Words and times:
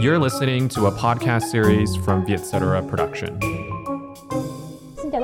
You're 0.00 0.18
listening 0.18 0.68
to 0.70 0.86
a 0.86 0.92
podcast 0.92 1.44
series 1.44 1.96
from 1.96 2.26
Vietcetera 2.26 2.82
Production. 2.82 3.38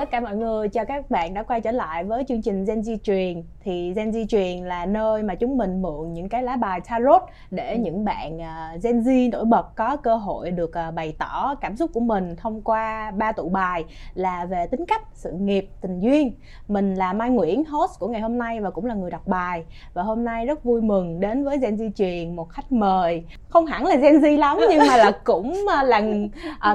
Tất 0.06 0.10
cả 0.10 0.20
mọi 0.20 0.36
người, 0.36 0.68
chào 0.68 0.84
các 0.84 1.10
bạn 1.10 1.34
đã 1.34 1.42
quay 1.42 1.60
trở 1.60 1.70
lại 1.70 2.04
với 2.04 2.24
chương 2.28 2.42
trình 2.42 2.64
Gen 2.64 2.80
Z 2.80 2.96
truyền. 3.02 3.42
Thì 3.60 3.92
Gen 3.96 4.10
Z 4.10 4.26
truyền 4.26 4.64
là 4.64 4.86
nơi 4.86 5.22
mà 5.22 5.34
chúng 5.34 5.56
mình 5.56 5.82
mượn 5.82 6.12
những 6.12 6.28
cái 6.28 6.42
lá 6.42 6.56
bài 6.56 6.80
tarot 6.88 7.22
để 7.50 7.78
những 7.78 8.04
bạn 8.04 8.38
uh, 8.38 8.82
Gen 8.82 9.00
Z 9.00 9.30
nổi 9.30 9.44
bật 9.44 9.76
có 9.76 9.96
cơ 9.96 10.16
hội 10.16 10.50
được 10.50 10.70
uh, 10.88 10.94
bày 10.94 11.16
tỏ 11.18 11.54
cảm 11.60 11.76
xúc 11.76 11.90
của 11.94 12.00
mình 12.00 12.36
thông 12.36 12.62
qua 12.62 13.10
ba 13.10 13.32
tụ 13.32 13.48
bài 13.48 13.84
là 14.14 14.44
về 14.44 14.66
tính 14.66 14.86
cách, 14.86 15.02
sự 15.14 15.32
nghiệp, 15.32 15.68
tình 15.80 16.00
duyên. 16.00 16.32
Mình 16.68 16.94
là 16.94 17.12
Mai 17.12 17.30
Nguyễn, 17.30 17.64
host 17.64 17.98
của 17.98 18.08
ngày 18.08 18.20
hôm 18.20 18.38
nay 18.38 18.60
và 18.60 18.70
cũng 18.70 18.84
là 18.84 18.94
người 18.94 19.10
đọc 19.10 19.26
bài. 19.26 19.64
Và 19.94 20.02
hôm 20.02 20.24
nay 20.24 20.46
rất 20.46 20.64
vui 20.64 20.82
mừng 20.82 21.20
đến 21.20 21.44
với 21.44 21.58
Gen 21.58 21.76
Z 21.76 21.90
truyền 21.92 22.36
một 22.36 22.50
khách 22.50 22.72
mời 22.72 23.24
không 23.48 23.66
hẳn 23.66 23.86
là 23.86 23.96
Gen 23.96 24.14
Z 24.14 24.38
lắm 24.38 24.58
nhưng 24.70 24.86
mà 24.88 24.96
là 24.96 25.10
cũng 25.24 25.50
uh, 25.50 25.88
là 25.88 26.02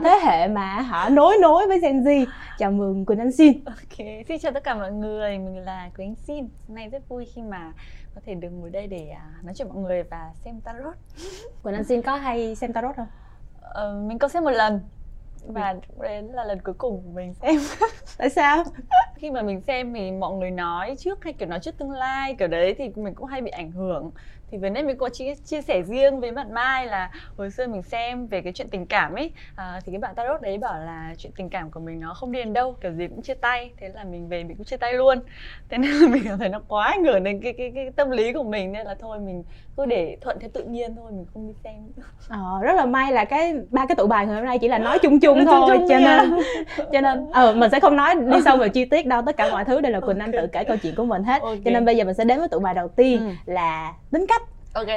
thế 0.03 0.20
hệ 0.23 0.48
mà 0.48 0.81
họ 0.81 1.09
nối 1.09 1.38
nối 1.41 1.67
với 1.67 1.79
Gen 1.79 2.03
Z. 2.03 2.25
Chào 2.57 2.71
mừng 2.71 3.05
Quỳnh 3.05 3.20
Anh 3.21 3.31
Xin. 3.31 3.63
Ok, 3.66 3.98
xin 4.27 4.39
chào 4.39 4.52
tất 4.52 4.63
cả 4.63 4.75
mọi 4.75 4.91
người, 4.91 5.38
mình 5.38 5.57
là 5.57 5.89
Quỳnh 5.98 6.16
Xin. 6.16 6.48
Hôm 6.67 6.75
nay 6.75 6.89
rất 6.89 7.09
vui 7.09 7.25
khi 7.35 7.41
mà 7.41 7.73
có 8.16 8.21
thể 8.25 8.35
được 8.35 8.49
ngồi 8.49 8.70
đây 8.70 8.88
để 8.88 9.11
uh, 9.11 9.45
nói 9.45 9.53
chuyện 9.57 9.70
mọi 9.70 9.77
người 9.77 10.03
và 10.03 10.31
xem 10.45 10.61
tarot. 10.61 10.95
Quỳnh 11.63 11.75
Anh 11.75 11.84
Xin 11.84 12.02
có 12.02 12.16
hay 12.16 12.55
xem 12.55 12.73
tarot 12.73 12.95
không? 12.95 13.07
Ờ, 13.61 14.02
mình 14.07 14.20
có 14.20 14.27
xem 14.27 14.44
một 14.44 14.52
lần 14.52 14.80
và 15.47 15.75
đấy 15.99 16.23
là 16.34 16.44
lần 16.44 16.59
cuối 16.59 16.75
cùng 16.77 17.02
của 17.03 17.09
mình 17.13 17.34
xem 17.34 17.55
tại 18.17 18.30
sao 18.30 18.63
khi 19.16 19.31
mà 19.31 19.41
mình 19.41 19.61
xem 19.61 19.94
thì 19.94 20.11
mọi 20.11 20.33
người 20.33 20.52
nói 20.52 20.95
trước 20.99 21.23
hay 21.23 21.33
kiểu 21.33 21.47
nói 21.47 21.59
trước 21.59 21.77
tương 21.77 21.91
lai 21.91 22.35
kiểu 22.39 22.47
đấy 22.47 22.75
thì 22.77 22.91
mình 22.95 23.16
cũng 23.16 23.25
hay 23.25 23.41
bị 23.41 23.52
ảnh 23.52 23.72
hưởng 23.72 24.11
thì 24.51 24.57
vấn 24.57 24.73
đề 24.73 24.83
mình 24.83 24.97
có 24.97 25.09
chia, 25.09 25.35
chia 25.35 25.61
sẻ 25.61 25.81
riêng 25.81 26.19
với 26.19 26.31
bạn 26.31 26.53
Mai 26.53 26.85
là 26.85 27.11
hồi 27.37 27.51
xưa 27.51 27.67
mình 27.67 27.81
xem 27.81 28.27
về 28.27 28.41
cái 28.41 28.53
chuyện 28.53 28.69
tình 28.69 28.85
cảm 28.85 29.13
ấy. 29.13 29.31
À, 29.55 29.79
thì 29.85 29.91
cái 29.91 29.99
bạn 29.99 30.15
tarot 30.15 30.41
đấy 30.41 30.57
bảo 30.57 30.80
là 30.80 31.13
chuyện 31.17 31.31
tình 31.35 31.49
cảm 31.49 31.71
của 31.71 31.80
mình 31.80 31.99
nó 31.99 32.13
không 32.13 32.31
đi 32.31 32.39
đến 32.39 32.53
đâu 32.53 32.75
kiểu 32.81 32.91
gì 32.91 33.08
cũng 33.08 33.21
chia 33.21 33.33
tay. 33.33 33.71
Thế 33.77 33.89
là 33.89 34.03
mình 34.03 34.30
về 34.30 34.43
mình 34.43 34.58
cũng 34.58 34.66
chia 34.66 34.77
tay 34.77 34.93
luôn. 34.93 35.19
Thế 35.69 35.77
nên 35.77 35.91
là 35.91 36.08
mình 36.08 36.23
cảm 36.25 36.39
thấy 36.39 36.49
nó 36.49 36.61
quá 36.67 36.88
ảnh 36.88 37.03
hưởng 37.03 37.23
đến 37.23 37.41
cái 37.41 37.53
cái 37.53 37.71
cái 37.75 37.91
tâm 37.95 38.09
lý 38.09 38.33
của 38.33 38.43
mình. 38.43 38.71
Nên 38.71 38.88
là 38.88 38.95
thôi 38.99 39.19
mình 39.19 39.43
cứ 39.77 39.85
để 39.85 40.17
thuận 40.21 40.39
theo 40.39 40.49
tự 40.53 40.63
nhiên 40.63 40.95
thôi 40.95 41.11
mình 41.11 41.25
không 41.33 41.47
đi 41.47 41.53
xem 41.63 41.73
ờ, 42.30 42.59
rất 42.61 42.73
là 42.73 42.86
may 42.86 43.11
là 43.11 43.25
cái 43.25 43.53
ba 43.69 43.86
cái 43.86 43.95
tụ 43.95 44.08
bài 44.08 44.25
ngày 44.25 44.36
hôm 44.36 44.45
nay 44.45 44.59
chỉ 44.59 44.67
là 44.67 44.77
nói 44.77 44.99
chung 44.99 45.19
chung 45.19 45.45
thôi 45.45 45.69
chung 45.69 45.80
chung 45.80 45.88
cho 45.89 45.99
nên 45.99 46.31
cho 46.93 47.02
nên 47.02 47.30
ờ 47.33 47.53
mình 47.53 47.71
sẽ 47.71 47.80
không 47.80 47.95
nói 47.95 48.15
đi 48.15 48.41
sâu 48.45 48.58
vào 48.58 48.69
chi 48.69 48.86
tiết 48.86 49.05
đâu. 49.05 49.21
Tất 49.25 49.38
cả 49.38 49.52
mọi 49.52 49.65
thứ 49.65 49.81
đây 49.81 49.91
là 49.91 49.99
quỳnh 49.99 50.19
okay. 50.19 50.27
anh 50.27 50.31
tự 50.31 50.47
kể 50.47 50.63
câu 50.63 50.77
chuyện 50.77 50.95
của 50.95 51.05
mình 51.05 51.23
hết. 51.23 51.41
Okay. 51.41 51.61
cho 51.65 51.71
nên 51.71 51.86
bây 51.86 51.97
giờ 51.97 52.03
mình 52.03 52.13
sẽ 52.13 52.23
đến 52.23 52.39
với 52.39 52.47
tụ 52.47 52.59
bài 52.59 52.73
đầu 52.73 52.88
tiên 52.88 53.19
ừ. 53.19 53.53
là 53.53 53.93
tính 54.11 54.25
cách 54.27 54.41
ok 54.73 54.88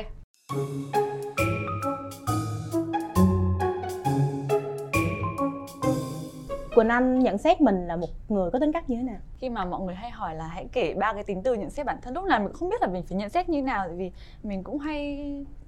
Quỳnh 6.74 6.88
Anh 6.88 7.18
nhận 7.18 7.38
xét 7.38 7.60
mình 7.60 7.86
là 7.86 7.96
một 7.96 8.08
người 8.28 8.50
có 8.50 8.58
tính 8.58 8.72
cách 8.72 8.90
như 8.90 8.96
thế 8.96 9.02
nào? 9.02 9.16
Khi 9.38 9.48
mà 9.48 9.64
mọi 9.64 9.80
người 9.80 9.94
hay 9.94 10.10
hỏi 10.10 10.34
là 10.34 10.46
hãy 10.46 10.66
kể 10.72 10.94
ba 10.94 11.12
cái 11.12 11.24
tính 11.24 11.42
từ 11.42 11.54
nhận 11.54 11.70
xét 11.70 11.86
bản 11.86 11.98
thân 12.02 12.14
lúc 12.14 12.24
nào 12.24 12.40
mình 12.40 12.52
không 12.52 12.68
biết 12.68 12.80
là 12.80 12.86
mình 12.86 13.02
phải 13.02 13.18
nhận 13.18 13.30
xét 13.30 13.48
như 13.48 13.62
nào 13.62 13.84
tại 13.88 13.96
vì 13.96 14.12
mình 14.42 14.62
cũng 14.62 14.78
hay 14.78 15.18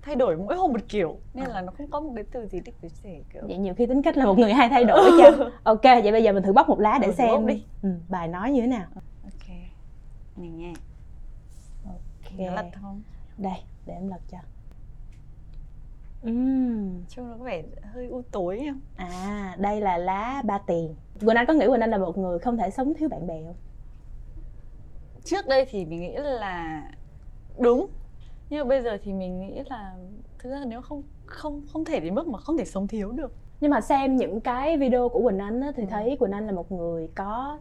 thay 0.03 0.15
đổi 0.15 0.37
mỗi 0.37 0.57
hôm 0.57 0.73
một 0.73 0.81
kiểu 0.89 1.19
nên 1.35 1.45
à. 1.45 1.53
là 1.53 1.61
nó 1.61 1.73
không 1.79 1.87
có 1.91 2.01
một 2.01 2.13
cái 2.15 2.25
từ 2.33 2.47
gì 2.47 2.61
để 2.65 2.73
chia 2.83 2.89
sẻ 2.89 3.21
kiểu. 3.33 3.43
Vậy 3.47 3.59
nhiều 3.59 3.75
khi 3.75 3.87
tính 3.87 4.03
cách 4.03 4.17
là 4.17 4.25
một 4.25 4.39
người 4.39 4.53
hay 4.53 4.69
thay 4.69 4.85
đổi 4.85 5.11
chứ. 5.19 5.51
ok, 5.65 5.83
vậy 5.83 6.13
bây 6.13 6.23
giờ 6.23 6.33
mình 6.33 6.43
thử 6.43 6.53
bóc 6.53 6.69
một 6.69 6.81
lá 6.81 6.99
để 7.03 7.09
ừ, 7.09 7.13
xem 7.13 7.47
đi. 7.47 7.65
Ừ, 7.83 7.89
bài 8.09 8.29
nói 8.29 8.51
như 8.51 8.61
thế 8.61 8.67
nào? 8.67 8.87
Ok. 9.25 9.49
Này 10.37 10.49
nha. 10.49 10.73
Ok. 11.85 12.55
Lật 12.57 12.67
không? 12.83 13.03
Đây, 13.39 13.63
để 13.87 13.95
em 13.95 14.09
lật 14.09 14.21
cho 14.31 14.39
Uhm. 16.31 17.05
Trông 17.09 17.31
nó 17.31 17.37
có 17.39 17.45
vẻ 17.45 17.63
hơi 17.93 18.07
u 18.07 18.23
tối 18.31 18.63
không? 18.67 18.81
À, 18.97 19.57
đây 19.59 19.81
là 19.81 19.99
lá 19.99 20.43
ba 20.45 20.59
tiền. 20.59 20.95
Quỳnh 21.21 21.37
Anh 21.37 21.47
có 21.47 21.53
nghĩ 21.53 21.67
Quỳnh 21.67 21.81
Anh 21.81 21.91
là 21.91 21.99
một 21.99 22.19
người 22.19 22.39
không 22.39 22.57
thể 22.57 22.71
sống 22.71 22.95
thiếu 22.95 23.09
bạn 23.09 23.27
bè 23.27 23.43
không? 23.47 23.57
Trước 25.25 25.47
đây 25.49 25.67
thì 25.71 25.85
mình 25.85 26.01
nghĩ 26.01 26.17
là 26.17 26.83
đúng. 27.59 27.87
Nhưng 28.51 28.61
mà 28.61 28.69
bây 28.69 28.83
giờ 28.83 28.99
thì 29.05 29.13
mình 29.13 29.41
nghĩ 29.41 29.63
là 29.71 29.95
thực 30.39 30.51
ra 30.51 30.61
nếu 30.67 30.83
không 30.83 31.03
không 31.27 31.63
không 31.73 31.85
thể 31.85 32.01
đến 32.01 32.15
mức 32.15 32.29
mà 32.29 32.39
không 32.39 32.59
thể 32.59 32.65
sống 32.65 32.87
thiếu 32.87 33.13
được. 33.13 33.33
Nhưng 33.61 33.71
mà 33.71 33.81
xem 33.81 34.17
những 34.17 34.41
cái 34.41 34.77
video 34.77 35.09
của 35.09 35.23
Quỳnh 35.23 35.39
Anh 35.39 35.61
á, 35.61 35.73
thì 35.77 35.83
ừ. 35.83 35.89
thấy 35.91 36.17
Quỳnh 36.21 36.33
Anh 36.33 36.47
là 36.47 36.53
một 36.53 36.73
người 36.73 37.09
có 37.15 37.59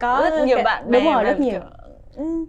có 0.00 0.26
rất 0.30 0.46
nhiều 0.46 0.58
bạn 0.64 0.90
bè 0.90 1.00
đúng 1.00 1.12
rồi 1.12 1.24
rất 1.24 1.40
nhiều. 1.40 1.60
Kiểu, 2.16 2.46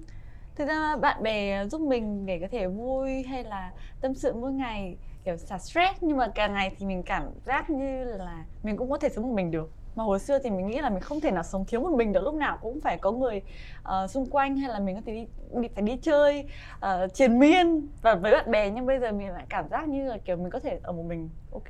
thực 0.55 0.67
ra 0.67 0.95
bạn 0.95 1.23
bè 1.23 1.65
giúp 1.65 1.81
mình 1.81 2.25
để 2.25 2.39
có 2.39 2.47
thể 2.51 2.67
vui 2.67 3.23
hay 3.23 3.43
là 3.43 3.71
tâm 4.01 4.13
sự 4.13 4.33
mỗi 4.33 4.51
ngày 4.51 4.97
kiểu 5.25 5.37
xả 5.37 5.57
stress 5.57 6.03
nhưng 6.03 6.17
mà 6.17 6.27
càng 6.35 6.53
ngày 6.53 6.75
thì 6.77 6.85
mình 6.85 7.03
cảm 7.03 7.23
giác 7.45 7.69
như 7.69 8.03
là 8.03 8.45
mình 8.63 8.77
cũng 8.77 8.91
có 8.91 8.97
thể 8.97 9.09
sống 9.09 9.27
một 9.27 9.35
mình 9.35 9.51
được. 9.51 9.71
Mà 9.95 10.03
hồi 10.03 10.19
xưa 10.19 10.39
thì 10.39 10.49
mình 10.49 10.67
nghĩ 10.67 10.81
là 10.81 10.89
mình 10.89 10.99
không 10.99 11.21
thể 11.21 11.31
nào 11.31 11.43
sống 11.43 11.65
thiếu 11.65 11.81
một 11.81 11.91
mình 11.97 12.13
được 12.13 12.23
lúc 12.23 12.35
nào 12.35 12.57
cũng 12.61 12.81
phải 12.81 12.97
có 12.97 13.11
người 13.11 13.41
uh, 13.81 14.09
xung 14.09 14.25
quanh 14.25 14.57
hay 14.57 14.69
là 14.69 14.79
mình 14.79 14.95
có 14.95 15.01
thể 15.05 15.13
đi, 15.13 15.27
đi 15.61 15.67
phải 15.75 15.83
đi 15.83 15.97
chơi 16.01 16.45
uh, 16.75 17.13
triền 17.13 17.39
miên 17.39 17.87
và 18.01 18.15
với 18.15 18.31
bạn 18.31 18.51
bè. 18.51 18.69
Nhưng 18.69 18.85
bây 18.85 18.99
giờ 18.99 19.11
mình 19.11 19.29
lại 19.29 19.45
cảm 19.49 19.69
giác 19.69 19.87
như 19.87 20.09
là 20.09 20.17
kiểu 20.17 20.37
mình 20.37 20.49
có 20.49 20.59
thể 20.59 20.79
ở 20.83 20.91
một 20.91 21.03
mình. 21.03 21.29
Ok. 21.51 21.69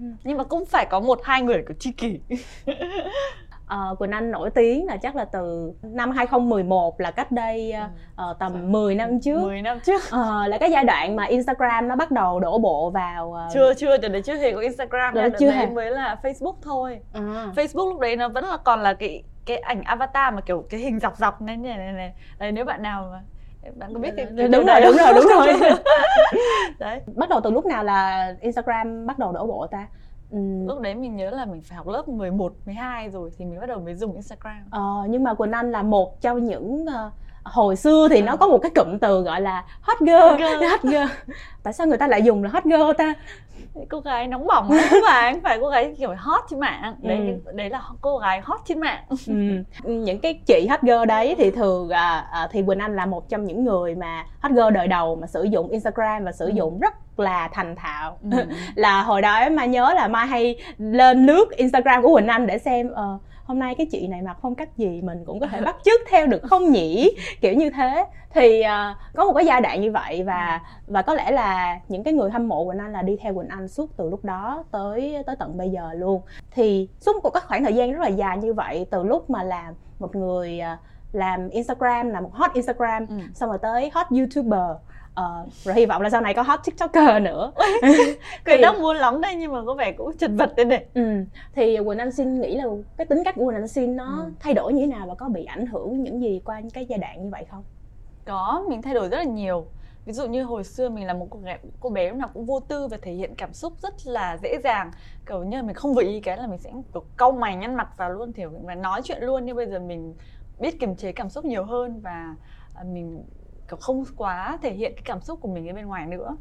Ừ. 0.00 0.04
nhưng 0.24 0.38
mà 0.38 0.44
cũng 0.44 0.66
phải 0.66 0.86
có 0.90 1.00
một 1.00 1.20
hai 1.24 1.42
người 1.42 1.64
của 1.68 1.74
tri 1.74 1.92
kỷ 1.92 2.20
uh, 3.74 3.98
Quỳnh 3.98 4.10
Anh 4.10 4.30
nổi 4.30 4.50
tiếng 4.50 4.86
là 4.86 4.96
chắc 4.96 5.16
là 5.16 5.24
từ 5.24 5.72
năm 5.82 6.10
2011 6.10 7.00
là 7.00 7.10
cách 7.10 7.32
đây 7.32 7.74
uh, 8.12 8.38
tầm 8.38 8.52
Sao? 8.52 8.62
10 8.62 8.94
năm 8.94 9.20
trước. 9.20 9.42
10 9.42 9.62
năm 9.62 9.80
trước. 9.80 10.02
Uh, 10.06 10.48
là 10.48 10.58
cái 10.60 10.70
giai 10.70 10.84
đoạn 10.84 11.16
mà 11.16 11.24
Instagram 11.24 11.88
nó 11.88 11.96
bắt 11.96 12.10
đầu 12.10 12.40
đổ 12.40 12.58
bộ 12.58 12.90
vào 12.90 13.28
uh... 13.28 13.52
chưa 13.54 13.74
chưa 13.74 13.98
cho 13.98 14.08
đến 14.08 14.22
chưa 14.22 14.34
hề 14.34 14.52
có 14.52 14.60
Instagram 14.60 15.14
đó 15.14 15.28
chưa 15.38 15.50
hề 15.50 15.66
mới 15.66 15.90
là 15.90 16.18
Facebook 16.22 16.54
thôi. 16.62 17.00
À. 17.12 17.52
Facebook 17.56 17.88
lúc 17.88 18.00
đấy 18.00 18.16
nó 18.16 18.28
vẫn 18.28 18.44
là 18.44 18.56
còn 18.56 18.80
là 18.80 18.94
cái 18.94 19.22
cái 19.46 19.56
ảnh 19.56 19.82
avatar 19.82 20.34
mà 20.34 20.40
kiểu 20.40 20.66
cái 20.70 20.80
hình 20.80 21.00
dọc 21.00 21.16
dọc 21.16 21.42
này 21.42 21.56
này 21.56 21.76
này, 21.76 21.92
này. 21.92 22.12
Đấy, 22.38 22.52
nếu 22.52 22.64
bạn 22.64 22.82
nào 22.82 23.08
mà 23.12 23.20
bạn 23.76 23.94
có 23.94 24.00
biết 24.00 24.10
cái, 24.16 24.26
cái 24.36 24.48
đúng, 24.48 24.66
rồi, 24.66 24.80
đúng 24.80 24.96
rồi 24.96 25.12
đúng 25.14 25.26
rồi 25.26 25.46
đúng 25.46 25.60
rồi. 25.60 25.70
Đấy. 26.78 27.00
Bắt 27.14 27.28
đầu 27.28 27.40
từ 27.40 27.50
lúc 27.50 27.66
nào 27.66 27.84
là 27.84 28.34
Instagram 28.40 29.06
bắt 29.06 29.18
đầu 29.18 29.32
đổ 29.32 29.46
bộ 29.46 29.66
ta 29.70 29.86
Ừ. 30.30 30.38
Lúc 30.66 30.80
đấy 30.80 30.94
mình 30.94 31.16
nhớ 31.16 31.30
là 31.30 31.44
mình 31.44 31.62
phải 31.62 31.76
học 31.76 31.88
lớp 31.88 32.08
11, 32.08 32.54
12 32.64 33.10
rồi 33.10 33.30
thì 33.36 33.44
mình 33.44 33.60
bắt 33.60 33.66
đầu 33.66 33.80
mới 33.80 33.94
dùng 33.94 34.12
Instagram. 34.12 34.64
Ờ, 34.70 35.06
nhưng 35.08 35.24
mà 35.24 35.34
Quỳnh 35.34 35.52
Anh 35.52 35.70
là 35.70 35.82
một 35.82 36.20
trong 36.20 36.44
những 36.44 36.84
uh, 36.84 37.12
hồi 37.52 37.76
xưa 37.76 38.08
thì 38.10 38.20
à. 38.20 38.24
nó 38.24 38.36
có 38.36 38.48
một 38.48 38.58
cái 38.58 38.70
cụm 38.74 38.98
từ 38.98 39.22
gọi 39.22 39.40
là 39.40 39.64
hot 39.80 39.98
girl, 40.00 40.12
hot 40.12 40.38
girl. 40.38 40.64
hot 40.70 40.82
girl. 40.82 41.30
Tại 41.62 41.72
sao 41.72 41.86
người 41.86 41.98
ta 41.98 42.08
lại 42.08 42.22
dùng 42.22 42.44
là 42.44 42.50
hot 42.50 42.64
girl 42.64 42.92
ta? 42.98 43.14
cô 43.88 44.00
gái 44.00 44.26
nóng 44.26 44.46
bỏng 44.46 44.70
các 44.90 45.02
bạn 45.04 45.40
phải 45.40 45.58
cô 45.60 45.68
gái 45.68 45.94
kiểu 45.98 46.14
hot 46.18 46.44
trên 46.50 46.60
mạng 46.60 46.94
đấy 47.02 47.18
ừ. 47.44 47.52
đấy 47.52 47.70
là 47.70 47.82
cô 48.00 48.18
gái 48.18 48.40
hot 48.44 48.60
trên 48.64 48.80
mạng 48.80 49.04
ừ. 49.08 49.34
những 49.84 50.20
cái 50.20 50.40
chị 50.46 50.66
hot 50.70 50.80
girl 50.82 51.04
đấy 51.08 51.34
thì 51.38 51.50
thường 51.50 51.90
à, 51.90 52.28
à, 52.32 52.48
thì 52.50 52.62
quỳnh 52.66 52.78
anh 52.78 52.96
là 52.96 53.06
một 53.06 53.28
trong 53.28 53.44
những 53.44 53.64
người 53.64 53.94
mà 53.94 54.24
hot 54.40 54.52
girl 54.52 54.70
đời 54.74 54.88
đầu 54.88 55.16
mà 55.16 55.26
sử 55.26 55.42
dụng 55.42 55.68
instagram 55.68 56.24
và 56.24 56.32
sử 56.32 56.46
ừ. 56.46 56.52
dụng 56.54 56.78
rất 56.78 56.94
là 57.18 57.48
thành 57.52 57.76
thạo 57.76 58.18
ừ. 58.32 58.38
là 58.74 59.02
hồi 59.02 59.22
đó 59.22 59.48
mà 59.50 59.64
nhớ 59.64 59.92
là 59.94 60.08
mai 60.08 60.26
hay 60.26 60.56
lên 60.78 61.26
lướt 61.26 61.50
instagram 61.50 62.02
của 62.02 62.14
quỳnh 62.14 62.26
anh 62.26 62.46
để 62.46 62.58
xem 62.58 62.90
uh, 62.90 63.20
hôm 63.46 63.58
nay 63.58 63.74
cái 63.74 63.86
chị 63.90 64.06
này 64.06 64.22
mặc 64.22 64.36
phong 64.42 64.54
cách 64.54 64.76
gì 64.76 65.02
mình 65.02 65.24
cũng 65.24 65.40
có 65.40 65.46
thể 65.46 65.60
bắt 65.60 65.76
chước 65.84 66.00
theo 66.10 66.26
được 66.26 66.42
không 66.42 66.70
nhỉ? 66.70 67.16
Kiểu 67.40 67.54
như 67.54 67.70
thế. 67.70 68.06
Thì 68.30 68.60
uh, 68.60 68.96
có 69.14 69.24
một 69.24 69.32
cái 69.36 69.46
giai 69.46 69.60
đoạn 69.60 69.80
như 69.80 69.92
vậy 69.92 70.22
và 70.22 70.60
và 70.86 71.02
có 71.02 71.14
lẽ 71.14 71.30
là 71.30 71.80
những 71.88 72.04
cái 72.04 72.14
người 72.14 72.30
hâm 72.30 72.48
mộ 72.48 72.64
Quỳnh 72.64 72.78
Anh 72.78 72.92
là 72.92 73.02
đi 73.02 73.16
theo 73.20 73.34
Quỳnh 73.34 73.48
Anh 73.48 73.68
suốt 73.68 73.96
từ 73.96 74.10
lúc 74.10 74.24
đó 74.24 74.64
tới 74.70 75.22
tới 75.26 75.36
tận 75.38 75.56
bây 75.56 75.70
giờ 75.70 75.92
luôn. 75.94 76.22
Thì 76.50 76.88
suốt 77.00 77.16
một 77.22 77.30
cái 77.30 77.42
khoảng 77.46 77.64
thời 77.64 77.74
gian 77.74 77.92
rất 77.92 78.00
là 78.00 78.08
dài 78.08 78.38
như 78.38 78.54
vậy 78.54 78.86
từ 78.90 79.02
lúc 79.02 79.30
mà 79.30 79.42
làm 79.42 79.74
một 79.98 80.16
người 80.16 80.60
uh, 80.72 80.78
làm 81.12 81.48
Instagram 81.48 82.10
là 82.10 82.20
một 82.20 82.30
hot 82.34 82.50
Instagram 82.54 83.06
ừ. 83.06 83.14
xong 83.34 83.48
rồi 83.48 83.58
tới 83.62 83.90
hot 83.94 84.06
YouTuber 84.10 84.76
Uh, 85.20 85.52
rồi 85.64 85.74
hy 85.74 85.86
vọng 85.86 86.02
là 86.02 86.10
sau 86.10 86.20
này 86.20 86.34
có 86.34 86.42
hot 86.42 86.60
tiktoker 86.64 87.22
nữa. 87.22 87.52
Cái 88.44 88.58
đó 88.58 88.72
muốn 88.72 88.96
lắm 88.96 89.20
đây 89.20 89.34
nhưng 89.34 89.52
mà 89.52 89.62
có 89.66 89.74
vẻ 89.74 89.92
cũng 89.92 90.16
chật 90.16 90.30
vật 90.34 90.56
đây 90.56 90.66
này 90.66 90.86
ừ. 90.94 91.24
thì 91.54 91.78
quỳnh 91.86 91.98
anh 91.98 92.12
xin 92.12 92.40
nghĩ 92.40 92.56
là 92.56 92.64
cái 92.96 93.06
tính 93.06 93.22
cách 93.24 93.34
của 93.34 93.46
quỳnh 93.46 93.56
anh 93.56 93.68
xin 93.68 93.96
nó 93.96 94.22
ừ. 94.24 94.32
thay 94.40 94.54
đổi 94.54 94.72
như 94.72 94.80
thế 94.80 94.86
nào 94.86 95.06
và 95.06 95.14
có 95.14 95.28
bị 95.28 95.44
ảnh 95.44 95.66
hưởng 95.66 96.02
những 96.02 96.20
gì 96.20 96.40
qua 96.44 96.60
những 96.60 96.70
cái 96.70 96.84
giai 96.84 96.98
đoạn 96.98 97.24
như 97.24 97.30
vậy 97.30 97.44
không? 97.50 97.64
Có 98.24 98.64
mình 98.68 98.82
thay 98.82 98.94
đổi 98.94 99.08
rất 99.08 99.18
là 99.18 99.24
nhiều. 99.24 99.66
Ví 100.04 100.12
dụ 100.12 100.26
như 100.26 100.44
hồi 100.44 100.64
xưa 100.64 100.88
mình 100.88 101.06
là 101.06 101.14
một 101.14 101.26
cô 101.30 101.38
bé 101.38 101.58
cô 101.80 101.90
bé 101.90 102.08
lúc 102.08 102.18
nào 102.18 102.28
cũng 102.34 102.46
vô 102.46 102.60
tư 102.60 102.88
và 102.88 102.98
thể 103.02 103.12
hiện 103.12 103.34
cảm 103.34 103.52
xúc 103.52 103.72
rất 103.82 103.94
là 104.06 104.38
dễ 104.42 104.58
dàng. 104.64 104.90
Kiểu 105.26 105.44
như 105.44 105.62
mình 105.62 105.74
không 105.74 105.94
vừa 105.94 106.02
ý 106.02 106.20
cái 106.20 106.36
là 106.36 106.46
mình 106.46 106.58
sẽ 106.58 106.70
kiểu 106.94 107.04
cau 107.16 107.32
mày 107.32 107.56
nhăn 107.56 107.74
mặt 107.74 107.88
vào 107.96 108.10
luôn 108.10 108.32
kiểu 108.32 108.50
và 108.62 108.74
nói 108.74 109.00
chuyện 109.04 109.22
luôn. 109.22 109.46
Nhưng 109.46 109.56
bây 109.56 109.66
giờ 109.66 109.78
mình 109.78 110.14
biết 110.60 110.80
kiềm 110.80 110.96
chế 110.96 111.12
cảm 111.12 111.30
xúc 111.30 111.44
nhiều 111.44 111.64
hơn 111.64 112.00
và 112.00 112.34
à, 112.74 112.82
mình 112.92 113.24
không 113.80 114.04
quá 114.16 114.58
thể 114.62 114.72
hiện 114.72 114.92
cái 114.94 115.02
cảm 115.04 115.20
xúc 115.20 115.40
của 115.40 115.48
mình 115.48 115.68
ở 115.68 115.74
bên 115.74 115.86
ngoài 115.86 116.06
nữa 116.06 116.36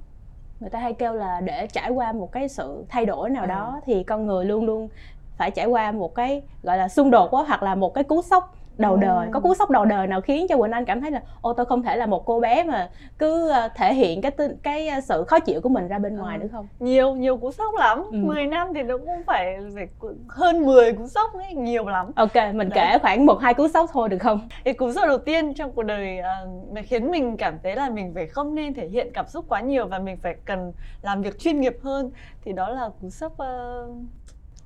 người 0.59 0.69
ta 0.69 0.79
hay 0.79 0.93
kêu 0.93 1.13
là 1.13 1.41
để 1.41 1.67
trải 1.67 1.89
qua 1.89 2.11
một 2.11 2.31
cái 2.31 2.49
sự 2.49 2.85
thay 2.89 3.05
đổi 3.05 3.29
nào 3.29 3.43
ừ. 3.43 3.47
đó 3.47 3.81
thì 3.85 4.03
con 4.03 4.25
người 4.25 4.45
luôn 4.45 4.65
luôn 4.65 4.89
phải 5.37 5.51
trải 5.51 5.65
qua 5.65 5.91
một 5.91 6.15
cái 6.15 6.43
gọi 6.63 6.77
là 6.77 6.89
xung 6.89 7.11
đột 7.11 7.27
quá 7.31 7.43
hoặc 7.47 7.63
là 7.63 7.75
một 7.75 7.93
cái 7.93 8.03
cú 8.03 8.21
sốc 8.21 8.55
đầu 8.77 8.95
đời 8.97 9.29
có 9.33 9.39
cú 9.39 9.53
sốc 9.53 9.69
đầu 9.69 9.85
đời 9.85 10.07
nào 10.07 10.21
khiến 10.21 10.47
cho 10.49 10.57
quỳnh 10.57 10.71
anh 10.71 10.85
cảm 10.85 11.01
thấy 11.01 11.11
là 11.11 11.21
ô 11.41 11.53
tôi 11.53 11.65
không 11.65 11.83
thể 11.83 11.95
là 11.97 12.05
một 12.05 12.25
cô 12.25 12.39
bé 12.39 12.63
mà 12.63 12.89
cứ 13.19 13.49
ờ, 13.49 13.69
thể 13.75 13.93
hiện 13.93 14.21
cái 14.21 14.31
cái 14.63 14.87
ờ, 14.87 14.99
sự 15.01 15.23
khó 15.27 15.39
chịu 15.39 15.61
của 15.61 15.69
mình 15.69 15.87
ra 15.87 15.99
bên 15.99 16.15
ngoài 16.17 16.37
Ừ. 16.37 16.41
nữa 16.43 16.49
không 16.51 16.67
nhiều 16.79 17.15
nhiều 17.15 17.37
cú 17.37 17.51
sốc 17.51 17.73
lắm 17.79 18.03
Ừ. 18.11 18.17
10 18.23 18.47
năm 18.47 18.67
thì 18.75 18.83
nó 18.83 18.97
cũng 18.97 19.23
phải, 19.27 19.57
phải 19.75 19.87
hơn 20.29 20.65
10 20.65 20.93
cú 20.93 21.07
sốc 21.07 21.33
ấy 21.33 21.53
nhiều 21.53 21.87
lắm 21.87 22.11
ok 22.15 22.35
mình 22.35 22.69
Đấy. 22.69 22.71
kể 22.91 22.97
khoảng 23.01 23.25
một 23.25 23.37
hai 23.41 23.53
cú 23.53 23.67
sốc 23.67 23.89
thôi 23.93 24.09
được 24.09 24.17
không 24.19 24.47
cái 24.63 24.73
cú 24.73 24.91
sốc 24.93 25.07
đầu 25.07 25.17
tiên 25.17 25.53
trong 25.53 25.71
cuộc 25.71 25.83
đời 25.83 26.19
uh, 26.19 26.73
mà 26.73 26.81
khiến 26.81 27.11
mình 27.11 27.37
cảm 27.37 27.59
thấy 27.63 27.75
là 27.75 27.89
mình 27.89 28.11
phải 28.15 28.27
không 28.27 28.55
nên 28.55 28.73
thể 28.73 28.87
hiện 28.87 29.07
cảm 29.13 29.27
xúc 29.27 29.45
quá 29.49 29.61
nhiều 29.61 29.87
và 29.87 29.99
mình 29.99 30.17
phải 30.23 30.35
cần 30.45 30.73
làm 31.01 31.21
việc 31.21 31.39
chuyên 31.39 31.59
nghiệp 31.61 31.77
hơn 31.83 32.11
thì 32.45 32.53
đó 32.53 32.69
là 32.69 32.89
cú 33.01 33.09
sốc 33.09 33.33
ờ, 33.37 33.87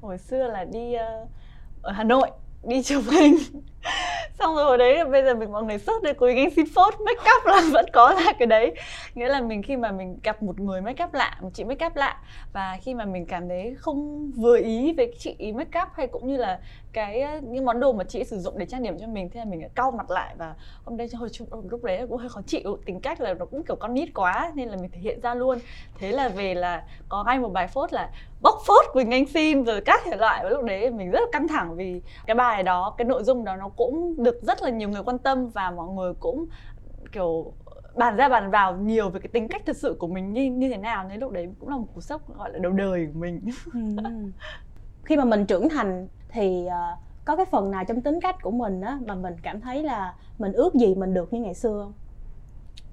hồi 0.02 0.18
xưa 0.18 0.48
là 0.48 0.64
đi 0.64 0.94
ờ, 0.94 1.26
ở 1.82 1.92
Hà 1.92 2.04
Nội 2.04 2.32
đi 2.64 2.84
chụp 2.84 3.04
hình. 3.12 3.38
Xong 4.40 4.56
rồi 4.56 4.66
hồi 4.66 4.78
đấy 4.78 4.98
là 4.98 5.06
bây 5.06 5.24
giờ 5.24 5.36
mình 5.36 5.52
mọi 5.52 5.64
người 5.64 5.78
sốt 5.78 6.04
để 6.04 6.14
cuối 6.14 6.34
gánh 6.34 6.50
xin 6.56 6.66
phốt, 6.76 6.94
make 7.00 7.32
up 7.38 7.46
là 7.46 7.62
vẫn 7.72 7.86
có 7.94 8.14
là 8.14 8.34
cái 8.40 8.46
đấy. 8.46 8.76
Nghĩa 9.16 9.30
là 9.30 9.42
mình 9.42 9.64
khi 9.64 9.78
mà 9.78 9.92
mình 9.92 10.20
gặp 10.24 10.44
một 10.44 10.60
người 10.60 10.82
make 10.82 11.04
up 11.04 11.14
lạ, 11.14 11.38
một 11.42 11.50
chị 11.54 11.64
make 11.64 11.86
up 11.86 11.96
lạ, 11.96 12.18
và 12.54 12.78
khi 12.82 12.94
mà 12.94 13.06
mình 13.06 13.26
cảm 13.26 13.50
thấy 13.50 13.76
không 13.80 14.32
vừa 14.32 14.58
ý 14.58 14.94
với 14.94 15.16
chị 15.20 15.36
ý 15.38 15.52
make 15.52 15.82
up, 15.82 15.88
hay 15.94 16.08
cũng 16.08 16.28
như 16.28 16.38
là 16.38 16.60
cái 16.94 17.22
ờ, 17.22 17.40
những 17.44 17.66
món 17.66 17.80
đồ 17.80 17.94
mà 17.94 18.04
chị 18.04 18.24
sử 18.24 18.40
dụng 18.40 18.58
để 18.58 18.66
trang 18.66 18.84
điểm 18.84 19.00
cho 19.00 19.08
mình 19.08 19.30
thế 19.30 19.40
là 19.40 19.46
mình 19.46 19.70
cau 19.76 19.92
mặt 19.92 20.10
lại 20.10 20.36
và 20.38 20.56
hôm 20.86 20.98
nay 20.98 21.10
hồi 21.14 21.30
chung 21.30 21.48
lúc 21.70 21.84
đấy 21.84 22.08
cũng 22.10 22.18
hơi 22.18 22.30
khó 22.30 22.42
chịu 22.48 22.78
tính 22.86 23.00
cách 23.00 23.22
là 23.22 23.34
nó 23.34 23.46
cũng 23.46 23.64
kiểu 23.64 23.76
con 23.76 23.94
nít 23.94 24.10
quá 24.14 24.52
nên 24.56 24.70
là 24.70 24.78
mình 24.78 24.92
thể 24.92 25.00
hiện 25.00 25.20
ra 25.22 25.36
luôn. 25.36 25.58
Thế 26.00 26.12
là 26.12 26.30
về 26.30 26.54
là 26.54 26.84
có 27.10 27.24
ngay 27.24 27.40
một 27.40 27.50
bài 27.50 27.68
phốt 27.68 27.94
là 27.94 28.10
bóc 28.42 28.56
phốt 28.68 28.86
Quỳnh 28.94 29.12
Anh 29.12 29.26
xin 29.26 29.64
rồi 29.64 29.82
các 29.82 30.02
thể 30.06 30.18
loại. 30.18 30.44
Và 30.44 30.50
lúc 30.50 30.64
đấy 30.64 30.92
mình 30.92 31.12
rất 31.12 31.20
là 31.20 31.28
căng 31.32 31.48
thẳng 31.48 31.76
vì 31.76 32.02
cái 32.26 32.36
bài 32.36 32.64
đó 32.64 32.96
cái 32.98 33.06
nội 33.06 33.24
dung 33.24 33.44
đó 33.44 33.56
nó 33.56 33.70
cũng 33.70 34.24
được 34.24 34.42
rất 34.42 34.64
là 34.64 34.70
nhiều 34.70 34.90
người 34.90 35.04
quan 35.04 35.18
tâm 35.18 35.50
và 35.50 35.72
mọi 35.72 35.88
người 35.88 36.14
cũng 36.20 36.46
kiểu 37.12 37.54
bàn 37.96 38.16
ra 38.16 38.30
bàn 38.30 38.52
vào 38.52 38.76
nhiều 38.76 39.10
về 39.10 39.20
cái 39.20 39.30
tính 39.34 39.48
cách 39.48 39.62
thật 39.66 39.78
sự 39.78 39.96
của 40.00 40.08
mình 40.08 40.34
như 40.34 40.52
như 40.52 40.70
thế 40.70 40.78
nào. 40.78 41.04
Nên 41.10 41.20
lúc 41.20 41.32
đấy 41.32 41.50
cũng 41.60 41.70
là 41.70 41.78
một 41.78 41.88
cú 41.96 42.02
sốc 42.02 42.38
gọi 42.38 42.54
là 42.54 42.60
đầu 42.60 42.72
đời 42.72 43.08
của 43.14 43.20
mình. 43.20 43.42
Khi 45.06 45.18
mà 45.18 45.26
mình 45.26 45.46
trưởng 45.46 45.70
thành 45.70 46.08
thì 46.30 46.66
ờ, 46.66 46.96
có 47.26 47.36
cái 47.36 47.46
phần 47.52 47.72
nào 47.72 47.84
trong 47.88 48.02
tính 48.02 48.20
cách 48.22 48.42
của 48.42 48.52
mình 48.52 48.82
á 48.82 49.00
mà 49.06 49.16
mình 49.16 49.34
cảm 49.44 49.62
thấy 49.62 49.84
là 49.84 50.16
mình 50.40 50.54
ước 50.54 50.74
gì 50.76 50.96
mình 50.96 51.14
được 51.14 51.34
như 51.34 51.42
ngày 51.42 51.54
xưa 51.54 51.84
không? 51.84 51.94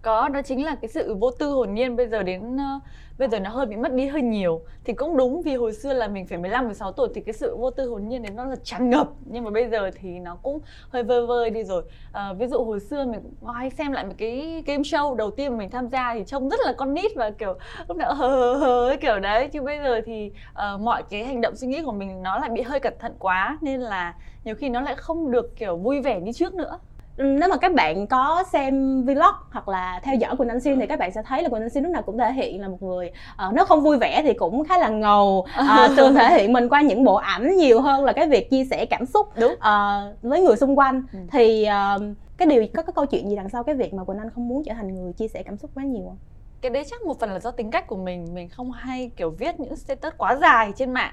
Có 0.07 0.29
đó 0.29 0.41
chính 0.43 0.65
là 0.65 0.75
cái 0.75 0.89
sự 0.89 1.15
vô 1.15 1.31
tư 1.31 1.51
hồn 1.51 1.75
nhiên. 1.75 1.97
Bây 1.97 2.09
giờ 2.09 2.23
đến 2.23 2.57
uh, 2.57 2.83
bây 3.19 3.29
giờ 3.29 3.41
nó 3.41 3.51
hơi 3.51 3.67
bị 3.67 3.77
mất 3.77 3.93
đi 3.93 4.07
hơi 4.07 4.23
nhiều 4.23 4.61
thì 4.85 4.93
cũng 4.93 5.17
đúng 5.17 5.43
vì 5.43 5.55
hồi 5.55 5.73
xưa 5.73 5.93
là 5.93 6.09
mình 6.09 6.27
phải 6.27 6.39
15 6.39 6.65
16 6.65 6.93
tuổi 6.93 7.09
thì 7.15 7.21
cái 7.21 7.33
sự 7.33 7.57
vô 7.57 7.71
tư 7.71 7.89
hồn 7.89 8.09
nhiên 8.09 8.23
đấy 8.23 8.33
nó 8.35 8.45
là 8.45 8.57
tràn 8.63 8.91
ngập. 8.91 9.09
Nhưng 9.25 9.45
mà 9.45 9.51
bây 9.51 9.69
giờ 9.69 9.91
thì 10.01 10.19
nó 10.19 10.37
cũng 10.43 10.61
hơi 10.89 11.03
vơi 11.03 11.27
vơi 11.27 11.51
đi 11.51 11.65
rồi. 11.65 11.83
Ờ, 12.13 12.35
ví 12.35 12.47
dụ 12.47 12.65
hồi 12.65 12.81
xưa 12.81 13.05
mình 13.05 13.21
hay 13.55 13.71
xem 13.71 13.93
lại 13.93 14.05
một 14.05 14.15
cái 14.19 14.63
game 14.67 14.83
show 14.83 15.15
đầu 15.15 15.31
tiên 15.31 15.59
mình 15.59 15.71
tham 15.71 15.89
gia 15.89 16.15
thì 16.15 16.25
trông 16.27 16.49
rất 16.49 16.61
là 16.65 16.73
con 16.73 16.95
nít 16.95 17.11
và 17.17 17.31
kiểu 17.31 17.55
lúc 17.89 17.97
nào 17.97 18.15
hờ 18.15 18.29
hờ 18.29 18.55
hờ 18.55 18.97
kiểu 19.01 19.19
đấy. 19.19 19.49
Chứ 19.49 19.63
bây 19.63 19.79
giờ 19.79 20.01
thì 20.07 20.31
uh, 20.51 20.81
mọi 20.81 21.03
cái 21.11 21.25
hành 21.25 21.41
động 21.41 21.57
suy 21.57 21.67
nghĩ 21.67 21.83
của 21.83 21.93
mình 21.93 22.23
nó 22.23 22.39
lại 22.39 22.51
bị 22.51 22.63
hơi 22.63 22.81
cẩn 22.81 22.95
thận 22.99 23.13
quá 23.19 23.59
nên 23.61 23.81
là 23.81 24.15
nhiều 24.45 24.55
khi 24.55 24.69
nó 24.69 24.81
lại 24.81 24.95
không 24.95 25.31
được 25.31 25.57
kiểu 25.57 25.77
vui 25.77 26.01
vẻ 26.01 26.21
như 26.21 26.33
trước 26.33 26.55
nữa 26.55 26.79
nếu 27.17 27.49
mà 27.49 27.57
các 27.57 27.75
bạn 27.75 28.07
có 28.07 28.45
xem 28.53 29.03
vlog 29.05 29.35
hoặc 29.51 29.69
là 29.69 30.01
theo 30.03 30.15
dõi 30.15 30.37
Quỳnh 30.37 30.49
Anh 30.49 30.61
Xin 30.61 30.81
thì 30.81 30.87
các 30.87 30.99
bạn 30.99 31.13
sẽ 31.13 31.23
thấy 31.23 31.43
là 31.43 31.49
Quỳnh 31.49 31.63
Anh 31.63 31.71
Xin 31.71 31.83
lúc 31.83 31.93
nào 31.93 32.03
cũng 32.03 32.19
thể 32.19 32.33
hiện 32.33 32.61
là 32.61 32.69
một 32.69 32.83
người 32.83 33.11
uh, 33.49 33.55
nếu 33.55 33.65
không 33.65 33.81
vui 33.81 33.99
vẻ 33.99 34.23
thì 34.23 34.35
cũng 34.35 34.65
khá 34.65 34.79
là 34.79 34.89
ngầu. 34.89 35.47
Uh, 35.61 35.97
thường 35.97 36.15
thể 36.15 36.37
hiện 36.37 36.53
mình 36.53 36.69
qua 36.69 36.81
những 36.81 37.05
bộ 37.05 37.15
ảnh 37.15 37.57
nhiều 37.57 37.81
hơn 37.81 38.05
là 38.05 38.13
cái 38.13 38.29
việc 38.29 38.51
chia 38.51 38.65
sẻ 38.65 38.87
cảm 38.87 39.07
xúc 39.07 39.29
đúng. 39.41 39.55
ờ, 39.61 40.13
với 40.23 40.43
người 40.43 40.57
xung 40.57 40.79
quanh. 40.79 41.03
Ừ. 41.13 41.19
thì 41.33 41.65
ờ, 41.65 41.99
cái 42.37 42.49
điều 42.49 42.67
có 42.75 42.83
cái 42.83 42.93
câu 42.95 43.07
chuyện 43.07 43.31
gì 43.31 43.37
đằng 43.37 43.49
sau 43.49 43.65
cái 43.65 43.75
việc 43.75 43.95
mà 43.95 44.05
Quỳnh 44.05 44.19
Anh 44.19 44.31
không 44.31 44.49
muốn 44.49 44.65
trở 44.65 44.75
thành 44.75 44.95
người 44.95 45.13
chia 45.13 45.29
sẻ 45.29 45.43
cảm 45.43 45.57
xúc 45.57 45.71
quá 45.75 45.85
nhiều 45.85 46.05
không? 46.07 46.17
cái 46.61 46.71
đấy 46.71 46.85
chắc 46.91 47.03
một 47.03 47.21
phần 47.21 47.31
là 47.31 47.41
do 47.41 47.51
tính 47.51 47.71
cách 47.71 47.87
của 47.87 47.97
mình. 47.97 48.35
Mình 48.35 48.49
không 48.49 48.73
hay 48.73 49.11
kiểu 49.17 49.31
viết 49.31 49.61
những 49.61 49.77
status 49.77 50.13
quá 50.17 50.37
dài 50.41 50.73
trên 50.77 50.93
mạng. 50.93 51.13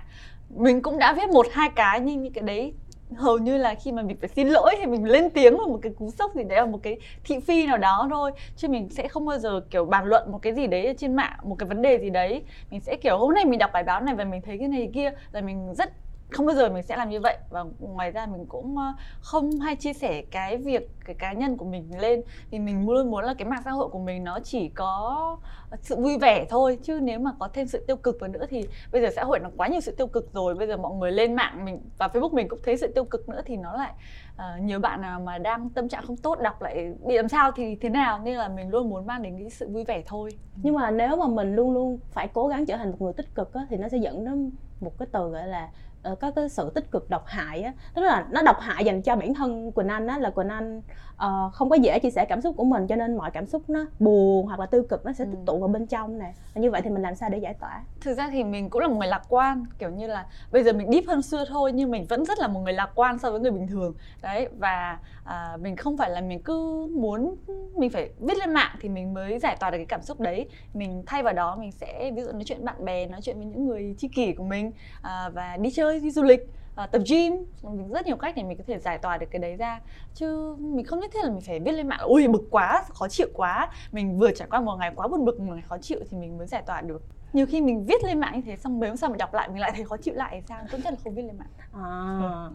Mình 0.50 0.82
cũng 0.82 0.98
đã 0.98 1.14
viết 1.14 1.30
một 1.30 1.46
hai 1.52 1.70
cái 1.70 2.00
nhưng 2.00 2.24
những 2.24 2.34
cái 2.34 2.44
đấy 2.44 2.74
hầu 3.16 3.38
như 3.38 3.58
là 3.58 3.76
khi 3.76 3.92
mà 3.92 4.02
mình 4.02 4.18
phải 4.22 4.30
xin 4.30 4.48
lỗi 4.48 4.76
thì 4.78 4.86
mình 4.86 5.06
lên 5.06 5.30
tiếng 5.30 5.58
vào 5.58 5.68
một 5.68 5.80
cái 5.82 5.94
cú 5.98 6.12
sốc 6.12 6.36
gì 6.36 6.44
đấy 6.44 6.60
là 6.60 6.66
một 6.66 6.80
cái 6.84 6.98
thị 7.24 7.40
phi 7.40 7.68
nào 7.68 7.78
đó 7.78 8.08
thôi. 8.10 8.32
Chứ 8.56 8.68
mình 8.68 8.90
sẽ 8.90 9.08
không 9.08 9.26
bao 9.26 9.38
giờ, 9.38 9.62
kiểu, 9.70 9.86
bàn 9.86 10.06
luận 10.06 10.32
một 10.32 10.40
cái 10.42 10.54
gì 10.54 10.68
đấy 10.68 10.96
trên 10.98 11.16
mạng, 11.16 11.38
một 11.44 11.56
cái 11.60 11.70
vấn 11.70 11.82
đề 11.82 12.00
gì 12.00 12.10
đấy. 12.10 12.44
Mình 12.72 12.80
sẽ, 12.80 12.96
kiểu, 12.96 13.18
hôm 13.18 13.34
nay 13.34 13.46
mình 13.46 13.60
đọc 13.60 13.70
bài 13.74 13.84
báo 13.84 14.02
này 14.02 14.16
và 14.16 14.24
mình 14.24 14.42
thấy 14.42 14.58
cái 14.58 14.68
này 14.68 14.90
kia. 14.94 15.12
Là 15.32 15.42
mình 15.42 15.74
rất 15.74 15.90
không 16.34 16.46
bao 16.46 16.56
giờ 16.56 16.70
mình 16.70 16.84
sẽ 16.84 16.98
làm 16.98 17.10
như 17.10 17.20
vậy. 17.20 17.38
Và 17.50 17.66
ngoài 17.80 18.12
ra 18.12 18.26
mình 18.26 18.46
cũng 18.46 18.78
ờ, 18.78 18.94
không 19.22 19.60
hay 19.60 19.76
chia 19.76 19.94
sẻ 19.94 20.22
cái 20.32 20.58
việc 20.58 20.90
cái 21.06 21.16
cá 21.20 21.34
nhân 21.34 21.58
của 21.58 21.66
mình 21.66 22.00
lên. 22.00 22.22
Vì 22.52 22.60
mình 22.60 22.90
luôn 22.90 23.12
muốn 23.12 23.24
là 23.24 23.34
cái 23.34 23.48
mạng 23.48 23.62
xã 23.66 23.72
hội 23.72 23.90
của 23.90 24.00
mình 24.00 24.24
nó 24.24 24.40
chỉ 24.44 24.70
có 24.70 25.38
sự 25.82 25.96
vui 25.96 26.18
vẻ 26.18 26.46
thôi. 26.50 26.80
Chứ 26.84 27.00
nếu 27.04 27.20
mà 27.20 27.32
có 27.40 27.50
thêm 27.54 27.68
sự 27.68 27.84
tiêu 27.88 27.96
cực 27.96 28.18
vào 28.20 28.30
nữa 28.30 28.46
thì 28.50 28.68
bây 28.92 29.02
giờ 29.02 29.10
xã 29.16 29.24
hội 29.24 29.40
nó 29.40 29.50
quá 29.58 29.68
nhiều 29.68 29.82
sự 29.82 29.96
tiêu 29.96 30.08
cực 30.08 30.34
rồi. 30.34 30.56
Bây 30.56 30.68
giờ 30.68 30.78
mọi 30.78 30.96
người 30.96 31.12
lên 31.12 31.36
mạng 31.36 31.66
mình 31.66 31.82
và 31.98 32.08
facebook 32.08 32.34
mình 32.34 32.48
cũng 32.48 32.60
thấy 32.64 32.78
sự 32.78 32.88
tiêu 32.88 33.06
cực 33.06 33.30
nữa 33.30 33.42
thì 33.46 33.58
nó 33.58 33.74
lại 33.74 33.92
uh, 34.36 34.62
nhiều 34.62 34.80
bạn 34.80 35.02
nào 35.02 35.20
mà 35.20 35.38
đang 35.38 35.70
tâm 35.70 35.90
trạng 35.90 36.06
không 36.06 36.18
tốt 36.18 36.40
đọc 36.40 36.62
lại 36.62 36.94
bị 37.06 37.18
làm 37.18 37.30
sao 37.30 37.52
thì 37.52 37.76
thế 37.76 37.90
nào. 37.90 38.20
Nên 38.20 38.36
là 38.36 38.48
mình 38.48 38.70
luôn 38.70 38.90
muốn 38.90 39.06
mang 39.06 39.24
đến 39.24 39.40
cái 39.40 39.50
sự 39.50 39.70
vui 39.70 39.84
vẻ 39.84 40.04
thôi. 40.06 40.30
Nhưng 40.64 40.76
mà 40.76 40.92
nếu 40.92 41.18
mà 41.18 41.28
mình 41.28 41.56
luôn 41.56 41.74
luôn 41.74 42.00
phải 42.12 42.28
cố 42.28 42.48
gắng 42.48 42.66
trở 42.66 42.78
thành 42.78 42.92
một 42.92 43.02
người 43.02 43.14
tích 43.14 43.36
cực 43.36 43.54
á, 43.54 43.68
thì 43.70 43.78
nó 43.78 43.90
sẽ 43.90 43.98
dẫn 43.98 44.26
đến 44.26 44.52
một 44.82 44.98
cái 45.00 45.08
từ 45.12 45.30
gọi 45.30 45.48
là 45.48 45.70
ờ, 46.04 46.16
có 46.16 46.32
cái 46.32 46.50
sự 46.50 46.72
tích 46.76 46.92
cực 46.92 47.10
độc 47.10 47.24
hại 47.28 47.62
á. 47.62 47.74
Tức 47.94 48.02
là 48.02 48.26
nó 48.32 48.42
độc 48.42 48.58
hại 48.60 48.86
dành 48.86 49.02
cho 49.02 49.16
bản 49.16 49.34
thân 49.34 49.72
Quỳnh 49.72 49.88
Anh 49.88 50.08
á 50.08 50.18
là 50.20 50.30
Quỳnh 50.30 50.48
Anh 50.50 50.82
ờ, 51.18 51.50
không 51.54 51.70
có 51.70 51.76
dễ 51.76 52.00
chia 52.00 52.10
sẻ 52.12 52.26
cảm 52.26 52.42
xúc 52.42 52.56
của 52.58 52.64
mình 52.64 52.88
cho 52.88 52.96
nên 52.96 53.18
mọi 53.18 53.32
cảm 53.32 53.46
xúc 53.48 53.62
nó 53.68 53.86
buồn 54.00 54.46
hoặc 54.46 54.60
là 54.60 54.66
tiêu 54.66 54.84
cực 54.90 55.06
nó 55.06 55.14
sẽ 55.14 55.24
Ừ. 55.26 55.30
tích 55.32 55.40
tụ 55.46 55.60
vào 55.60 55.68
bên 55.68 55.88
trong 55.88 56.20
nè. 56.20 56.34
Như 56.56 56.72
vậy 56.72 56.82
thì 56.82 56.90
mình 56.90 57.02
làm 57.02 57.16
sao 57.16 57.30
để 57.30 57.38
giải 57.38 57.54
tỏa? 57.54 57.84
Thực 58.02 58.14
ra 58.14 58.30
thì 58.32 58.44
mình 58.44 58.70
cũng 58.70 58.82
là 58.82 58.88
một 58.88 58.96
người 58.96 59.08
lạc 59.08 59.22
quan 59.30 59.66
kiểu 59.80 59.90
như 59.90 60.08
là 60.08 60.26
bây 60.52 60.64
giờ 60.64 60.74
mình 60.74 60.92
deep 60.92 61.04
hơn 61.08 61.22
xưa 61.22 61.46
thôi 61.50 61.72
nhưng 61.72 61.92
mình 61.92 62.06
vẫn 62.10 62.26
rất 62.26 62.40
là 62.40 62.48
một 62.48 62.60
người 62.60 62.74
lạc 62.74 62.92
quan 62.96 63.20
so 63.20 63.32
với 63.32 63.40
người 63.40 63.52
bình 63.52 63.68
thường. 63.68 63.94
Đấy 64.22 64.48
và 64.58 64.98
à, 65.24 65.58
mình 65.62 65.76
không 65.76 65.98
phải 65.98 66.10
là 66.10 66.22
mình 66.22 66.42
cứ 66.44 66.88
muốn 66.96 67.36
mình 67.78 67.90
phải 67.90 68.10
viết 68.20 68.38
lên 68.38 68.54
mạng 68.54 68.76
thì 68.82 68.90
mình 68.90 69.14
mới 69.14 69.40
giải 69.40 69.58
tỏa 69.60 69.72
được 69.72 69.78
cái 69.78 69.86
cảm 69.86 70.02
xúc 70.02 70.20
đấy. 70.20 70.50
Mình 70.74 71.04
thay 71.06 71.24
vào 71.24 71.34
đó 71.34 71.56
mình 71.56 71.72
sẽ 71.72 72.12
ví 72.16 72.22
dụ 72.24 72.32
nói 72.32 72.44
chuyện 72.46 72.66
bạn 72.66 72.86
bè 72.86 73.06
nói 73.06 73.22
chuyện 73.24 73.38
với 73.38 73.46
những 73.46 73.66
người 73.66 73.96
tri 73.98 74.08
kỷ 74.08 74.34
của 74.34 74.44
mình 74.44 74.72
à, 75.02 75.30
và 75.34 75.58
đi 75.58 75.72
chơi 75.72 75.93
đi 76.00 76.12
du 76.12 76.24
lịch 76.24 76.50
à, 76.76 76.88
tập 76.88 77.02
gym 77.10 77.46
mình 77.64 77.90
rất 77.90 78.06
nhiều 78.06 78.16
cách 78.16 78.34
để 78.36 78.44
mình 78.44 78.58
có 78.58 78.64
thể 78.68 78.80
giải 78.80 78.98
tỏa 78.98 79.18
được 79.18 79.26
cái 79.32 79.40
đấy 79.40 79.56
ra. 79.56 79.82
Chứ 80.14 80.56
mình 80.60 80.86
không 80.86 81.00
nhất 81.00 81.12
thiết 81.14 81.24
là 81.24 81.30
mình 81.30 81.42
phải 81.42 81.60
viết 81.60 81.72
lên 81.72 81.88
mạng 81.88 82.00
là 82.00 82.06
ui 82.06 82.28
bực 82.28 82.44
quá 82.52 82.84
khó 82.90 83.08
chịu 83.08 83.28
quá 83.34 83.70
mình 83.92 84.18
vừa 84.18 84.32
trải 84.32 84.48
qua 84.52 84.62
một 84.62 84.76
ngày 84.76 84.92
quá 84.96 85.08
buồn 85.08 85.26
bực 85.26 85.40
một 85.40 85.54
ngày 85.54 85.64
khó 85.70 85.78
chịu 85.78 86.00
thì 86.12 86.18
mình 86.18 86.38
mới 86.38 86.48
giải 86.48 86.64
tỏa 86.66 86.82
được. 86.82 87.02
Nhiều 87.34 87.46
khi 87.46 87.62
mình 87.62 87.86
viết 87.86 88.04
lên 88.04 88.20
mạng 88.20 88.36
như 88.36 88.42
thế 88.46 88.58
xong 88.58 88.80
mấy 88.80 88.90
hôm 88.90 88.98
sau 88.98 89.10
mình 89.10 89.18
đọc 89.18 89.34
lại 89.34 89.50
mình 89.50 89.60
lại 89.60 89.72
thấy 89.76 89.86
khó 89.86 89.98
chịu 89.98 90.14
lại 90.14 90.30
thì 90.32 90.42
sao? 90.48 90.60
Tốt 90.72 90.78
nhất 90.84 90.94
là 90.94 91.00
không 91.04 91.16
viết 91.16 91.22
lên 91.22 91.38
mạng. 91.38 91.48
À, 91.74 92.50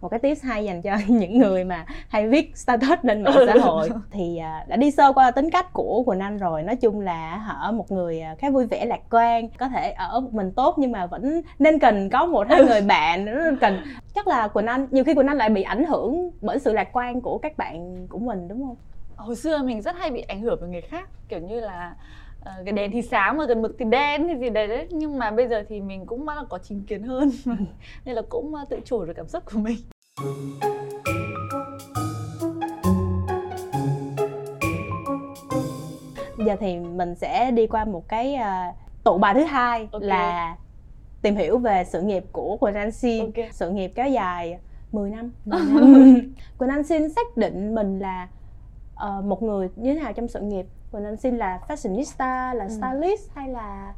một 0.00 0.08
cái 0.08 0.20
tips 0.20 0.44
hay 0.44 0.64
dành 0.64 0.82
cho 0.82 0.96
những 1.08 1.38
người 1.38 1.64
mà 1.64 1.84
hay 2.08 2.28
viết 2.28 2.56
status 2.56 2.98
lên 3.02 3.22
mạng 3.22 3.34
xã 3.46 3.54
hội. 3.60 3.90
Thì 4.10 4.36
à, 4.38 4.64
đã 4.68 4.76
đi 4.76 4.90
sơ 4.90 5.12
qua 5.12 5.30
tính 5.30 5.50
cách 5.50 5.72
của 5.72 6.02
Quỳnh 6.06 6.20
Anh 6.20 6.38
rồi. 6.38 6.62
Nói 6.62 6.76
chung 6.76 7.00
là 7.00 7.46
ở 7.60 7.72
một 7.72 7.90
người 7.90 8.20
à, 8.20 8.34
khá 8.38 8.50
vui 8.50 8.66
vẻ 8.66 8.84
lạc 8.84 9.00
quan 9.10 9.48
có 9.48 9.68
thể 9.68 9.90
ở 9.90 10.20
một 10.20 10.34
mình 10.34 10.52
tốt 10.52 10.74
nhưng 10.78 10.92
mà 10.92 11.06
vẫn 11.06 11.42
nên 11.58 11.78
cần 11.78 12.10
có 12.10 12.26
một 12.26 12.46
hai 12.50 12.64
người 12.64 12.80
bạn 12.86 13.26
cần. 13.60 13.82
Chắc 14.14 14.28
là 14.28 14.48
Quỳnh 14.48 14.66
Anh 14.66 14.86
nhiều 14.90 15.04
khi 15.04 15.14
Quỳnh 15.14 15.26
Anh 15.26 15.36
lại 15.36 15.50
bị 15.50 15.62
ảnh 15.62 15.84
hưởng 15.84 16.30
bởi 16.40 16.58
sự 16.58 16.72
lạc 16.72 16.88
quan 16.92 17.20
của 17.20 17.38
các 17.38 17.58
bạn 17.58 18.06
của 18.08 18.18
mình 18.18 18.48
đúng 18.48 18.66
không? 18.66 18.76
Hồi 19.16 19.36
xưa 19.36 19.58
mình 19.62 19.82
rất 19.82 19.96
hay 19.98 20.10
bị 20.10 20.20
ảnh 20.20 20.42
hưởng 20.42 20.58
bởi 20.60 20.70
người 20.70 20.80
khác. 20.80 21.08
Kiểu 21.28 21.40
như 21.40 21.60
là 21.60 21.94
ờ, 22.56 22.62
cái 22.64 22.72
đèn 22.72 22.90
thì 22.92 23.02
sáng 23.02 23.36
mà 23.36 23.46
gần 23.46 23.62
mực 23.62 23.76
thì 23.78 23.84
đen 23.84 24.28
thì 24.28 24.34
gì 24.40 24.50
đấy 24.50 24.66
đấy 24.68 24.86
nhưng 24.90 25.18
mà 25.18 25.30
bây 25.30 25.48
giờ 25.48 25.64
thì 25.68 25.80
mình 25.80 26.06
cũng 26.06 26.26
bắt 26.26 26.34
đầu 26.36 26.44
có 26.48 26.58
chính 26.58 26.82
kiến 26.82 27.02
hơn 27.02 27.30
nên 28.04 28.14
là 28.14 28.22
cũng 28.28 28.54
ờ, 28.54 28.64
tự 28.70 28.80
chủ 28.84 29.04
được 29.04 29.12
cảm 29.16 29.28
xúc 29.28 29.42
của 29.52 29.58
mình 29.58 29.76
giờ 36.46 36.56
thì 36.60 36.78
mình 36.78 37.14
sẽ 37.14 37.50
đi 37.50 37.66
qua 37.66 37.84
một 37.84 38.08
cái 38.08 38.34
à, 38.34 38.72
tụ 39.04 39.18
bài 39.18 39.34
thứ 39.34 39.44
hai 39.44 39.88
Ok. 39.92 40.02
là 40.02 40.56
tìm 41.22 41.36
hiểu 41.36 41.58
về 41.58 41.84
sự 41.84 42.02
nghiệp 42.02 42.24
của 42.32 42.56
Quỳnh 42.56 42.74
Anh 42.74 42.90
Xin 42.92 43.20
Ok. 43.24 43.46
sự 43.52 43.70
nghiệp 43.70 43.92
kéo 43.94 44.08
dài 44.08 44.58
10 44.92 45.10
năm, 45.10 45.32
10 45.44 45.60
năm. 45.70 46.32
Quỳnh 46.58 46.70
Anh 46.70 46.84
Xin 46.84 47.08
xác 47.12 47.36
định 47.36 47.74
mình 47.74 47.98
là 47.98 48.28
ờ, 48.94 49.22
một 49.24 49.42
người 49.42 49.68
như 49.76 49.94
thế 49.94 50.00
nào 50.00 50.12
trong 50.12 50.28
sự 50.28 50.40
nghiệp 50.40 50.66
Quỳnh 50.92 51.04
Anh 51.04 51.16
Xin 51.16 51.36
là 51.36 51.60
fashionista 51.68 52.54
là 52.54 52.64
Ừ. 52.64 52.70
stylist 52.70 53.30
hay 53.34 53.48
là 53.48 53.94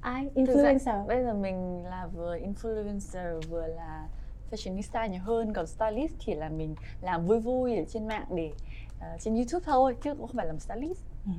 ai? 0.00 0.30
Influencer. 0.34 1.06
bây 1.06 1.24
giờ 1.24 1.34
mình 1.34 1.84
là 1.84 2.06
vừa 2.06 2.38
influencer 2.38 3.40
vừa 3.48 3.66
là 3.66 4.08
fashionista 4.50 5.08
nhiều 5.10 5.22
hơn 5.22 5.52
còn 5.52 5.66
stylist 5.66 6.14
chỉ 6.18 6.34
là 6.34 6.48
mình 6.48 6.74
làm 7.00 7.26
vui 7.26 7.40
vui 7.40 7.76
ở 7.76 7.84
trên 7.88 8.08
mạng 8.08 8.26
để 8.34 8.52
ờ, 9.00 9.06
trên 9.20 9.34
youtube 9.34 9.62
thôi 9.66 9.96
chứ 10.02 10.14
cũng 10.14 10.26
không 10.26 10.36
phải 10.36 10.46
làm 10.46 10.58
stylist. 10.60 11.00
Ừ. 11.26 11.32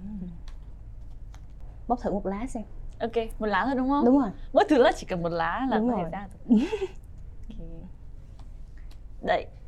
bóc 1.87 1.99
thử 2.01 2.11
một 2.11 2.25
lá 2.25 2.47
xem. 2.47 2.63
Ok 2.99 3.11
một 3.39 3.45
lá 3.45 3.63
thôi 3.65 3.75
đúng 3.75 3.89
không? 3.89 4.05
Đúng 4.05 4.19
rồi. 4.19 4.29
Mỗi 4.53 4.63
thứ 4.69 4.77
là 4.77 4.91
chỉ 4.97 5.07
cần 5.07 5.23
một 5.23 5.29
lá 5.31 5.67
là 5.69 5.77
Đúng 5.77 5.89
có 5.89 5.95
thể 5.97 6.01
rồi. 6.01 6.11
ra 6.11 6.27
rồi 6.41 6.59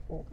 Ok. 0.10 0.24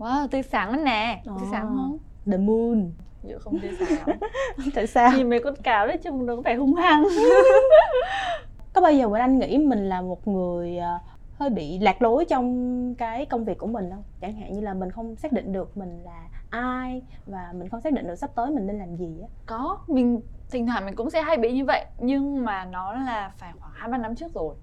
Wow 0.00 0.28
tươi 0.28 0.42
sáng 0.42 0.70
lắm 0.70 0.84
nè. 0.84 1.22
Tươi 1.24 1.48
sáng 1.50 1.62
Ờ. 1.66 1.74
không? 1.74 1.98
The 2.30 2.36
moon. 2.36 2.90
Dự 3.22 3.38
không 3.38 3.58
tươi 3.60 3.70
sáng. 3.80 4.08
Lắm 4.56 4.70
tại 4.74 4.86
sao? 4.86 5.12
Nhìn 5.16 5.30
mấy 5.30 5.40
con 5.44 5.54
cáo 5.62 5.86
đấy 5.86 5.98
trông 6.04 6.26
nó 6.26 6.36
có 6.36 6.42
vẻ 6.42 6.54
hung 6.54 6.74
hăng. 6.74 7.04
Có 8.72 8.80
bao 8.80 8.92
giờ 8.92 9.08
Quỳnh 9.08 9.20
Anh 9.20 9.38
nghĩ 9.38 9.58
mình 9.58 9.88
là 9.88 10.00
một 10.02 10.28
người 10.28 10.76
ờ, 10.78 10.98
hơi 11.38 11.50
bị 11.50 11.78
lạc 11.78 12.02
lối 12.02 12.24
trong 12.24 12.94
cái 12.94 13.26
công 13.26 13.44
việc 13.44 13.58
của 13.58 13.66
mình 13.66 13.90
không? 13.90 14.02
Chẳng 14.20 14.32
hạn 14.34 14.52
như 14.52 14.60
là 14.60 14.74
mình 14.74 14.90
không 14.90 15.16
xác 15.16 15.32
định 15.32 15.52
được 15.52 15.76
mình 15.76 16.02
là 16.04 16.28
ai 16.50 17.02
và 17.26 17.52
mình 17.54 17.68
không 17.68 17.80
xác 17.80 17.92
định 17.92 18.06
được 18.06 18.14
sắp 18.14 18.30
tới 18.34 18.50
mình 18.50 18.66
nên 18.66 18.78
làm 18.78 18.96
gì 18.96 19.18
á. 19.22 19.28
Có 19.46 19.78
mình 19.86 20.20
thỉnh 20.50 20.66
thoảng 20.66 20.84
mình 20.86 20.94
cũng 20.96 21.10
sẽ 21.10 21.22
hay 21.22 21.36
bị 21.36 21.52
như 21.52 21.64
vậy 21.64 21.84
nhưng 21.98 22.44
mà 22.44 22.64
nó 22.64 22.92
là 22.92 23.32
phải 23.36 23.52
khoảng 23.60 23.72
hai 23.74 23.90
ba 23.90 23.98
năm 23.98 24.16
trước 24.16 24.34
rồi. 24.34 24.54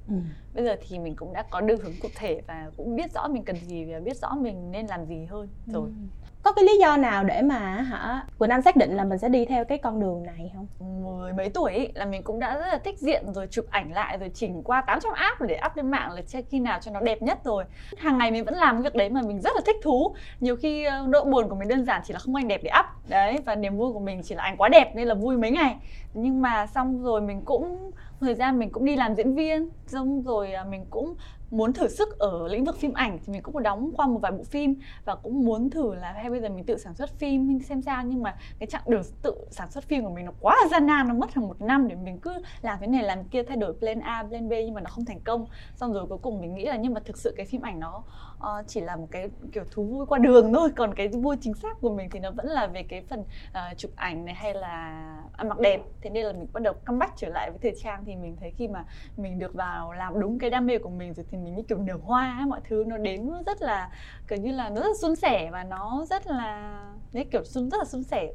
Bây 0.53 0.65
giờ 0.65 0.75
thì 0.87 0.99
mình 0.99 1.15
cũng 1.15 1.33
đã 1.33 1.43
có 1.49 1.61
đường 1.61 1.79
hướng 1.79 1.93
cụ 2.01 2.09
thể 2.15 2.41
và 2.47 2.71
cũng 2.77 2.95
biết 2.95 3.13
rõ 3.13 3.27
mình 3.27 3.43
cần 3.43 3.55
gì 3.55 3.85
và 3.85 3.99
biết 3.99 4.17
rõ 4.17 4.35
mình 4.35 4.71
nên 4.71 4.87
làm 4.87 5.05
gì 5.05 5.25
hơn 5.25 5.49
rồi. 5.65 5.89
Ừ 5.89 6.26
có 6.47 6.53
cái 6.53 6.65
lý 6.65 6.77
do 6.77 6.97
nào 6.97 7.23
để 7.23 7.41
mà 7.41 7.59
hả? 7.59 8.25
Quỳnh 8.37 8.49
Anh 8.49 8.61
xác 8.61 8.75
định 8.75 8.95
là 8.95 9.03
mình 9.03 9.17
sẽ 9.17 9.29
đi 9.29 9.45
theo 9.45 9.65
cái 9.65 9.77
con 9.77 9.99
đường 9.99 10.23
này 10.23 10.51
không? 10.55 10.67
Mười 11.03 11.33
mấy 11.33 11.49
tuổi 11.49 11.73
ý, 11.73 11.87
là 11.93 12.05
mình 12.05 12.23
cũng 12.23 12.39
đã 12.39 12.57
rất 12.57 12.67
là 12.67 12.77
thích 12.77 12.99
diện 12.99 13.33
rồi 13.33 13.47
chụp 13.51 13.65
ảnh 13.69 13.93
lại 13.93 14.17
rồi 14.17 14.31
chỉnh 14.33 14.63
qua 14.63 14.81
800 14.81 15.13
app 15.13 15.41
để 15.41 15.59
up 15.65 15.75
lên 15.75 15.91
mạng 15.91 16.11
là 16.11 16.21
check 16.21 16.49
khi 16.49 16.59
nào 16.59 16.79
cho 16.81 16.91
nó 16.91 16.99
đẹp 16.99 17.21
nhất 17.21 17.39
rồi. 17.43 17.63
Hàng 17.97 18.17
ngày 18.17 18.31
mình 18.31 18.45
vẫn 18.45 18.55
làm 18.55 18.81
việc 18.81 18.95
đấy 18.95 19.09
mà 19.09 19.21
mình 19.21 19.41
rất 19.41 19.51
là 19.55 19.61
thích 19.65 19.75
thú. 19.83 20.15
Nhiều 20.39 20.55
khi 20.55 20.83
ờ, 20.83 21.05
nỗi 21.07 21.25
buồn 21.25 21.49
của 21.49 21.55
mình 21.55 21.67
đơn 21.67 21.85
giản 21.85 22.01
chỉ 22.05 22.13
là 22.13 22.19
không 22.19 22.35
ảnh 22.35 22.47
đẹp 22.47 22.61
để 22.63 22.71
up. 22.79 23.09
Đấy 23.09 23.37
và 23.45 23.55
niềm 23.55 23.77
vui 23.77 23.93
của 23.93 23.99
mình 23.99 24.21
chỉ 24.23 24.35
là 24.35 24.43
ảnh 24.43 24.57
quá 24.57 24.69
đẹp 24.69 24.91
nên 24.95 25.07
là 25.07 25.13
vui 25.13 25.37
mấy 25.37 25.51
ngày. 25.51 25.75
Nhưng 26.13 26.41
mà 26.41 26.67
xong 26.67 27.03
rồi 27.03 27.21
mình 27.21 27.41
cũng 27.45 27.91
thời 28.19 28.35
gian 28.35 28.59
mình 28.59 28.69
cũng 28.69 28.85
đi 28.85 28.95
làm 28.95 29.15
diễn 29.15 29.35
viên 29.35 29.69
xong 29.87 30.21
rồi 30.21 30.53
à, 30.53 30.63
mình 30.63 30.85
cũng 30.89 31.15
muốn 31.51 31.73
thử 31.73 31.87
sức 31.87 32.19
ở 32.19 32.47
lĩnh 32.47 32.65
vực 32.65 32.77
phim 32.77 32.93
ảnh 32.93 33.19
thì 33.25 33.33
mình 33.33 33.41
cũng 33.41 33.53
có 33.53 33.59
đóng 33.59 33.91
qua 33.97 34.07
một 34.07 34.19
vài 34.21 34.31
bộ 34.31 34.43
phim 34.43 34.75
và 35.05 35.15
cũng 35.15 35.45
muốn 35.45 35.69
thử 35.69 35.95
là 35.95 36.11
hay 36.11 36.29
bây 36.29 36.39
giờ 36.39 36.49
mình 36.49 36.65
tự 36.65 36.77
sản 36.77 36.95
xuất 36.95 37.09
phim 37.09 37.47
mình 37.47 37.59
xem 37.59 37.81
sao 37.81 38.03
nhưng 38.03 38.23
mà 38.23 38.35
cái 38.59 38.67
chặng 38.67 38.81
đường 38.87 39.03
tự 39.21 39.35
sản 39.51 39.71
xuất 39.71 39.83
phim 39.83 40.03
của 40.03 40.09
mình 40.09 40.25
nó 40.25 40.31
quá 40.41 40.55
là 40.61 40.67
gian 40.67 40.85
nan 40.85 41.07
nó 41.07 41.13
mất 41.13 41.33
hàng 41.33 41.47
một 41.47 41.61
năm 41.61 41.87
để 41.87 41.95
mình 41.95 42.19
cứ 42.19 42.33
làm 42.61 42.77
thế 42.81 42.87
này 42.87 43.03
làm 43.03 43.23
kia 43.23 43.43
thay 43.43 43.57
đổi 43.57 43.73
plan 43.73 43.99
A 43.99 44.23
plan 44.23 44.49
B 44.49 44.51
nhưng 44.51 44.73
mà 44.73 44.81
nó 44.81 44.89
không 44.89 45.05
thành 45.05 45.19
công. 45.19 45.45
Xong 45.75 45.93
rồi 45.93 46.05
cuối 46.05 46.17
cùng 46.17 46.41
mình 46.41 46.55
nghĩ 46.55 46.65
là 46.65 46.75
nhưng 46.75 46.93
mà 46.93 46.99
thực 47.05 47.17
sự 47.17 47.33
cái 47.37 47.45
phim 47.45 47.61
ảnh 47.61 47.79
nó 47.79 48.03
uh, 48.37 48.67
chỉ 48.67 48.81
là 48.81 48.95
một 48.95 49.07
cái 49.11 49.29
kiểu 49.51 49.63
thú 49.71 49.83
vui 49.83 50.05
qua 50.05 50.19
đường 50.19 50.53
thôi. 50.53 50.69
Còn 50.75 50.93
cái 50.95 51.07
vui 51.07 51.35
chính 51.41 51.53
xác 51.53 51.81
của 51.81 51.95
mình 51.95 52.09
thì 52.11 52.19
nó 52.19 52.31
vẫn 52.31 52.45
là 52.47 52.67
về 52.67 52.83
cái 52.83 53.01
phần 53.09 53.19
uh, 53.19 53.77
chụp 53.77 53.91
ảnh 53.95 54.25
này 54.25 54.35
hay 54.35 54.53
là 54.53 55.15
ăn 55.33 55.49
mặc 55.49 55.59
đẹp. 55.59 55.81
Thế 56.01 56.09
nên 56.09 56.25
là 56.25 56.33
mình 56.33 56.47
bắt 56.53 56.63
đầu 56.63 56.73
comeback 56.85 57.17
trở 57.17 57.29
lại 57.29 57.51
với 57.51 57.59
thời 57.61 57.81
trang 57.83 58.03
thì 58.05 58.15
mình 58.15 58.35
thấy 58.39 58.51
khi 58.51 58.67
mà 58.67 58.85
mình 59.17 59.39
được 59.39 59.53
vào 59.53 59.93
làm 59.93 60.19
đúng 60.19 60.39
cái 60.39 60.49
đam 60.49 60.65
mê 60.65 60.77
của 60.77 60.89
mình 60.89 61.13
rồi 61.13 61.25
thì 61.31 61.36
mình 61.43 61.55
như 61.55 61.63
kiểu 61.63 61.77
nở 61.77 61.97
hoa 62.03 62.35
ấy, 62.39 62.45
mọi 62.45 62.61
thứ 62.69 62.83
nó 62.87 62.97
đến 62.97 63.31
rất 63.45 63.61
là 63.61 63.89
kiểu 64.27 64.39
như 64.39 64.51
là 64.51 64.69
nó 64.69 64.75
rất 64.75 64.87
là 64.87 64.93
suôn 65.01 65.15
sẻ 65.15 65.49
và 65.51 65.63
nó 65.63 66.05
rất 66.09 66.27
là 66.27 66.79
đấy 67.13 67.25
kiểu 67.31 67.43
xuân 67.43 67.69
rất 67.69 67.77
là 67.77 67.85
suôn 67.85 68.03
sẻ 68.03 68.33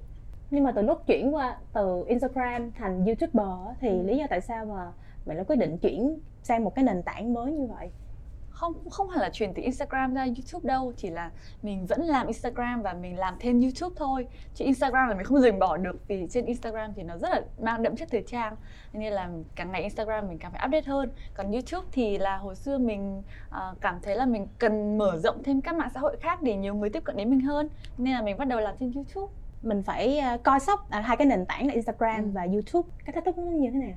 nhưng 0.51 0.65
mà 0.65 0.73
từ 0.73 0.83
lúc 0.83 1.03
chuyển 1.07 1.35
qua 1.35 1.57
từ 1.73 2.05
Instagram 2.07 2.73
thành 2.73 3.05
YouTuber 3.05 3.77
thì 3.81 3.89
Ừ. 3.89 4.03
lý 4.03 4.17
do 4.19 4.25
tại 4.31 4.41
sao 4.41 4.65
mà 4.65 4.93
bạn 5.27 5.37
đã 5.37 5.45
quyết 5.45 5.57
định 5.57 5.79
chuyển 5.79 6.19
sang 6.43 6.65
một 6.65 6.75
cái 6.75 6.85
nền 6.85 7.03
tảng 7.03 7.33
mới 7.35 7.53
như 7.53 7.67
vậy 7.67 7.91
không 8.63 8.91
không 8.91 9.09
hẳn 9.09 9.21
là 9.21 9.31
chuyển 9.33 9.55
từ 9.55 9.63
Instagram 9.63 10.15
ra 10.15 10.25
YouTube 10.25 10.69
đâu 10.69 10.93
chỉ 10.97 11.11
là 11.11 11.31
mình 11.63 11.87
vẫn 11.87 12.01
làm 12.03 12.27
Instagram 12.27 12.83
và 12.83 12.93
mình 12.93 13.19
làm 13.19 13.35
thêm 13.41 13.61
YouTube 13.61 13.95
thôi. 13.99 14.27
Chứ 14.55 14.65
Instagram 14.65 15.09
là 15.09 15.15
mình 15.15 15.25
không 15.25 15.41
dừng 15.41 15.59
bỏ 15.59 15.77
được 15.77 16.09
vì 16.09 16.27
trên 16.31 16.45
Instagram 16.47 16.93
thì 16.95 17.03
nó 17.03 17.19
rất 17.19 17.29
là 17.31 17.41
mang 17.61 17.83
đậm 17.83 17.97
chất 17.97 18.09
thời 18.11 18.23
trang. 18.27 18.57
Nên 18.93 19.13
là 19.13 19.31
càng 19.55 19.73
ngày 19.73 19.83
Instagram 19.83 20.29
mình 20.29 20.39
càng 20.39 20.53
phải 20.53 20.63
update 20.67 20.87
hơn. 20.87 21.11
Còn 21.35 21.53
YouTube 21.53 21.87
thì 21.93 22.19
là 22.19 22.37
hồi 22.37 22.55
xưa 22.57 22.79
mình 22.79 23.23
ờ, 23.51 23.75
cảm 23.81 23.99
thấy 24.03 24.17
là 24.17 24.27
mình 24.27 24.47
cần 24.59 24.99
mở 24.99 25.19
rộng 25.19 25.43
thêm 25.43 25.61
các 25.61 25.75
mạng 25.75 25.91
xã 25.95 26.01
hội 26.01 26.17
khác 26.21 26.43
để 26.43 26.57
nhiều 26.57 26.75
người 26.75 26.91
tiếp 26.91 27.05
cận 27.05 27.17
đến 27.17 27.31
mình 27.31 27.41
hơn. 27.41 27.69
Nên 27.99 28.15
là 28.15 28.23
mình 28.23 28.39
bắt 28.39 28.49
đầu 28.49 28.61
làm 28.61 28.75
trên 28.81 28.93
YouTube. 28.93 29.33
Mình 29.63 29.83
phải 29.83 30.19
ờ, 30.19 30.39
coi 30.45 30.61
sóc 30.61 30.91
à, 30.91 31.01
hai 31.01 31.17
cái 31.17 31.27
nền 31.27 31.47
tảng 31.47 31.67
là 31.67 31.73
Instagram 31.73 32.25
Ừ. 32.25 32.31
và 32.35 32.43
YouTube. 32.43 32.89
Cái 33.05 33.13
thách 33.13 33.25
thức 33.25 33.39
nó 33.39 33.45
như 33.45 33.71
thế 33.73 33.79
nào 33.79 33.97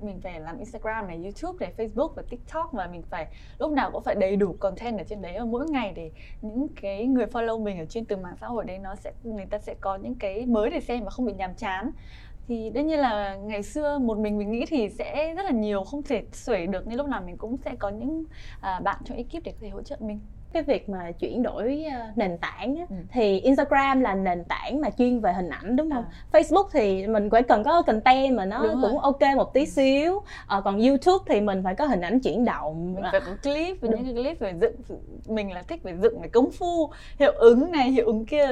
mình 0.00 0.20
phải 0.20 0.40
làm 0.40 0.58
Instagram 0.58 1.06
này, 1.06 1.20
YouTube 1.22 1.66
này, 1.66 1.74
Facebook 1.76 2.08
và 2.08 2.22
TikTok 2.30 2.72
và 2.72 2.86
mình 2.86 3.02
phải 3.02 3.26
lúc 3.58 3.72
nào 3.72 3.90
cũng 3.90 4.02
phải 4.02 4.14
đầy 4.14 4.36
đủ 4.36 4.56
content 4.60 4.98
ở 4.98 5.04
trên 5.04 5.22
đấy 5.22 5.34
và 5.38 5.44
mỗi 5.44 5.66
ngày 5.68 5.92
để 5.96 6.10
những 6.42 6.68
cái 6.80 7.06
người 7.06 7.26
follow 7.26 7.62
mình 7.62 7.78
ở 7.78 7.84
trên 7.84 8.04
từng 8.04 8.22
mạng 8.22 8.36
xã 8.40 8.46
hội 8.46 8.64
đấy 8.64 8.78
nó 8.78 8.94
sẽ 8.94 9.12
người 9.22 9.46
ta 9.46 9.58
sẽ 9.58 9.74
có 9.80 9.96
những 9.96 10.14
cái 10.14 10.46
mới 10.46 10.70
để 10.70 10.80
xem 10.80 11.04
và 11.04 11.10
không 11.10 11.26
bị 11.26 11.32
nhàm 11.32 11.54
chán. 11.54 11.90
Thì 12.48 12.70
đương 12.70 12.86
nhiên 12.86 12.98
là 12.98 13.36
ngày 13.36 13.62
xưa 13.62 13.98
một 13.98 14.18
mình 14.18 14.38
mình 14.38 14.50
nghĩ 14.50 14.64
thì 14.68 14.88
sẽ 14.88 15.34
rất 15.34 15.44
là 15.44 15.50
nhiều 15.50 15.84
không 15.84 16.02
thể 16.02 16.22
xuể 16.32 16.66
được 16.66 16.86
nên 16.86 16.98
lúc 16.98 17.06
nào 17.06 17.22
mình 17.26 17.36
cũng 17.36 17.56
sẽ 17.56 17.74
có 17.78 17.88
những 17.88 18.24
à, 18.60 18.80
bạn 18.80 18.96
trong 19.04 19.16
ekip 19.16 19.44
để 19.44 19.52
có 19.52 19.58
thể 19.60 19.68
hỗ 19.68 19.82
trợ 19.82 19.96
mình 20.00 20.20
cái 20.52 20.62
việc 20.62 20.88
mà 20.88 21.10
chuyển 21.18 21.42
đổi 21.42 21.84
ờ, 21.94 22.00
nền 22.16 22.38
tảng 22.38 22.76
á, 22.76 22.84
Ừ. 22.90 22.96
thì 23.12 23.40
Instagram 23.40 24.00
là 24.00 24.14
nền 24.14 24.44
tảng 24.44 24.80
mà 24.80 24.90
chuyên 24.90 25.20
về 25.20 25.32
hình 25.32 25.48
ảnh 25.48 25.76
đúng 25.76 25.90
không? 25.90 26.04
À. 26.04 26.38
Facebook 26.40 26.68
thì 26.72 27.06
mình 27.06 27.30
phải 27.30 27.42
cần 27.42 27.64
có 27.64 27.82
content 27.82 28.36
mà 28.36 28.44
nó 28.44 28.62
Đúng 28.62 28.80
rồi. 28.80 28.90
cũng 28.90 28.98
ok 29.00 29.20
một 29.36 29.54
tí 29.54 29.66
xíu. 29.66 30.20
Ờ, 30.46 30.60
còn 30.60 30.78
YouTube 30.78 31.24
thì 31.28 31.40
mình 31.40 31.62
phải 31.64 31.74
có 31.74 31.84
hình 31.86 32.00
ảnh 32.00 32.20
chuyển 32.20 32.44
động. 32.44 32.94
mình 32.94 33.04
À, 33.04 33.08
phải 33.12 33.20
có 33.20 33.32
clip 33.42 33.76
và 33.80 33.88
Đúng. 33.92 34.02
những 34.02 34.14
cái 34.14 34.24
clip 34.24 34.38
về 34.40 34.54
dựng 34.60 34.74
mình 35.26 35.52
là 35.52 35.62
thích 35.62 35.82
về 35.82 35.96
dựng 36.02 36.20
về 36.20 36.28
công 36.28 36.50
phu 36.50 36.90
hiệu 37.18 37.32
ứng 37.32 37.70
này 37.72 37.90
hiệu 37.90 38.06
ứng 38.06 38.26
kia 38.26 38.46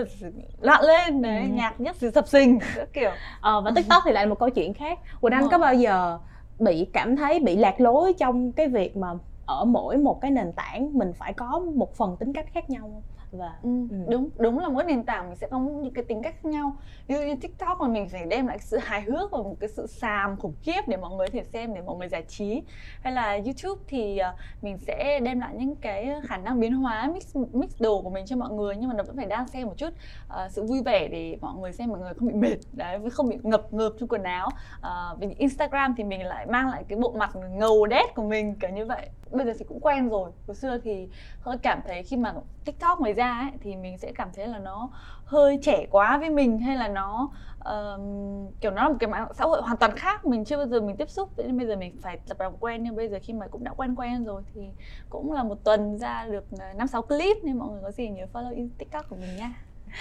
loạn 0.60 0.82
lên 0.84 1.22
đấy 1.22 1.42
Ừ. 1.42 1.48
nhạc 1.54 1.80
nhất 1.80 1.96
thì 2.00 2.08
sập 2.14 2.28
sình 2.28 2.58
kiểu 2.92 3.10
Ờ, 3.40 3.60
và 3.60 3.70
TikTok 3.76 4.02
thì 4.06 4.12
lại 4.12 4.24
là 4.24 4.28
một 4.28 4.38
câu 4.38 4.50
chuyện 4.50 4.74
khác. 4.74 4.98
Quỳnh 5.20 5.32
Anh 5.32 5.42
có 5.44 5.50
rồi. 5.50 5.58
bao 5.58 5.74
giờ 5.74 6.18
bị 6.58 6.86
cảm 6.92 7.16
thấy 7.16 7.40
bị 7.40 7.56
lạc 7.56 7.80
lối 7.80 8.12
trong 8.12 8.52
cái 8.52 8.68
việc 8.68 8.96
mà 8.96 9.08
ở 9.46 9.64
mỗi 9.64 9.96
một 9.96 10.18
cái 10.20 10.30
nền 10.30 10.52
tảng 10.52 10.98
mình 10.98 11.12
phải 11.12 11.32
có 11.32 11.60
một 11.74 11.94
phần 11.96 12.16
tính 12.16 12.32
cách 12.32 12.46
khác 12.52 12.70
nhau 12.70 12.82
không? 12.82 13.02
Và 13.30 13.52
Ừ, 13.62 13.70
Ừ. 13.90 13.96
đúng 14.10 14.28
đúng 14.38 14.58
là 14.58 14.68
mỗi 14.68 14.84
nền 14.84 15.04
tảng 15.04 15.28
mình 15.28 15.36
sẽ 15.36 15.46
có 15.50 15.58
những 15.58 15.94
cái 15.94 16.04
tính 16.08 16.22
cách 16.22 16.34
khác 16.42 16.48
nhau 16.48 16.72
ví 17.08 17.14
dụ 17.14 17.20
như 17.22 17.34
tiktok 17.40 17.80
là 17.80 17.88
mình 17.88 18.08
phải 18.08 18.26
đem 18.26 18.46
lại 18.46 18.58
sự 18.58 18.78
hài 18.82 19.02
hước 19.02 19.30
và 19.32 19.38
một 19.38 19.56
cái 19.60 19.68
sự 19.68 19.86
xàm 19.86 20.36
khủng 20.36 20.54
khiếp 20.62 20.80
để 20.88 20.96
mọi 20.96 21.10
người 21.16 21.26
có 21.26 21.30
thể 21.32 21.44
xem 21.52 21.74
để 21.74 21.82
mọi 21.82 21.96
người 21.96 22.08
giải 22.08 22.22
trí 22.28 22.62
hay 23.02 23.12
là 23.12 23.32
youtube 23.32 23.82
thì 23.88 24.18
ờ, 24.18 24.34
mình 24.62 24.78
sẽ 24.78 25.20
đem 25.20 25.40
lại 25.40 25.54
những 25.54 25.76
cái 25.76 26.08
khả 26.28 26.36
năng 26.36 26.60
biến 26.60 26.72
hóa 26.72 27.10
mix 27.14 27.36
mix 27.52 27.70
đồ 27.80 28.02
của 28.02 28.10
mình 28.10 28.26
cho 28.26 28.36
mọi 28.36 28.50
người 28.50 28.76
nhưng 28.76 28.88
mà 28.88 28.94
nó 28.94 29.02
vẫn 29.04 29.16
phải 29.16 29.26
đang 29.26 29.48
xem 29.48 29.66
một 29.66 29.74
chút 29.76 29.90
ờ, 30.28 30.48
sự 30.48 30.62
vui 30.64 30.82
vẻ 30.82 31.08
để 31.08 31.38
mọi 31.40 31.54
người 31.60 31.72
xem 31.72 31.88
mọi 31.88 31.98
người 31.98 32.14
không 32.14 32.28
bị 32.28 32.34
mệt 32.34 32.56
đấy 32.72 32.98
với 32.98 33.10
không 33.10 33.28
bị 33.28 33.36
ngập 33.42 33.72
ngợp 33.72 33.92
trong 34.00 34.08
quần 34.08 34.22
áo 34.22 34.48
Ờ, 34.80 35.16
vì 35.20 35.26
instagram 35.38 35.94
thì 35.96 36.04
mình 36.04 36.22
lại 36.26 36.46
mang 36.46 36.68
lại 36.68 36.84
cái 36.88 36.98
bộ 36.98 37.12
mặt 37.18 37.30
ngầu 37.50 37.86
đét 37.86 38.14
của 38.14 38.22
mình 38.22 38.54
kiểu 38.60 38.70
như 38.70 38.86
vậy 38.86 39.08
bây 39.30 39.46
giờ 39.46 39.52
thì 39.58 39.64
cũng 39.64 39.80
quen 39.80 40.08
rồi. 40.08 40.30
Hồi 40.46 40.54
xưa 40.54 40.78
thì 40.84 41.08
hơi 41.40 41.58
cảm 41.58 41.80
thấy 41.86 42.02
khi 42.02 42.16
mà 42.16 42.34
tiktok 42.64 43.00
mới 43.00 43.12
ra 43.12 43.38
ấy, 43.38 43.50
thì 43.60 43.76
mình 43.76 43.98
sẽ 43.98 44.12
cảm 44.14 44.28
thấy 44.34 44.46
là 44.46 44.58
nó 44.58 44.90
hơi 45.24 45.58
trẻ 45.62 45.86
quá 45.90 46.18
với 46.18 46.30
mình 46.30 46.58
hay 46.58 46.76
là 46.76 46.88
nó 46.88 47.30
um, 47.64 48.50
kiểu 48.60 48.70
nó 48.70 48.82
là 48.82 48.88
một 48.88 48.96
cái 49.00 49.10
mạng 49.10 49.28
xã 49.34 49.44
hội 49.44 49.62
hoàn 49.62 49.76
toàn 49.76 49.96
khác 49.96 50.24
mình 50.24 50.44
chưa 50.44 50.56
bao 50.56 50.66
giờ 50.66 50.80
mình 50.80 50.96
tiếp 50.96 51.10
xúc. 51.10 51.32
Nên 51.36 51.58
bây 51.58 51.66
giờ 51.66 51.76
mình 51.76 51.96
phải 52.02 52.18
tập 52.28 52.40
làm 52.40 52.56
quen 52.56 52.82
nhưng 52.82 52.96
bây 52.96 53.08
giờ 53.08 53.18
khi 53.22 53.32
mà 53.32 53.46
cũng 53.46 53.64
đã 53.64 53.72
quen 53.76 53.94
quen 53.94 54.24
rồi 54.24 54.42
thì 54.54 54.60
cũng 55.08 55.32
là 55.32 55.42
một 55.42 55.58
tuần 55.64 55.98
ra 55.98 56.26
được 56.26 56.46
ờ, 56.58 56.72
năm 56.76 56.86
sáu 56.86 57.02
clip 57.02 57.36
nên 57.44 57.58
mọi 57.58 57.68
người 57.70 57.82
có 57.82 57.90
gì 57.90 58.08
nhớ 58.08 58.26
follow 58.32 58.68
tiktok 58.78 59.08
của 59.08 59.16
mình 59.16 59.36
nha. 59.36 59.54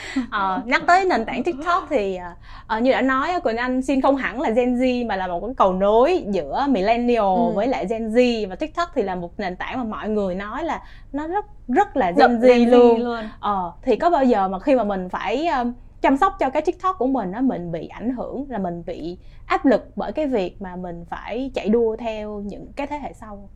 Ờ, 0.31 0.61
nhắc 0.65 0.81
tới 0.87 1.05
nền 1.05 1.25
tảng 1.25 1.43
TikTok 1.43 1.83
thì 1.89 2.19
ờ, 2.67 2.79
như 2.79 2.91
đã 2.91 3.01
nói 3.01 3.29
Quỳnh 3.43 3.57
Anh 3.57 3.81
xin 3.81 4.01
không 4.01 4.15
hẳn 4.15 4.41
là 4.41 4.49
Gen 4.49 4.75
Z 4.75 5.07
mà 5.07 5.15
là 5.15 5.27
một 5.27 5.39
cái 5.39 5.55
cầu 5.57 5.73
nối 5.73 6.25
giữa 6.31 6.65
millennial 6.69 7.21
Ừ. 7.35 7.51
với 7.55 7.67
lại 7.67 7.85
Gen 7.89 8.09
Z 8.09 8.49
và 8.49 8.55
TikTok 8.55 8.89
thì 8.95 9.01
là 9.01 9.15
một 9.15 9.39
nền 9.39 9.55
tảng 9.55 9.77
mà 9.77 9.83
mọi 9.83 10.09
người 10.09 10.35
nói 10.35 10.63
là 10.63 10.81
nó 11.13 11.27
rất 11.27 11.45
rất 11.67 11.97
là 11.97 12.11
Gen 12.11 12.39
Z 12.39 12.69
luôn. 12.69 12.99
luôn 12.99 13.29
Ờ, 13.39 13.71
thì 13.81 13.95
có 13.95 14.09
bao 14.09 14.23
giờ 14.23 14.47
mà 14.47 14.59
khi 14.59 14.75
mà 14.75 14.83
mình 14.83 15.09
phải 15.09 15.45
ờ, 15.47 15.65
chăm 16.01 16.17
sóc 16.17 16.33
cho 16.39 16.49
cái 16.49 16.61
TikTok 16.61 16.95
của 16.99 17.07
mình 17.07 17.31
á 17.31 17.41
mình 17.41 17.71
bị 17.71 17.87
ảnh 17.87 18.11
hưởng 18.11 18.45
là 18.49 18.57
mình 18.57 18.83
bị 18.85 19.17
áp 19.45 19.65
lực 19.65 19.89
bởi 19.95 20.11
cái 20.11 20.27
việc 20.27 20.61
mà 20.61 20.75
mình 20.75 21.05
phải 21.09 21.51
chạy 21.53 21.69
đua 21.69 21.95
theo 21.95 22.39
những 22.45 22.71
cái 22.75 22.87
thế 22.87 22.99
hệ 22.99 23.13
sau? 23.13 23.49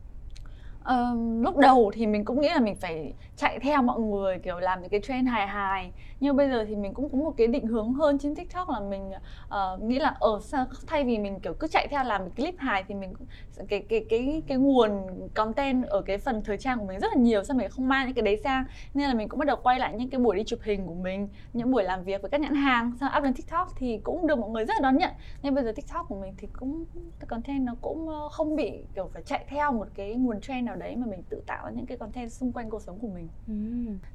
Ờ, 0.82 1.14
lúc 1.40 1.56
đầu 1.56 1.90
thì 1.94 2.06
mình 2.06 2.24
cũng 2.24 2.40
nghĩ 2.40 2.48
là 2.48 2.60
mình 2.60 2.76
phải 2.80 3.12
chạy 3.36 3.58
theo 3.58 3.82
mọi 3.82 4.00
người 4.00 4.38
kiểu 4.38 4.58
làm 4.58 4.80
những 4.80 4.90
cái 4.90 5.00
trend 5.08 5.28
hài 5.28 5.46
hài 5.46 5.92
nhưng 6.20 6.36
bây 6.36 6.50
giờ 6.50 6.64
thì 6.68 6.76
mình 6.76 6.94
cũng 6.94 7.08
có 7.08 7.18
một 7.18 7.34
cái 7.36 7.46
định 7.46 7.66
hướng 7.66 7.92
hơn 7.92 8.18
trên 8.18 8.34
tiktok 8.34 8.68
là 8.68 8.80
mình 8.80 9.10
uh, 9.48 9.82
nghĩ 9.82 9.98
là 9.98 10.16
ờ, 10.18 10.32
ở 10.32 10.40
sao 10.42 10.66
thay 10.86 11.04
vì 11.04 11.18
mình 11.18 11.40
kiểu 11.40 11.54
cứ 11.54 11.66
chạy 11.66 11.88
theo 11.90 12.04
làm 12.04 12.24
một 12.24 12.30
clip 12.36 12.54
hài 12.58 12.84
thì 12.88 12.94
mình 12.94 13.12
cái 13.68 13.80
cái 13.88 14.04
cái 14.10 14.42
cái 14.46 14.58
nguồn 14.58 14.90
content 15.34 15.86
ở 15.86 16.02
cái 16.02 16.18
phần 16.18 16.42
thời 16.44 16.58
trang 16.58 16.78
của 16.78 16.84
mình 16.84 16.98
rất 16.98 17.08
là 17.14 17.22
nhiều 17.22 17.44
sao 17.44 17.56
mình 17.56 17.70
không 17.70 17.88
mang 17.88 18.06
những 18.06 18.14
cái 18.14 18.22
đấy 18.22 18.40
sang. 18.44 18.64
Nên 18.94 19.08
là 19.08 19.14
mình 19.14 19.28
cũng 19.28 19.38
bắt 19.38 19.46
đầu 19.46 19.56
quay 19.62 19.78
lại 19.78 19.94
những 19.98 20.10
cái 20.10 20.20
buổi 20.20 20.36
đi 20.36 20.44
chụp 20.44 20.58
hình 20.62 20.86
của 20.86 20.94
mình 20.94 21.28
những 21.52 21.70
buổi 21.70 21.84
làm 21.84 22.04
việc 22.04 22.22
với 22.22 22.30
các 22.30 22.40
nhãn 22.40 22.54
hàng 22.54 22.92
sau 23.00 23.10
up 23.18 23.24
lên 23.24 23.34
tiktok 23.34 23.68
thì 23.76 23.98
cũng 23.98 24.26
được 24.26 24.38
mọi 24.38 24.50
người 24.50 24.64
rất 24.64 24.74
là 24.74 24.80
đón 24.82 24.96
nhận. 24.96 25.10
Nên 25.42 25.54
bây 25.54 25.64
giờ 25.64 25.72
tiktok 25.76 26.08
của 26.08 26.16
mình 26.20 26.34
thì 26.38 26.48
cũng 26.52 26.84
cái 26.94 27.26
content 27.28 27.66
nó 27.66 27.74
cũng 27.80 28.08
ờ, 28.08 28.28
không 28.28 28.56
bị 28.56 28.72
kiểu 28.94 29.10
phải 29.12 29.22
chạy 29.22 29.44
theo 29.48 29.72
một 29.72 29.86
cái 29.94 30.14
nguồn 30.14 30.40
trend 30.40 30.66
nào 30.66 30.76
đấy 30.76 30.96
mà 30.96 31.06
mình 31.06 31.22
tự 31.28 31.42
tạo 31.46 31.70
những 31.74 31.86
cái 31.86 31.98
content 31.98 32.32
xung 32.32 32.52
quanh 32.52 32.70
cuộc 32.70 32.82
sống 32.82 32.98
của 32.98 33.08
mình. 33.08 33.28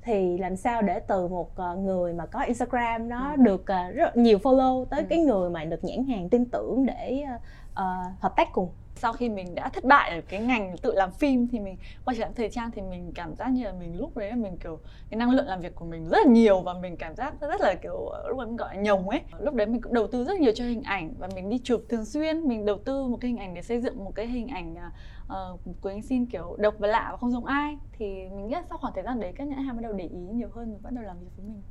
Thì 0.02 0.38
làm 0.38 0.56
sao 0.56 0.82
để 0.82 1.00
từ 1.00 1.28
một 1.28 1.52
người 1.78 1.95
người 1.96 2.14
mà 2.14 2.26
có 2.26 2.40
Instagram 2.42 3.10
nó 3.10 3.32
Ừ. 3.32 3.36
được 3.44 3.66
ờ, 3.68 3.92
rất 3.92 4.18
nhiều 4.18 4.38
follow 4.38 4.86
tới 4.86 5.00
Ừ. 5.00 5.06
cái 5.10 5.20
người 5.20 5.50
mà 5.50 5.64
được 5.66 5.84
nhãn 5.84 6.04
hàng 6.08 6.30
tin 6.30 6.46
tưởng 6.46 6.86
để 6.86 7.24
ờ, 7.28 7.38
ờ, 7.74 7.96
hợp 8.20 8.34
tác 8.36 8.48
cùng 8.54 8.70
sau 8.98 9.14
khi 9.14 9.30
mình 9.30 9.56
đã 9.56 9.70
thất 9.70 9.84
bại 9.84 10.10
ở 10.12 10.22
cái 10.22 10.40
ngành 10.40 10.76
tự 10.82 10.94
làm 10.96 11.12
phim 11.12 11.48
thì 11.52 11.60
mình 11.60 11.78
quay 12.06 12.18
trở 12.18 12.22
lại 12.22 12.32
thời 12.36 12.50
trang 12.50 12.72
thì 12.72 12.82
mình 12.82 13.12
cảm 13.16 13.36
giác 13.36 13.48
như 13.52 13.64
là 13.64 13.72
mình 13.72 13.98
lúc 13.98 14.18
đấy 14.18 14.32
mình 14.36 14.58
kiểu 14.58 14.80
cái 15.10 15.18
năng 15.18 15.30
lượng 15.32 15.48
làm 15.48 15.62
việc 15.62 15.76
của 15.76 15.86
mình 15.86 16.08
rất 16.10 16.18
là 16.26 16.32
nhiều 16.32 16.62
và 16.62 16.74
mình 16.74 16.98
cảm 16.98 17.16
giác 17.16 17.34
rất 17.42 17.62
là 17.62 17.76
kiểu 17.76 18.12
lúc 18.28 18.38
đấy 18.38 18.48
mình 18.48 18.56
gọi 18.56 18.76
là 18.76 18.82
nhồng 18.82 19.10
ấy 19.10 19.22
lúc 19.40 19.54
đấy 19.54 19.68
mình 19.68 19.82
cũng 19.82 19.94
đầu 19.94 20.08
tư 20.08 20.24
rất 20.26 20.40
nhiều 20.40 20.52
cho 20.56 20.64
hình 20.64 20.84
ảnh 20.84 21.14
và 21.18 21.28
mình 21.36 21.50
đi 21.50 21.60
chụp 21.64 21.82
thường 21.90 22.06
xuyên 22.06 22.48
mình 22.48 22.66
đầu 22.66 22.78
tư 22.86 23.04
một 23.08 23.18
cái 23.22 23.30
hình 23.30 23.40
ảnh 23.40 23.54
để 23.54 23.62
xây 23.62 23.82
dựng 23.82 24.04
một 24.04 24.12
cái 24.16 24.28
hình 24.28 24.48
ảnh 24.48 24.76
uh, 25.34 25.60
anh 25.84 26.02
xin 26.02 26.26
kiểu 26.26 26.56
độc 26.60 26.74
và 26.80 26.88
lạ 26.88 27.08
và 27.12 27.18
không 27.18 27.32
giống 27.32 27.46
ai. 27.46 27.78
Thì 27.98 28.06
mình 28.06 28.48
nghĩ 28.48 28.54
là 28.54 28.64
sau 28.70 28.78
khoảng 28.78 28.94
thời 28.94 29.04
gian 29.04 29.20
đấy 29.20 29.34
các 29.36 29.48
nhãn 29.48 29.60
hàng 29.60 29.76
bắt 29.76 29.82
đầu 29.84 29.94
để 29.94 30.06
ý 30.06 30.20
nhiều 30.20 30.50
hơn 30.56 30.74
và 30.74 30.80
bắt 30.84 30.90
đầu 30.94 31.04
làm 31.04 31.20
việc 31.20 31.28
với 31.38 31.46
mình. 31.46 31.62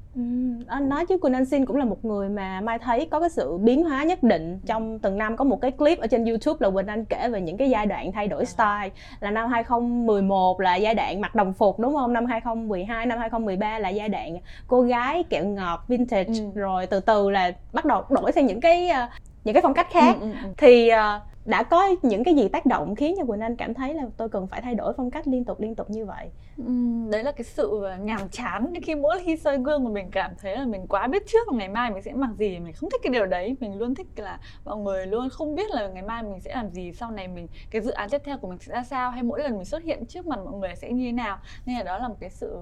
Ừ, 0.69 0.81
nói 0.81 1.07
chứ 1.07 1.19
Quỳnh 1.19 1.33
Anh 1.33 1.45
Xin 1.45 1.67
cũng 1.67 1.77
là 1.77 1.85
một 1.85 2.05
người 2.05 2.29
mà 2.29 2.61
Mai 2.61 2.79
thấy 2.79 3.09
có 3.11 3.21
cái 3.21 3.31
sự 3.31 3.59
biến 3.59 3.85
hóa 3.85 4.05
nhất 4.05 4.23
định. 4.23 4.61
Trong 4.67 4.99
từng 4.99 5.19
năm 5.19 5.37
có 5.37 5.45
một 5.45 5.61
cái 5.61 5.71
clip 5.71 5.99
ở 5.99 6.07
trên 6.07 6.25
YouTube 6.25 6.59
là 6.61 6.71
Quỳnh 6.71 6.87
Anh 6.87 7.05
kể 7.05 7.29
về 7.29 7.41
những 7.41 7.57
cái 7.57 7.71
giai 7.71 7.87
đoạn 7.87 8.13
thay 8.13 8.29
đổi 8.29 8.43
à. 8.43 8.45
style. 8.45 9.03
Là 9.21 9.31
năm 9.31 9.51
2011 9.51 10.61
là 10.61 10.77
giai 10.77 10.95
đoạn 10.95 11.21
mặc 11.21 11.35
đồng 11.35 11.53
phục 11.53 11.79
đúng 11.79 11.95
không? 11.95 12.13
Năm 12.13 12.27
2012 12.27 13.07
năm 13.07 13.19
2013 13.19 13.79
là 13.79 13.89
giai 13.89 14.09
đoạn 14.09 14.39
cô 14.67 14.83
gái 14.83 15.23
kẹo 15.23 15.45
ngọt 15.45 15.85
vintage. 15.89 16.33
Ừ. 16.39 16.51
rồi 16.55 16.87
từ 16.87 17.01
từ 17.01 17.31
là 17.31 17.53
bắt 17.73 17.85
đầu 17.85 18.03
đổi 18.09 18.33
sang 18.33 18.47
những 18.47 18.61
cái 18.61 18.89
ờ, 18.89 19.09
những 19.45 19.55
cái 19.55 19.63
phong 19.63 19.75
cách 19.75 19.91
khác. 19.91 20.17
Ừ, 20.21 20.27
ừ, 20.27 20.33
ừ. 20.45 20.49
thì 20.57 20.91
uh, 20.93 21.34
đã 21.45 21.63
có 21.63 21.95
những 22.03 22.25
cái 22.25 22.35
gì 22.35 22.49
tác 22.49 22.67
động 22.67 22.95
khiến 22.95 23.15
cho 23.19 23.25
Quỳnh 23.25 23.41
Anh 23.41 23.57
cảm 23.57 23.75
thấy 23.75 23.95
là 23.95 24.03
tôi 24.17 24.29
cần 24.29 24.47
phải 24.47 24.61
thay 24.61 24.75
đổi 24.75 24.93
phong 24.97 25.11
cách 25.11 25.29
liên 25.29 25.45
tục 25.45 25.61
liên 25.61 25.75
tục 25.75 25.91
như 25.91 26.07
vậy? 26.07 26.31
Ừ, 26.57 26.73
đấy 27.11 27.25
là 27.25 27.33
cái 27.33 27.45
sự 27.45 27.83
ờ, 27.83 27.97
nhàm 27.97 28.29
chán 28.29 28.73
khi 28.83 28.95
mỗi 28.95 29.21
khi 29.25 29.37
soi 29.37 29.59
gương 29.59 29.85
mà 29.85 29.91
mình 29.91 30.11
cảm 30.11 30.31
thấy 30.41 30.57
là 30.57 30.67
mình 30.67 30.87
quá 30.87 31.07
biết 31.07 31.23
trước 31.27 31.49
là 31.49 31.59
ngày 31.59 31.69
mai 31.69 31.91
mình 31.91 32.03
sẽ 32.03 32.13
mặc 32.13 32.31
gì 32.39 32.59
mình 32.59 32.73
không 32.73 32.91
thích 32.91 33.01
cái 33.03 33.13
điều 33.13 33.27
đấy. 33.27 33.57
Mình 33.61 33.79
luôn 33.79 33.95
thích 33.95 34.07
là 34.17 34.39
mọi 34.65 34.77
người 34.77 35.07
luôn 35.07 35.29
không 35.31 35.55
biết 35.55 35.71
là 35.71 35.89
ngày 35.89 36.03
mai 36.03 36.23
mình 36.23 36.41
sẽ 36.41 36.55
làm 36.55 36.71
gì 36.71 36.93
sau 36.93 37.11
này 37.11 37.29
mình 37.29 37.49
cái 37.71 37.83
dự 37.83 37.91
án 37.91 38.11
tiếp 38.11 38.21
theo 38.25 38.39
của 38.39 38.49
mình 38.49 38.59
sẽ 38.59 38.75
ra 38.75 38.83
sao 38.83 39.11
hay 39.11 39.23
mỗi 39.23 39.43
lần 39.43 39.57
mình 39.57 39.65
xuất 39.65 39.83
hiện 39.83 40.07
trước 40.07 40.27
mặt 40.27 40.39
mọi 40.45 40.55
người 40.55 40.75
sẽ 40.77 40.91
như 40.91 41.05
thế 41.05 41.13
nào. 41.13 41.39
Nên 41.67 41.77
là 41.77 41.83
đó 41.83 41.99
là 41.99 42.09
một 42.09 42.17
cái 42.21 42.31
sự 42.31 42.59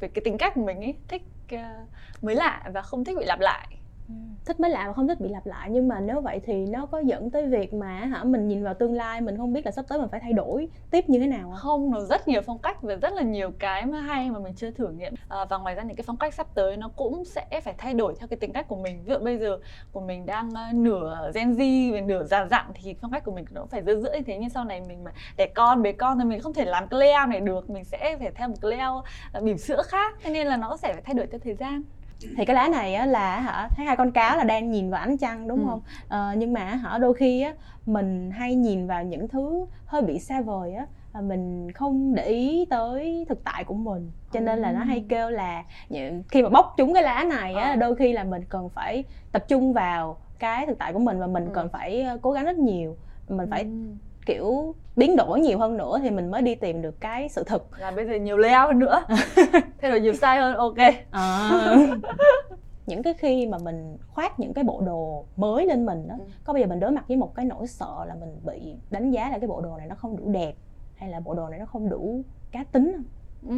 về 0.00 0.08
cái 0.08 0.22
tính 0.24 0.38
cách 0.38 0.52
của 0.54 0.64
mình 0.64 0.80
ấy 0.80 0.94
thích 1.08 1.22
uh, 1.54 1.60
mới 2.22 2.34
lạ 2.34 2.70
và 2.74 2.82
không 2.82 3.04
thích 3.04 3.16
bị 3.18 3.24
lặp 3.24 3.40
lại 3.40 3.68
thích 4.44 4.60
mới 4.60 4.70
lạ 4.70 4.84
và 4.86 4.92
không 4.92 5.08
thích 5.08 5.20
bị 5.20 5.28
lặp 5.28 5.46
lại. 5.46 5.68
Nhưng 5.70 5.88
mà 5.88 6.00
nếu 6.00 6.20
vậy 6.20 6.40
thì 6.46 6.66
nó 6.66 6.86
có 6.86 6.98
dẫn 6.98 7.30
tới 7.30 7.46
việc 7.46 7.74
mà 7.74 7.86
hả 7.86 8.24
mình 8.24 8.48
nhìn 8.48 8.64
vào 8.64 8.74
tương 8.74 8.92
lai 8.92 9.20
mình 9.20 9.36
không 9.36 9.52
biết 9.52 9.66
là 9.66 9.72
sắp 9.72 9.84
tới 9.88 9.98
mình 9.98 10.08
phải 10.08 10.20
thay 10.20 10.32
đổi 10.32 10.68
tiếp 10.90 11.08
như 11.08 11.18
thế 11.18 11.26
nào 11.26 11.52
không, 11.56 11.74
không 11.74 11.90
nó 11.90 12.00
rất 12.00 12.28
nhiều 12.28 12.40
phong 12.46 12.58
cách 12.58 12.82
và 12.82 12.94
rất 12.94 13.12
là 13.12 13.22
nhiều 13.22 13.50
cái 13.58 13.86
mà 13.86 14.00
hay 14.00 14.30
mà 14.30 14.38
mình 14.38 14.54
chưa 14.54 14.70
thử 14.70 14.88
nghiệm. 14.88 15.14
À, 15.28 15.44
và 15.44 15.58
ngoài 15.58 15.74
ra 15.74 15.82
những 15.82 15.96
cái 15.96 16.04
phong 16.06 16.16
cách 16.16 16.34
sắp 16.34 16.46
tới 16.54 16.76
nó 16.76 16.88
cũng 16.96 17.24
sẽ 17.24 17.60
phải 17.64 17.74
thay 17.78 17.94
đổi 17.94 18.14
theo 18.18 18.28
cái 18.28 18.36
tính 18.36 18.52
cách 18.52 18.68
của 18.68 18.76
mình. 18.76 19.02
Ví 19.04 19.12
dụ 19.12 19.18
bây 19.18 19.38
giờ 19.38 19.58
của 19.92 20.00
mình 20.00 20.26
đang 20.26 20.48
uh, 20.48 20.74
nửa 20.74 21.30
Gen 21.34 21.52
Z 21.52 21.92
và 21.92 22.00
nửa 22.00 22.24
già 22.24 22.46
dặn 22.50 22.66
thì 22.74 22.94
phong 23.00 23.10
cách 23.10 23.24
của 23.24 23.32
mình 23.32 23.44
nó 23.50 23.66
phải 23.66 23.82
giữa 23.82 24.00
giữa 24.00 24.12
như 24.12 24.22
thế 24.26 24.38
nhưng 24.38 24.50
sau 24.50 24.64
này 24.64 24.80
mình 24.80 25.04
mà 25.04 25.10
đẻ 25.36 25.46
con 25.54 25.82
bế 25.82 25.92
con 25.92 26.18
thì 26.18 26.24
mình 26.24 26.40
không 26.40 26.54
thể 26.54 26.64
làm 26.64 26.88
cái 26.88 27.12
này 27.28 27.40
được. 27.40 27.70
Mình 27.70 27.84
sẽ 27.84 28.16
phải 28.18 28.30
theo 28.34 28.48
một 28.48 28.54
cái 28.60 28.80
uh, 29.38 29.42
bỉm 29.42 29.58
sữa 29.58 29.82
khác. 29.86 30.14
Cho 30.24 30.30
nên 30.30 30.46
là 30.46 30.56
nó 30.56 30.76
sẽ 30.76 30.92
phải 30.92 31.02
thay 31.02 31.14
đổi 31.14 31.26
theo 31.26 31.40
thời 31.44 31.54
gian 31.54 31.82
thì 32.36 32.44
cái 32.44 32.56
lá 32.56 32.68
này 32.68 32.94
á 32.94 33.06
là 33.06 33.40
hả 33.40 33.68
thấy 33.76 33.86
hai 33.86 33.96
con 33.96 34.12
cáo 34.12 34.36
là 34.36 34.44
đang 34.44 34.70
nhìn 34.70 34.90
vào 34.90 35.00
ánh 35.00 35.16
trăng 35.16 35.48
đúng 35.48 35.58
ừ. 35.58 35.64
không 35.68 35.80
ờ, 36.08 36.34
nhưng 36.36 36.52
mà 36.52 36.64
hả 36.64 36.98
đôi 36.98 37.14
khi 37.14 37.40
á 37.40 37.54
mình 37.86 38.30
hay 38.30 38.54
nhìn 38.54 38.86
vào 38.86 39.04
những 39.04 39.28
thứ 39.28 39.66
hơi 39.86 40.02
bị 40.02 40.18
xa 40.18 40.40
vời 40.40 40.74
á 40.74 40.86
và 41.12 41.20
mình 41.20 41.72
không 41.72 42.14
để 42.14 42.26
ý 42.26 42.66
tới 42.70 43.26
thực 43.28 43.44
tại 43.44 43.64
của 43.64 43.74
mình 43.74 44.10
cho 44.32 44.40
nên 44.40 44.58
là 44.58 44.72
nó 44.72 44.80
hay 44.80 44.98
ừ. 44.98 45.04
kêu 45.08 45.30
là 45.30 45.64
khi 46.28 46.42
mà 46.42 46.48
bóc 46.48 46.74
trúng 46.76 46.94
cái 46.94 47.02
lá 47.02 47.24
này 47.24 47.54
á 47.54 47.68
ờ. 47.68 47.76
đôi 47.76 47.96
khi 47.96 48.12
là 48.12 48.24
mình 48.24 48.42
cần 48.48 48.68
phải 48.68 49.04
tập 49.32 49.44
trung 49.48 49.72
vào 49.72 50.16
cái 50.38 50.66
thực 50.66 50.78
tại 50.78 50.92
của 50.92 50.98
mình 50.98 51.18
và 51.18 51.26
mình 51.26 51.44
ừ. 51.44 51.50
cần 51.54 51.68
phải 51.68 52.02
ờ, 52.02 52.18
cố 52.22 52.32
gắng 52.32 52.44
rất 52.44 52.56
nhiều 52.56 52.96
mình 53.28 53.50
phải 53.50 53.66
kiểu 54.26 54.74
biến 54.96 55.16
đổi 55.16 55.40
nhiều 55.40 55.58
hơn 55.58 55.76
nữa 55.76 55.98
thì 56.02 56.10
mình 56.10 56.30
mới 56.30 56.42
đi 56.42 56.54
tìm 56.54 56.82
được 56.82 57.00
cái 57.00 57.28
sự 57.28 57.44
thực 57.44 57.78
là 57.78 57.90
bây 57.90 58.06
giờ 58.06 58.14
nhiều 58.14 58.36
layout 58.36 58.68
hơn 58.68 58.78
nữa. 58.78 59.04
Thay 59.80 59.90
đổi 59.90 60.00
nhiều 60.00 60.12
size 60.12 60.40
hơn 60.40 60.56
ok. 60.56 60.94
À. 61.10 61.50
những 62.86 63.02
cái 63.02 63.14
khi 63.14 63.46
mà 63.46 63.58
mình 63.58 63.98
khoác 64.08 64.40
những 64.40 64.54
cái 64.54 64.64
bộ 64.64 64.80
đồ 64.86 65.24
mới 65.36 65.66
lên 65.66 65.86
mình 65.86 66.08
đó 66.08 66.14
ừ. 66.18 66.24
có 66.44 66.52
bây 66.52 66.62
giờ 66.62 66.68
mình 66.68 66.80
đối 66.80 66.90
mặt 66.90 67.04
với 67.08 67.16
một 67.16 67.34
cái 67.34 67.44
nỗi 67.44 67.66
sợ 67.66 68.04
là 68.06 68.14
mình 68.14 68.40
bị 68.44 68.76
đánh 68.90 69.10
giá 69.10 69.30
là 69.30 69.38
cái 69.38 69.48
bộ 69.48 69.60
đồ 69.60 69.76
này 69.76 69.86
nó 69.86 69.94
không 69.94 70.16
đủ 70.16 70.30
đẹp 70.30 70.54
hay 70.94 71.10
là 71.10 71.20
bộ 71.20 71.34
đồ 71.34 71.48
này 71.48 71.58
nó 71.58 71.66
không 71.66 71.88
đủ 71.88 72.22
cá 72.52 72.64
tính 72.64 72.92
không 72.96 73.04
ừ, 73.50 73.56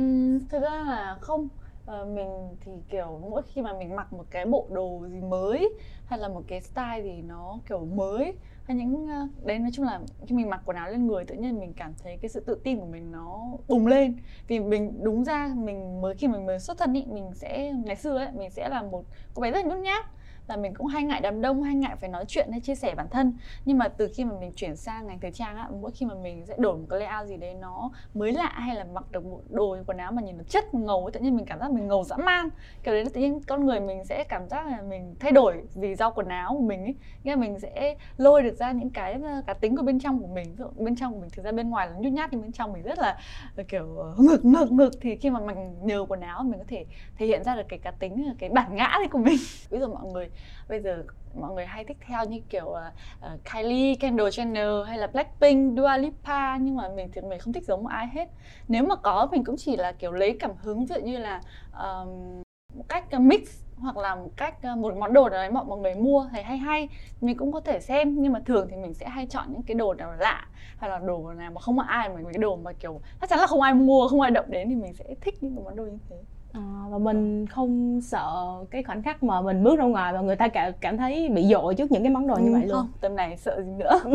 thực 0.50 0.62
ra 0.62 0.85
là 0.87 1.16
không. 1.20 1.48
À, 1.87 2.05
mình 2.05 2.57
thì 2.61 2.72
kiểu 2.88 3.20
mỗi 3.31 3.42
khi 3.42 3.62
mà 3.62 3.72
mình 3.72 3.96
mặc 3.96 4.12
một 4.12 4.24
cái 4.31 4.46
bộ 4.46 4.66
đồ 4.70 5.07
gì 5.09 5.20
mới 5.20 5.74
hay 6.07 6.18
là 6.18 6.29
một 6.29 6.42
cái 6.48 6.61
style 6.61 7.00
gì 7.02 7.22
nó 7.22 7.59
kiểu 7.68 7.79
mới 7.79 8.35
hay 8.66 8.76
những 8.76 9.07
ờ, 9.09 9.29
đấy, 9.44 9.59
nói 9.59 9.70
chung 9.74 9.87
là 9.87 10.00
khi 10.26 10.35
mình 10.37 10.50
mặc 10.50 10.62
quần 10.64 10.76
áo 10.76 10.90
lên 10.90 11.07
người 11.07 11.24
tự 11.24 11.35
nhiên 11.35 11.59
mình 11.61 11.72
cảm 11.76 11.94
thấy 12.02 12.18
cái 12.22 12.29
sự 12.29 12.40
tự 12.40 12.61
tin 12.64 12.81
của 12.81 12.87
mình 12.87 13.12
nó 13.12 13.42
bùng 13.68 13.87
lên. 13.87 14.16
Vì 14.48 14.61
mình, 14.61 14.92
đúng 15.02 15.24
ra 15.24 15.55
mình 15.57 16.00
mới, 16.00 16.14
khi 16.14 16.29
mình 16.29 16.46
mới 16.46 16.59
xuất 16.61 16.79
thân 16.79 16.92
ý, 16.92 17.05
mình 17.07 17.31
sẽ, 17.35 17.72
ngày 17.85 17.96
xưa 17.96 18.18
ấy, 18.18 18.29
mình 18.33 18.50
sẽ 18.50 18.68
là 18.68 18.83
một 18.83 19.05
cô 19.35 19.42
bé 19.42 19.50
rất 19.50 19.66
là 19.66 19.74
nhút 19.74 19.79
nhát 19.85 20.07
là 20.48 20.56
mình 20.56 20.74
cũng 20.74 20.87
hay 20.87 21.02
ngại 21.02 21.20
đám 21.20 21.40
đông 21.40 21.62
hay 21.62 21.74
ngại 21.74 21.96
phải 22.00 22.09
nói 22.09 22.24
chuyện 22.28 22.50
hay 22.50 22.61
chia 22.61 22.74
sẻ 22.74 22.94
bản 22.94 23.06
thân. 23.11 23.38
Nhưng 23.64 23.78
mà 23.78 23.88
từ 23.88 24.09
khi 24.16 24.24
mà 24.24 24.35
mình 24.40 24.52
chuyển 24.56 24.76
sang 24.76 25.06
ngành 25.06 25.20
thời 25.20 25.32
trang 25.32 25.56
á 25.56 25.68
mỗi 25.80 25.90
khi 25.94 26.06
mà 26.06 26.14
mình 26.14 26.46
sẽ 26.46 26.54
đổi 26.59 26.76
một 26.78 26.87
cái 26.90 27.00
layout 27.00 27.28
gì 27.28 27.37
đấy 27.37 27.54
nó 27.54 27.90
mới 28.14 28.32
lạ 28.32 28.52
hay 28.54 28.76
là 28.76 28.85
mặc 28.85 29.11
được 29.11 29.24
một 29.24 29.40
đồ 29.48 29.76
quần 29.87 29.98
áo 29.98 30.12
mà 30.12 30.22
nhìn 30.22 30.37
nó 30.37 30.44
chất 30.48 30.74
ngầu 30.74 31.04
ấy, 31.04 31.12
tự 31.12 31.20
nhiên 31.20 31.37
mình 31.37 31.46
cảm 31.46 31.59
giác 31.59 31.70
mình 31.70 31.88
ngầu 31.88 32.04
dã 32.04 32.16
man. 32.16 32.48
Kiểu 32.82 32.94
đấy 32.94 33.04
tự 33.14 33.20
nhiên 33.20 33.40
con 33.48 33.66
người 33.66 33.80
mình 33.80 34.04
sẽ 34.04 34.24
cảm 34.24 34.48
giác 34.48 34.66
là 34.66 34.82
mình 34.82 35.14
thay 35.20 35.32
đổi 35.32 35.62
vì 35.74 35.94
do 35.94 36.11
quần 36.11 36.28
áo 36.28 36.54
của 36.59 36.64
mình 36.64 36.80
ấy. 36.85 36.94
Nghĩa 37.24 37.30
là 37.32 37.37
mình 37.37 37.59
sẽ 37.61 37.96
lôi 38.16 38.42
được 38.42 38.56
ra 38.56 38.72
những 38.72 38.90
cái 38.90 39.20
cá 39.46 39.54
tính 39.54 39.76
của 39.76 39.82
bên 39.82 39.98
trong 40.00 40.20
của 40.20 40.26
mình. 40.26 40.56
Bên 40.76 40.96
trong 40.96 41.12
của 41.14 41.20
mình 41.20 41.30
thực 41.30 41.44
ra 41.44 41.52
bên 41.52 41.70
ngoài 41.70 41.87
là 41.87 41.94
nhút 41.98 42.12
nhát 42.12 42.32
nhưng 42.32 42.42
bên 42.42 42.52
trong 42.52 42.72
mình 42.72 42.82
rất 42.82 42.98
là, 42.98 43.18
là 43.56 43.64
kiểu 43.68 43.96
ờ, 43.96 44.14
ngực 44.18 44.44
ngực 44.44 44.72
ngực. 44.72 44.90
Thì 45.00 45.16
khi 45.16 45.30
mà 45.30 45.40
mình 45.40 45.87
nhờ 45.87 46.04
quần 46.09 46.20
áo 46.20 46.42
mình 46.42 46.59
có 46.59 46.64
thể 46.68 46.87
thể 47.16 47.26
hiện 47.26 47.44
ra 47.44 47.56
được 47.56 47.62
cái 47.68 47.78
cá 47.78 47.90
tính 47.90 48.35
cái 48.38 48.50
bản 48.50 48.76
ngã 48.76 48.92
đấy 48.98 49.09
của 49.11 49.18
mình. 49.18 49.37
Ví 49.70 49.78
dụ 49.78 49.87
mọi 49.87 50.04
người 50.12 50.30
bây 50.68 50.81
giờ 50.81 51.03
mọi 51.35 51.55
người 51.55 51.66
hay 51.66 51.85
thích 51.85 51.96
theo 52.07 52.25
như 52.25 52.40
kiểu 52.49 52.66
uh, 52.66 53.44
Kylie, 53.53 53.94
Kendall 53.94 54.29
Jenner 54.29 54.83
hay 54.83 54.99
là 54.99 55.07
Blackpink, 55.07 55.79
Dua 55.79 55.96
Lipa 55.99 56.57
nhưng 56.57 56.77
mà 56.77 56.88
mình 56.88 57.09
thì 57.12 57.20
mình 57.20 57.38
không 57.38 57.53
thích 57.53 57.64
giống 57.66 57.83
một 57.83 57.90
ai 57.92 58.09
hết. 58.12 58.29
Nếu 58.68 58.85
mà 58.85 58.96
có 58.96 59.29
mình 59.33 59.44
cũng 59.44 59.57
chỉ 59.59 59.77
là 59.77 59.92
kiểu 59.92 60.12
lấy 60.12 60.37
cảm 60.40 60.51
hứng 60.62 60.87
ví 60.87 60.94
dụ 60.94 61.01
như 61.01 61.18
là 61.18 61.40
um, 61.72 62.42
một 62.75 62.85
cách 62.88 63.11
ờ, 63.11 63.18
mix 63.18 63.62
hoặc 63.77 63.96
là 63.96 64.14
một 64.14 64.31
cách 64.37 64.64
một 64.77 64.96
món 64.96 65.12
đồ 65.12 65.29
nào 65.29 65.40
đấy 65.40 65.51
mọi 65.51 65.79
người 65.79 65.94
mua 65.94 66.29
thấy 66.33 66.42
hay 66.42 66.59
hay 66.59 66.88
mình 67.20 67.37
cũng 67.37 67.53
có 67.53 67.61
thể 67.61 67.81
xem 67.81 68.22
nhưng 68.22 68.33
mà 68.33 68.40
thường 68.40 68.68
thì 68.70 68.77
mình 68.77 68.94
sẽ 68.94 69.09
hay 69.09 69.27
chọn 69.27 69.53
những 69.53 69.62
cái 69.62 69.75
đồ 69.75 69.94
nào 69.94 70.12
lạ 70.18 70.46
hay 70.77 70.90
là 70.90 70.99
đồ 70.99 71.33
nào 71.33 71.51
mà 71.51 71.61
không 71.61 71.79
ai 71.79 72.09
mà 72.09 72.14
cái 72.25 72.38
đồ 72.38 72.57
mà 72.57 72.72
kiểu 72.72 73.01
chắc 73.20 73.31
chắn 73.31 73.38
là 73.38 73.46
không 73.46 73.62
ai 73.62 73.75
mua 73.75 74.09
không 74.09 74.20
ai 74.20 74.31
động 74.31 74.46
đến 74.49 74.68
thì 74.68 74.75
mình 74.75 74.94
sẽ 74.94 75.05
thích 75.20 75.35
những 75.40 75.57
cái 75.57 75.64
món 75.64 75.77
đồ 75.77 75.85
như 75.85 75.99
thế 76.11 76.16
À, 76.57 76.62
và 76.90 76.99
mình 76.99 77.47
không 77.47 78.01
sợ 78.01 78.55
cái 78.71 78.83
khoảnh 78.83 79.03
khắc 79.03 79.23
mà 79.23 79.40
mình 79.40 79.64
bước 79.64 79.79
ra 79.79 79.85
ngoài 79.85 80.12
và 80.12 80.21
người 80.21 80.37
ta 80.37 80.49
cảm 80.49 80.73
cảm 80.81 80.97
thấy 80.97 81.29
bị 81.29 81.47
dội 81.47 81.75
trước 81.75 81.92
những 81.92 82.03
cái 82.03 82.11
món 82.11 82.27
đồ 82.27 82.35
ừ, 82.35 82.40
như 82.40 82.53
vậy 82.53 82.66
luôn. 82.66 82.73
Không, 82.73 82.92
tầm 83.01 83.16
này 83.16 83.37
sợ 83.37 83.62
gì 83.62 83.71
nữa. 83.71 84.01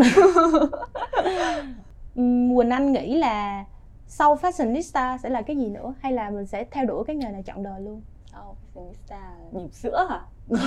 Quỳnh 2.56 2.70
Anh 2.70 2.92
nghĩ 2.92 3.16
là 3.18 3.66
sau 4.08 4.36
fashionista 4.36 5.18
sẽ 5.18 5.30
là 5.30 5.42
cái 5.42 5.58
gì 5.58 5.70
nữa 5.70 5.94
hay 6.00 6.12
là 6.12 6.30
mình 6.30 6.46
sẽ 6.46 6.64
theo 6.72 6.86
đuổi 6.86 7.04
cái 7.08 7.16
nghề 7.16 7.30
này 7.30 7.44
chọn 7.44 7.64
đời 7.64 7.82
luôn? 7.82 8.02
Sau 8.32 8.56
fashionista 8.74 9.20
nhịp 9.52 9.74
sữa 9.74 10.08
hả? 10.10 10.22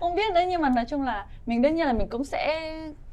không 0.00 0.14
biết 0.14 0.34
đấy 0.34 0.46
nhưng 0.46 0.62
mà 0.62 0.68
nói 0.68 0.84
chung 0.84 1.02
là 1.02 1.26
mình 1.46 1.62
đương 1.62 1.74
nhiên 1.74 1.86
là 1.86 1.92
mình 1.92 2.08
cũng 2.08 2.24
sẽ 2.24 2.72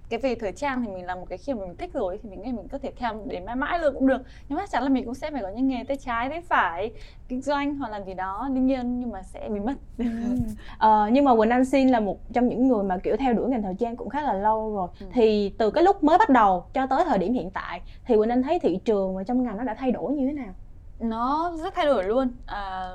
cái 0.09 0.19
về 0.19 0.35
thời 0.35 0.51
trang 0.51 0.81
thì 0.81 0.87
mình 0.91 1.05
làm 1.05 1.19
một 1.19 1.25
cái 1.29 1.37
khi 1.37 1.53
mà 1.53 1.65
mình 1.65 1.75
thích 1.77 1.93
rồi 1.93 2.19
thì 2.23 2.29
mình 2.29 2.41
nghĩ 2.41 2.51
mình 2.51 2.67
có 2.67 2.77
thể 2.77 2.91
theo 2.97 3.23
đến 3.25 3.45
mãi 3.45 3.55
mãi 3.55 3.79
luôn 3.79 3.93
cũng 3.93 4.07
được. 4.07 4.21
Nhưng 4.49 4.59
chắc 4.59 4.69
chắn 4.71 4.83
là 4.83 4.89
mình 4.89 5.05
cũng 5.05 5.13
sẽ 5.13 5.31
phải 5.31 5.41
có 5.41 5.49
những 5.49 5.67
nghề 5.67 5.83
tay 5.87 5.97
trái 5.97 6.29
tay 6.29 6.41
phải 6.41 6.93
kinh 7.27 7.41
doanh 7.41 7.75
hoặc 7.75 7.91
làm 7.91 8.05
gì 8.05 8.13
đó 8.13 8.49
đương 8.53 8.65
nhiên 8.65 8.99
nhưng 8.99 9.09
mà 9.11 9.23
sẽ 9.23 9.49
bị 9.49 9.59
mất. 9.59 9.73
Ừ. 9.97 10.05
ờ, 10.77 11.09
nhưng 11.11 11.25
mà 11.25 11.35
Quỳnh 11.35 11.49
Anh 11.49 11.65
xin 11.65 11.87
là 11.89 11.99
một 11.99 12.19
trong 12.33 12.47
những 12.47 12.67
người 12.67 12.83
mà 12.83 12.97
kiểu 13.03 13.15
theo 13.17 13.33
đuổi 13.33 13.49
ngành 13.49 13.63
thời 13.63 13.75
trang 13.79 13.95
cũng 13.95 14.09
khá 14.09 14.21
là 14.21 14.33
lâu 14.33 14.75
rồi. 14.75 14.87
Ừ. 14.99 15.05
thì 15.13 15.55
từ 15.59 15.71
cái 15.71 15.83
lúc 15.83 16.03
mới 16.03 16.17
bắt 16.17 16.29
đầu 16.29 16.65
cho 16.73 16.87
tới 16.87 17.05
thời 17.05 17.17
điểm 17.17 17.33
hiện 17.33 17.51
tại 17.51 17.81
thì 18.05 18.15
Quỳnh 18.17 18.29
Anh 18.29 18.43
thấy 18.43 18.59
thị 18.59 18.79
trường 18.85 19.15
và 19.15 19.23
trong 19.23 19.43
ngành 19.43 19.57
nó 19.57 19.63
đã 19.63 19.75
thay 19.79 19.91
đổi 19.91 20.13
như 20.13 20.27
thế 20.27 20.33
nào? 20.33 20.53
Nó 20.99 21.51
rất 21.63 21.73
thay 21.75 21.85
đổi 21.85 22.03
luôn. 22.03 22.27
À, 22.45 22.91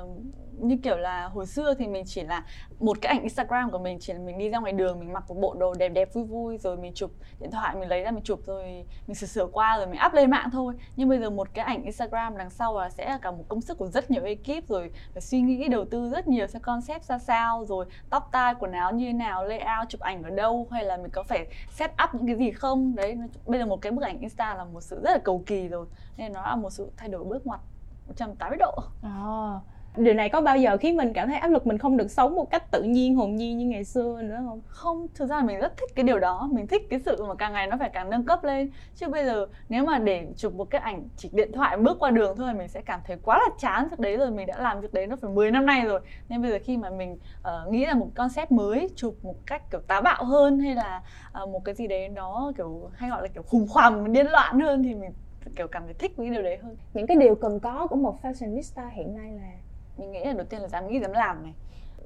như 0.67 0.77
kiểu 0.83 0.97
là 0.97 1.27
hồi 1.27 1.45
xưa 1.45 1.73
thì 1.73 1.87
mình 1.87 2.03
chỉ 2.07 2.23
là 2.23 2.43
một 2.79 2.97
cái 3.01 3.13
ảnh 3.13 3.21
Instagram 3.21 3.71
của 3.71 3.77
mình 3.77 3.97
chỉ 4.01 4.13
là 4.13 4.19
mình 4.19 4.37
đi 4.37 4.49
ra 4.49 4.59
ngoài 4.59 4.73
đường 4.73 4.99
mình 4.99 5.13
mặc 5.13 5.23
một 5.27 5.35
bộ 5.41 5.55
đồ 5.59 5.73
đẹp 5.73 5.89
đẹp 5.89 6.13
vui 6.13 6.23
vui 6.23 6.57
rồi 6.57 6.77
mình 6.77 6.93
chụp 6.95 7.11
điện 7.39 7.51
thoại 7.51 7.75
mình 7.75 7.89
lấy 7.89 8.03
ra 8.03 8.11
mình 8.11 8.23
chụp 8.23 8.39
rồi 8.45 8.85
mình 9.07 9.15
sửa 9.15 9.27
sửa 9.27 9.47
qua 9.47 9.77
rồi 9.77 9.87
mình 9.87 9.99
up 10.05 10.13
lên 10.13 10.31
mạng 10.31 10.49
thôi. 10.51 10.73
Nhưng 10.95 11.09
bây 11.09 11.19
giờ 11.19 11.29
một 11.29 11.47
cái 11.53 11.65
ảnh 11.65 11.83
Instagram 11.83 12.37
đằng 12.37 12.49
sau 12.49 12.79
là 12.79 12.89
sẽ 12.89 13.09
là 13.09 13.17
cả 13.17 13.31
một 13.31 13.43
công 13.47 13.61
sức 13.61 13.77
của 13.77 13.87
rất 13.87 14.11
nhiều 14.11 14.23
ekip 14.23 14.67
rồi 14.67 14.91
phải 15.13 15.21
suy 15.21 15.41
nghĩ 15.41 15.67
đầu 15.67 15.85
tư 15.85 16.09
rất 16.09 16.27
nhiều 16.27 16.47
xem 16.47 16.61
concept 16.61 17.03
ra 17.03 17.17
sao 17.17 17.65
rồi 17.65 17.85
tóc 18.09 18.29
tai 18.31 18.55
quần 18.59 18.71
áo 18.71 18.93
như 18.93 19.05
thế 19.05 19.13
nào 19.13 19.45
layout 19.45 19.89
chụp 19.89 20.01
ảnh 20.01 20.23
ở 20.23 20.29
đâu 20.29 20.67
hay 20.71 20.83
là 20.83 20.97
mình 20.97 21.11
có 21.13 21.23
phải 21.23 21.47
set 21.71 21.91
up 22.03 22.09
những 22.13 22.27
cái 22.27 22.35
gì 22.35 22.51
không? 22.51 22.95
Đấy 22.95 23.17
bây 23.45 23.59
giờ 23.59 23.65
một 23.65 23.81
cái 23.81 23.91
bức 23.91 24.01
ảnh 24.01 24.19
Insta 24.19 24.55
là 24.55 24.63
một 24.63 24.81
sự 24.81 25.01
rất 25.03 25.11
là 25.11 25.19
cầu 25.23 25.43
kỳ 25.45 25.67
rồi 25.67 25.85
nên 26.17 26.33
nó 26.33 26.41
là 26.41 26.55
một 26.55 26.69
sự 26.69 26.91
thay 26.97 27.09
đổi 27.09 27.23
bước 27.23 27.47
ngoặt 27.47 27.59
180 28.07 28.57
độ. 28.57 28.75
À, 29.03 29.59
điều 29.97 30.13
này 30.13 30.29
có 30.29 30.41
bao 30.41 30.57
giờ 30.57 30.77
khiến 30.77 30.97
mình 30.97 31.13
cảm 31.13 31.27
thấy 31.27 31.37
áp 31.37 31.47
lực 31.47 31.67
mình 31.67 31.77
không 31.77 31.97
được 31.97 32.11
sống 32.11 32.35
một 32.35 32.51
cách 32.51 32.71
tự 32.71 32.83
nhiên 32.83 33.15
hồn 33.15 33.35
nhiên 33.35 33.57
như 33.57 33.65
ngày 33.65 33.83
xưa 33.83 34.21
nữa 34.21 34.39
không? 34.45 34.61
Không 34.67 35.07
thực 35.15 35.29
ra 35.29 35.35
là 35.35 35.43
mình 35.43 35.59
rất 35.59 35.77
thích 35.77 35.89
cái 35.95 36.03
điều 36.03 36.19
đó. 36.19 36.49
Mình 36.51 36.67
thích 36.67 36.89
cái 36.89 36.99
sự 36.99 37.25
mà 37.27 37.35
càng 37.35 37.53
ngày 37.53 37.67
nó 37.67 37.77
phải 37.79 37.89
càng 37.89 38.09
nâng 38.09 38.25
cấp 38.25 38.43
lên. 38.43 38.71
Chứ 38.95 39.07
bây 39.07 39.25
giờ 39.25 39.47
nếu 39.69 39.85
mà 39.85 39.99
để 39.99 40.27
chụp 40.35 40.53
một 40.53 40.69
cái 40.69 40.81
ảnh 40.81 41.03
chỉ 41.17 41.29
điện 41.33 41.51
thoại 41.51 41.77
bước 41.77 41.99
qua 41.99 42.11
đường 42.11 42.37
thôi 42.37 42.53
mình 42.53 42.67
sẽ 42.67 42.81
cảm 42.81 42.99
thấy 43.07 43.17
quá 43.23 43.37
là 43.37 43.55
chán. 43.59 43.87
Việc 43.89 43.99
đấy 43.99 44.17
rồi 44.17 44.31
mình 44.31 44.47
đã 44.47 44.57
làm 44.57 44.81
việc 44.81 44.93
đấy 44.93 45.07
nó 45.07 45.15
phải 45.15 45.31
10 45.31 45.51
năm 45.51 45.65
nay 45.65 45.81
rồi. 45.85 45.99
Nên 46.29 46.41
bây 46.41 46.51
giờ 46.51 46.57
khi 46.63 46.77
mà 46.77 46.89
mình 46.89 47.17
uh, 47.41 47.73
nghĩ 47.73 47.85
là 47.85 47.93
một 47.93 48.07
concept 48.15 48.51
mới 48.51 48.89
chụp 48.95 49.15
một 49.23 49.35
cách 49.45 49.61
kiểu 49.71 49.81
táo 49.87 50.01
bạo 50.01 50.23
hơn 50.23 50.59
hay 50.59 50.75
là 50.75 51.01
uh, 51.43 51.49
một 51.49 51.65
cái 51.65 51.75
gì 51.75 51.87
đấy 51.87 52.09
nó 52.09 52.51
kiểu 52.57 52.89
hay 52.93 53.09
gọi 53.09 53.21
là 53.21 53.27
kiểu 53.27 53.43
khủng 53.43 53.67
hoảng 53.69 54.13
điên 54.13 54.27
loạn 54.27 54.59
hơn 54.59 54.83
thì 54.83 54.95
mình 54.95 55.11
kiểu 55.55 55.67
cảm 55.67 55.83
thấy 55.85 55.93
thích 55.93 56.11
cái 56.17 56.29
điều 56.29 56.43
đấy 56.43 56.57
hơn. 56.57 56.77
Những 56.93 57.07
cái 57.07 57.17
điều 57.17 57.35
cần 57.35 57.59
có 57.59 57.87
của 57.87 57.95
một 57.95 58.15
fashionista 58.21 58.89
hiện 58.89 59.15
nay 59.15 59.31
là 59.31 59.51
mình 59.99 60.11
nghĩ 60.11 60.23
là 60.23 60.33
đầu 60.33 60.45
tiên 60.49 60.61
là 60.61 60.67
dám 60.67 60.87
nghĩ 60.87 60.99
dám 60.99 61.11
làm 61.11 61.43
này. 61.43 61.53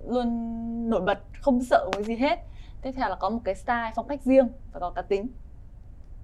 Luôn 0.08 0.30
nổi 0.90 1.02
bật 1.02 1.20
không 1.42 1.64
sợ 1.64 1.90
cái 1.94 2.04
gì 2.04 2.16
hết. 2.16 2.40
Tiếp 2.82 2.92
theo 2.92 3.10
là 3.10 3.16
có 3.16 3.30
một 3.30 3.40
cái 3.44 3.56
style 3.56 3.92
phong 3.96 4.08
cách 4.08 4.20
riêng 4.24 4.48
và 4.74 4.80
có 4.80 4.90
cá 4.90 5.02
tính. 5.02 5.28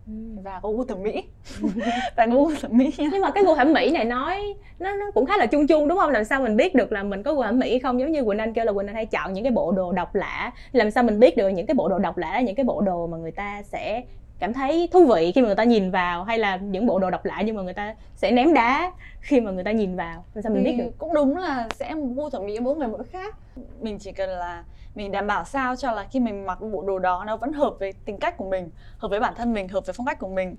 Ừ. 0.10 0.42
và 0.44 0.60
có 0.64 0.70
gu 0.70 0.84
thẩm 0.84 1.04
mỹ. 1.04 1.24
Và 2.16 2.26
gu 2.26 2.52
thẩm 2.62 2.78
mỹ 2.78 2.94
nhưng 2.98 3.22
mà 3.22 3.32
cái 3.32 3.44
gu 3.44 3.56
thẩm 3.56 3.74
mỹ 3.74 3.92
này 3.92 4.06
nói 4.06 4.54
nó 4.80 4.96
nó 4.96 5.12
cũng 5.14 5.26
khá 5.26 5.38
là 5.38 5.46
chung 5.46 5.68
chung 5.68 5.88
đúng 5.88 5.98
không? 5.98 6.12
Làm 6.12 6.24
sao 6.24 6.42
mình 6.42 6.58
biết 6.58 6.76
được 6.76 6.92
là 6.92 7.04
mình 7.04 7.24
có 7.24 7.34
gu 7.34 7.44
thẩm 7.44 7.60
mỹ 7.60 7.80
không? 7.80 8.00
Giống 8.00 8.12
như 8.12 8.24
quỳnh 8.24 8.38
anh 8.38 8.54
kêu 8.54 8.66
là 8.66 8.74
quỳnh 8.74 8.88
anh 8.88 8.96
hay 8.96 9.06
chọn 9.06 9.34
những 9.34 9.44
cái 9.44 9.52
bộ 9.52 9.72
đồ 9.72 9.92
độc 9.92 10.16
lạ. 10.16 10.52
Làm 10.72 10.92
sao 10.92 11.04
mình 11.04 11.20
biết 11.20 11.38
được 11.38 11.50
những 11.50 11.66
cái 11.66 11.76
bộ 11.76 11.90
đồ 11.90 12.00
độc 12.00 12.18
lạ 12.18 12.32
là 12.34 12.42
những 12.42 12.56
cái 12.56 12.64
bộ 12.64 12.82
đồ 12.82 13.08
mà 13.08 13.18
người 13.18 13.32
ta 13.32 13.62
sẽ 13.64 14.04
cảm 14.40 14.54
thấy 14.54 14.90
thú 14.92 15.06
vị 15.06 15.32
khi 15.36 15.42
mà 15.42 15.48
người 15.48 15.56
ta 15.56 15.64
nhìn 15.64 15.92
vào 15.92 16.24
hay 16.24 16.38
là 16.38 16.58
những 16.58 16.86
bộ 16.86 17.00
đồ 17.00 17.10
độc 17.10 17.26
lạ 17.26 17.42
nhưng 17.46 17.56
mà 17.56 17.62
người 17.62 17.74
ta 17.74 17.96
sẽ 18.16 18.32
ném 18.32 18.54
đá 18.54 18.92
khi 19.22 19.42
mà 19.42 19.52
người 19.52 19.64
ta 19.64 19.72
nhìn 19.72 19.96
vào? 19.96 20.26
Làm 20.34 20.44
sao 20.44 20.54
mình 20.54 20.64
biết 20.64 20.76
được? 20.78 20.92
cũng 20.98 21.14
đúng 21.14 21.38
là 21.38 21.68
sẽ 21.74 21.94
gu 22.16 22.30
thẩm 22.30 22.46
mỹ 22.46 22.60
mỗi 22.60 22.76
người 22.76 22.88
mỗi 22.88 23.04
khác. 23.04 23.36
Mình 23.80 24.00
chỉ 24.00 24.12
cần 24.12 24.30
là 24.30 24.64
mình 24.96 25.12
đảm 25.12 25.28
bảo 25.28 25.46
sao 25.46 25.76
cho 25.76 25.92
là 25.92 26.08
khi 26.12 26.20
mình 26.20 26.46
mặc 26.46 26.62
bộ 26.62 26.84
đồ 26.88 27.00
đó 27.00 27.24
nó 27.28 27.38
vẫn 27.38 27.54
hợp 27.54 27.76
với 27.80 27.94
tính 28.06 28.18
cách 28.18 28.38
của 28.38 28.50
mình 28.50 28.70
hợp 28.98 29.08
với 29.10 29.20
bản 29.20 29.34
thân 29.38 29.54
mình 29.54 29.68
hợp 29.68 29.86
với 29.86 29.94
phong 29.94 30.06
cách 30.06 30.20
của 30.20 30.28
mình. 30.28 30.56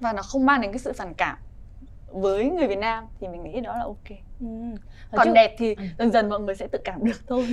Và 0.00 0.12
nó 0.12 0.22
không 0.22 0.46
mang 0.46 0.60
đến 0.60 0.72
cái 0.72 0.78
sự 0.78 0.92
phản 0.92 1.14
cảm 1.14 1.36
với 2.06 2.50
người 2.50 2.66
Việt 2.66 2.78
Nam 2.78 3.04
thì 3.20 3.28
mình 3.28 3.42
nghĩ 3.42 3.60
đó 3.60 3.76
là 3.76 3.84
ok 3.84 4.29
ừ. 4.40 4.46
còn 5.12 5.26
trước... 5.26 5.32
đẹp 5.34 5.54
thì 5.58 5.74
ừ. 5.74 5.82
dần 5.98 6.12
dần 6.12 6.28
mọi 6.28 6.40
người 6.40 6.54
sẽ 6.54 6.66
tự 6.66 6.78
cảm 6.84 7.04
được 7.04 7.28
thôi. 7.28 7.46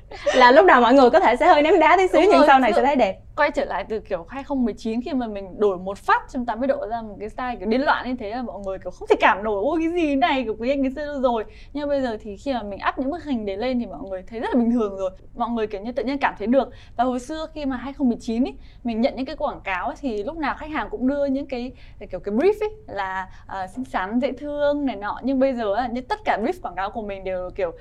Là 0.36 0.52
lúc 0.52 0.66
đầu 0.66 0.80
mọi 0.80 0.94
người 0.94 1.10
có 1.10 1.20
thể 1.20 1.36
sẽ 1.36 1.46
hơi 1.46 1.62
ném 1.62 1.80
đá 1.80 1.96
tí 1.96 2.08
xíu 2.08 2.20
Đúng 2.20 2.30
nhưng 2.30 2.38
rồi, 2.38 2.46
sau 2.46 2.58
này 2.58 2.72
sẽ 2.72 2.82
thấy 2.84 2.96
đẹp. 2.96 3.18
quay 3.36 3.50
trở 3.50 3.64
lại 3.64 3.84
từ 3.88 4.00
kiểu 4.00 4.26
2019 4.28 5.00
khi 5.02 5.12
mà 5.12 5.26
mình 5.26 5.58
đổi 5.58 5.78
một 5.78 5.98
phát 5.98 6.22
180 6.22 6.66
độ 6.66 6.86
ra 6.90 7.02
một 7.02 7.16
cái 7.20 7.28
style 7.28 7.56
kiểu 7.58 7.68
điên 7.68 7.84
loạn 7.84 8.08
như 8.08 8.16
thế 8.18 8.30
là 8.30 8.42
mọi 8.42 8.60
người 8.66 8.78
kiểu 8.78 8.90
không 8.90 9.08
thể 9.08 9.16
cảm 9.20 9.44
nổi. 9.44 9.62
Ôi 9.64 9.80
cái 9.82 9.92
gì 9.92 10.16
này 10.16 10.44
kiểu 10.44 10.56
quý 10.58 10.70
anh 10.70 10.82
cái 10.82 10.90
xưa 10.96 11.20
rồi. 11.22 11.44
Nhưng 11.72 11.88
bây 11.88 12.02
giờ 12.02 12.16
thì 12.22 12.36
khi 12.36 12.52
mà 12.52 12.62
mình 12.62 12.78
up 12.88 12.98
những 12.98 13.10
bức 13.10 13.24
hình 13.24 13.46
đấy 13.46 13.56
lên 13.56 13.80
thì 13.80 13.86
mọi 13.86 14.00
người 14.10 14.22
thấy 14.22 14.40
rất 14.40 14.48
là 14.54 14.60
bình 14.60 14.72
thường 14.72 14.96
rồi. 14.96 15.10
Mọi 15.34 15.50
người 15.50 15.66
kiểu 15.66 15.80
như 15.80 15.92
tự 15.92 16.04
nhiên 16.04 16.18
cảm 16.18 16.34
thấy 16.38 16.46
được. 16.46 16.68
Và 16.96 17.04
hồi 17.04 17.20
xưa 17.20 17.46
khi 17.54 17.66
mà 17.66 17.76
2019 17.76 18.44
ý, 18.44 18.54
mình 18.84 19.00
nhận 19.00 19.16
những 19.16 19.26
cái 19.26 19.36
quảng 19.36 19.60
cáo 19.64 19.86
ấy, 19.86 19.96
thì 20.00 20.24
lúc 20.24 20.36
nào 20.36 20.54
khách 20.58 20.70
hàng 20.70 20.88
cũng 20.90 21.08
đưa 21.08 21.24
những 21.24 21.46
cái 21.46 21.72
kiểu 22.10 22.20
cái 22.20 22.34
brief 22.34 22.54
ấy 22.60 22.70
là 22.86 23.28
uh, 23.46 23.70
xinh 23.70 23.84
xắn 23.84 24.18
dễ 24.20 24.32
thương 24.32 24.86
này 24.86 24.96
nọ. 24.96 25.20
Nhưng 25.22 25.38
bây 25.38 25.54
giờ 25.54 25.76
như 25.92 26.00
tất 26.00 26.18
cả 26.24 26.31
brief 26.36 26.60
quảng 26.62 26.74
cáo 26.74 26.90
của 26.90 27.02
mình 27.02 27.24
đều 27.24 27.50
kiểu 27.54 27.72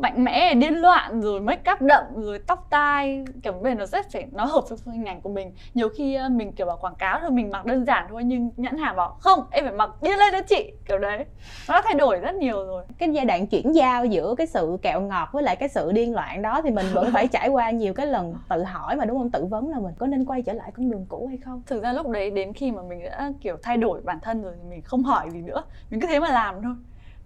mạnh 0.00 0.24
mẽ 0.24 0.54
điên 0.54 0.74
loạn 0.74 1.20
rồi 1.20 1.40
make 1.40 1.72
up 1.72 1.80
đậm 1.80 2.04
rồi 2.16 2.38
tóc 2.46 2.66
tai. 2.70 3.24
Kiểu 3.42 3.52
bên 3.52 3.78
nó 3.78 3.86
rất 3.86 4.10
phải 4.12 4.26
nó 4.32 4.44
hợp 4.44 4.64
với 4.68 4.96
hình 4.96 5.04
ảnh 5.04 5.20
của 5.20 5.30
mình. 5.30 5.52
Nhiều 5.74 5.88
khi 5.88 6.18
mình 6.30 6.52
kiểu 6.52 6.66
bảo 6.66 6.78
quảng 6.80 6.94
cáo 6.94 7.20
thôi 7.20 7.30
mình 7.30 7.50
mặc 7.50 7.64
đơn 7.64 7.84
giản 7.84 8.06
thôi 8.10 8.24
nhưng 8.24 8.50
nhãn 8.56 8.78
hàng 8.78 8.96
bảo 8.96 9.16
không 9.20 9.40
em 9.50 9.64
phải 9.64 9.74
mặc 9.74 9.90
điên 10.02 10.18
lên 10.18 10.32
đó 10.32 10.40
chị. 10.48 10.72
Kiểu 10.88 10.98
đấy. 10.98 11.24
Nó 11.68 11.82
thay 11.84 11.94
đổi 11.94 12.18
rất 12.18 12.34
nhiều 12.34 12.66
rồi. 12.66 12.84
Cái 12.98 13.08
giai 13.12 13.24
đoạn 13.24 13.46
chuyển 13.46 13.74
giao 13.74 14.04
giữa 14.04 14.34
cái 14.38 14.46
sự 14.46 14.78
kẹo 14.82 15.00
ngọt 15.00 15.28
với 15.32 15.42
lại 15.42 15.56
cái 15.56 15.68
sự 15.68 15.92
điên 15.92 16.14
loạn 16.14 16.42
đó 16.42 16.60
thì 16.64 16.70
mình 16.70 16.86
vẫn 16.92 17.12
phải 17.12 17.28
trải 17.28 17.48
qua 17.48 17.70
nhiều 17.70 17.94
cái 17.94 18.06
lần 18.06 18.34
tự 18.48 18.62
hỏi 18.62 18.96
mà 18.96 19.04
đúng 19.04 19.18
không? 19.18 19.30
Tự 19.30 19.44
vấn 19.44 19.68
là 19.68 19.78
mình 19.78 19.94
có 19.98 20.06
nên 20.06 20.24
quay 20.24 20.42
trở 20.42 20.52
lại 20.52 20.72
con 20.76 20.90
đường 20.90 21.06
cũ 21.08 21.26
hay 21.26 21.36
không? 21.36 21.62
Thực 21.66 21.82
ra 21.82 21.92
lúc 21.92 22.08
đấy 22.08 22.30
đến 22.30 22.52
khi 22.52 22.72
mà 22.72 22.82
mình 22.82 23.04
đã 23.04 23.32
kiểu 23.40 23.56
thay 23.62 23.76
đổi 23.76 24.00
bản 24.00 24.18
thân 24.22 24.42
rồi 24.42 24.52
thì 24.62 24.68
mình 24.70 24.82
không 24.82 25.02
hỏi 25.02 25.30
gì 25.30 25.40
nữa. 25.42 25.62
Mình 25.90 26.00
cứ 26.00 26.06
thế 26.06 26.20
mà 26.20 26.28
làm 26.28 26.62
thôi 26.62 26.74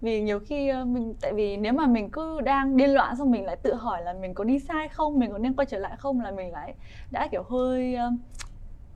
vì 0.01 0.21
nhiều 0.21 0.39
khi 0.39 0.71
mình 0.85 1.13
tại 1.21 1.33
vì 1.33 1.57
nếu 1.57 1.73
mà 1.73 1.85
mình 1.85 2.09
cứ 2.09 2.41
đang 2.41 2.77
điên 2.77 2.89
loạn 2.89 3.15
xong 3.15 3.31
mình 3.31 3.45
lại 3.45 3.55
tự 3.55 3.73
hỏi 3.73 4.03
là 4.03 4.13
mình 4.13 4.33
có 4.33 4.43
đi 4.43 4.59
sai 4.59 4.87
không 4.89 5.19
mình 5.19 5.31
có 5.31 5.37
nên 5.37 5.53
quay 5.53 5.65
trở 5.65 5.79
lại 5.79 5.95
không 5.97 6.21
là 6.21 6.31
mình 6.31 6.51
lại 6.51 6.73
đã 7.11 7.27
kiểu 7.31 7.43
hơi 7.43 7.97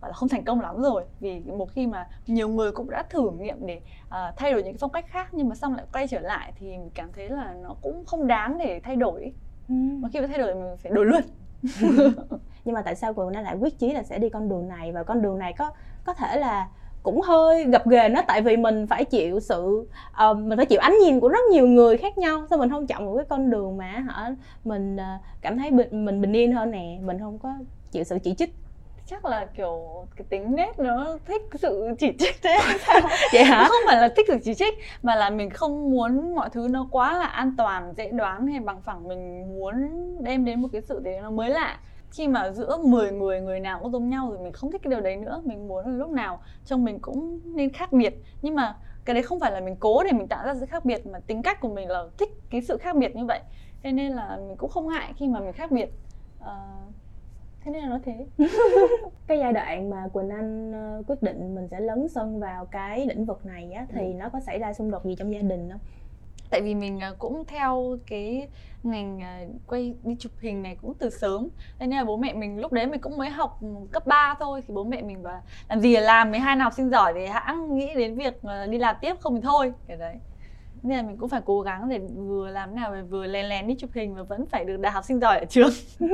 gọi 0.01 0.09
là 0.09 0.13
không 0.13 0.29
thành 0.29 0.43
công 0.43 0.61
lắm 0.61 0.81
rồi. 0.81 1.03
Vì 1.19 1.39
một 1.39 1.71
khi 1.71 1.87
mà 1.87 2.07
nhiều 2.27 2.49
người 2.49 2.71
cũng 2.71 2.89
đã 2.89 3.03
thử 3.03 3.31
nghiệm 3.31 3.65
để 3.65 3.81
uh, 4.07 4.37
thay 4.37 4.51
đổi 4.51 4.63
những 4.63 4.73
cái 4.73 4.79
phong 4.79 4.91
cách 4.91 5.05
khác 5.07 5.29
nhưng 5.31 5.49
mà 5.49 5.55
xong 5.55 5.75
lại 5.75 5.85
quay 5.93 6.07
trở 6.07 6.19
lại 6.19 6.53
thì 6.59 6.67
mình 6.67 6.89
cảm 6.93 7.09
thấy 7.13 7.29
là 7.29 7.53
nó 7.53 7.75
cũng 7.81 8.05
không 8.05 8.27
đáng 8.27 8.57
để 8.57 8.79
thay 8.83 8.95
đổi 8.95 9.33
ừ. 9.69 9.73
mà 9.73 10.09
khi 10.13 10.21
mà 10.21 10.27
thay 10.27 10.37
đổi 10.37 10.55
mình 10.55 10.77
phải 10.77 10.91
đổi 10.91 11.05
luôn. 11.05 11.21
Nhưng 12.65 12.75
mà 12.75 12.81
tại 12.81 12.95
sao 12.95 13.13
cô 13.13 13.29
nó 13.29 13.41
lại 13.41 13.55
quyết 13.59 13.79
chí 13.79 13.93
là 13.93 14.03
sẽ 14.03 14.17
đi 14.19 14.29
con 14.29 14.49
đường 14.49 14.67
này? 14.67 14.91
Và 14.91 15.03
con 15.03 15.21
đường 15.21 15.39
này 15.39 15.53
có 15.57 15.71
có 16.05 16.13
thể 16.13 16.37
là 16.39 16.69
cũng 17.03 17.21
hơi 17.21 17.63
gập 17.63 17.87
ghềnh 17.87 18.13
nó 18.13 18.21
tại 18.27 18.41
vì 18.41 18.57
mình 18.57 18.87
phải 18.87 19.05
chịu 19.05 19.39
sự 19.39 19.87
uh, 20.29 20.37
mình 20.37 20.57
phải 20.57 20.65
chịu 20.65 20.79
ánh 20.79 20.97
nhìn 21.03 21.19
của 21.19 21.27
rất 21.27 21.39
nhiều 21.51 21.67
người 21.67 21.97
khác 21.97 22.17
nhau 22.17 22.45
sao 22.49 22.59
mình 22.59 22.69
không 22.69 22.87
chọn 22.87 23.05
một 23.05 23.15
cái 23.15 23.25
con 23.29 23.49
đường 23.49 23.77
mà 23.77 23.85
hả 23.85 24.35
mình 24.63 24.95
uh, 24.95 25.21
cảm 25.41 25.57
thấy 25.57 25.71
bình, 25.71 26.05
mình 26.05 26.21
bình 26.21 26.33
yên 26.33 26.51
hơn 26.51 26.71
nè 26.71 26.97
mình 27.01 27.19
không 27.19 27.39
có 27.39 27.49
chịu 27.91 28.03
sự 28.03 28.17
chỉ 28.23 28.35
trích. 28.35 28.55
Chắc 29.05 29.25
là 29.25 29.45
kiểu 29.45 30.05
cái 30.15 30.25
tính 30.29 30.55
nết 30.55 30.79
nó 30.79 31.17
thích 31.25 31.41
sự 31.53 31.87
chỉ 31.99 32.11
trích 32.19 32.35
thế. 32.43 32.59
Vậy 33.33 33.43
hả? 33.43 33.65
Không 33.69 33.81
phải 33.87 34.01
là 34.01 34.09
thích 34.15 34.25
sự 34.27 34.37
chỉ 34.43 34.53
trích 34.53 34.73
mà 35.03 35.15
là 35.15 35.29
mình 35.29 35.49
không 35.49 35.91
muốn 35.91 36.35
mọi 36.35 36.49
thứ 36.49 36.67
nó 36.71 36.87
quá 36.91 37.17
là 37.17 37.25
an 37.25 37.53
toàn 37.57 37.93
dễ 37.97 38.09
đoán 38.11 38.47
hay 38.47 38.59
bằng 38.59 38.81
phẳng 38.81 39.07
mình 39.07 39.53
muốn 39.59 39.75
đem 40.23 40.45
đến 40.45 40.61
một 40.61 40.67
cái 40.71 40.81
sự 40.81 40.99
đấy 40.99 41.19
nó 41.21 41.31
mới 41.31 41.49
lạ 41.49 41.77
khi 42.11 42.27
mà 42.27 42.51
giữa 42.51 42.77
10 42.83 43.11
người 43.11 43.41
người 43.41 43.59
nào 43.59 43.79
cũng 43.81 43.91
giống 43.91 44.09
nhau 44.09 44.29
rồi 44.29 44.39
mình 44.39 44.53
không 44.53 44.71
thích 44.71 44.81
cái 44.83 44.91
điều 44.91 45.01
đấy 45.01 45.15
nữa 45.15 45.41
mình 45.45 45.67
muốn 45.67 45.85
là 45.85 45.91
lúc 45.91 46.09
nào 46.09 46.39
trong 46.65 46.83
mình 46.83 46.99
cũng 46.99 47.39
nên 47.55 47.73
khác 47.73 47.93
biệt. 47.93 48.13
Nhưng 48.41 48.55
mà 48.55 48.75
cái 49.05 49.13
đấy 49.13 49.23
không 49.23 49.39
phải 49.39 49.51
là 49.51 49.59
mình 49.59 49.75
cố 49.79 50.03
để 50.03 50.11
mình 50.11 50.27
tạo 50.27 50.45
ra 50.45 50.55
sự 50.55 50.65
khác 50.65 50.85
biệt 50.85 51.07
mà 51.07 51.19
tính 51.19 51.41
cách 51.41 51.61
của 51.61 51.69
mình 51.69 51.89
là 51.89 52.03
thích 52.17 52.29
cái 52.49 52.61
sự 52.61 52.77
khác 52.77 52.95
biệt 52.95 53.15
như 53.15 53.25
vậy. 53.25 53.39
Thế 53.83 53.91
nên 53.91 54.11
là 54.11 54.37
mình 54.47 54.57
cũng 54.57 54.69
không 54.69 54.87
ngại 54.87 55.13
khi 55.17 55.27
mà 55.27 55.39
mình 55.39 55.53
khác 55.53 55.71
biệt. 55.71 55.89
À, 56.39 56.81
thế 57.63 57.71
nên 57.71 57.83
là 57.83 57.89
nó 57.89 57.99
thế. 58.05 58.25
Cái 59.27 59.39
giai 59.39 59.53
đoạn 59.53 59.89
mà 59.89 60.07
quỳnh 60.13 60.29
anh 60.29 60.71
uh, 60.99 61.07
quyết 61.07 61.23
định 61.23 61.55
mình 61.55 61.67
sẽ 61.67 61.79
lấn 61.79 62.07
sân 62.07 62.39
vào 62.39 62.65
cái 62.65 63.05
lĩnh 63.05 63.25
vực 63.25 63.45
này 63.45 63.71
á 63.71 63.85
thì 63.89 64.05
ừ. 64.05 64.13
nó 64.13 64.29
có 64.29 64.39
xảy 64.39 64.59
ra 64.59 64.73
xung 64.73 64.91
đột 64.91 65.05
gì 65.05 65.15
trong 65.15 65.33
gia 65.33 65.39
đình 65.39 65.69
không 65.71 65.79
tại 66.51 66.61
vì 66.61 66.75
mình 66.75 66.99
à, 66.99 67.11
cũng 67.19 67.43
theo 67.47 67.97
cái 68.07 68.47
ngành 68.83 69.19
à, 69.21 69.41
quay 69.67 69.93
đi 70.03 70.15
chụp 70.19 70.31
hình 70.39 70.63
này 70.63 70.77
cũng 70.81 70.93
từ 70.93 71.09
sớm. 71.09 71.47
Nên 71.79 71.89
là 71.89 72.03
bố 72.03 72.17
mẹ 72.17 72.33
mình 72.33 72.59
lúc 72.59 72.71
đấy 72.71 72.87
mình 72.87 73.01
cũng 73.01 73.17
mới 73.17 73.29
học 73.29 73.59
cấp 73.91 74.07
3 74.07 74.35
thôi. 74.39 74.61
Thì 74.67 74.73
bố 74.73 74.83
mẹ 74.83 75.01
mình 75.01 75.23
bảo 75.23 75.43
làm 75.69 75.79
gì 75.79 75.93
là 75.93 76.01
làm 76.01 76.31
12 76.31 76.55
năm 76.55 76.63
học 76.63 76.73
sinh 76.73 76.89
giỏi 76.89 77.13
thì 77.13 77.25
hãng 77.25 77.77
nghĩ 77.77 77.95
đến 77.95 78.15
việc 78.15 78.43
à, 78.43 78.65
đi 78.65 78.77
làm 78.77 78.95
tiếp 79.01 79.15
không 79.19 79.35
thì 79.35 79.41
thôi. 79.41 79.73
Cái 79.87 79.97
đấy. 79.97 80.15
Nên 80.83 80.97
là 80.97 81.03
mình 81.03 81.17
cũng 81.17 81.29
phải 81.29 81.41
cố 81.45 81.61
gắng 81.61 81.89
để 81.89 81.99
vừa 82.15 82.49
làm 82.49 82.75
nào 82.75 82.95
để 82.95 83.01
vừa 83.01 83.27
lén 83.27 83.45
lén 83.45 83.67
đi 83.67 83.75
chụp 83.79 83.89
hình 83.93 84.15
và 84.15 84.23
vẫn 84.23 84.45
phải 84.45 84.65
được 84.65 84.77
đại 84.77 84.91
học 84.91 85.05
sinh 85.05 85.19
giỏi 85.19 85.39
ở 85.39 85.45
trường. 85.45 85.69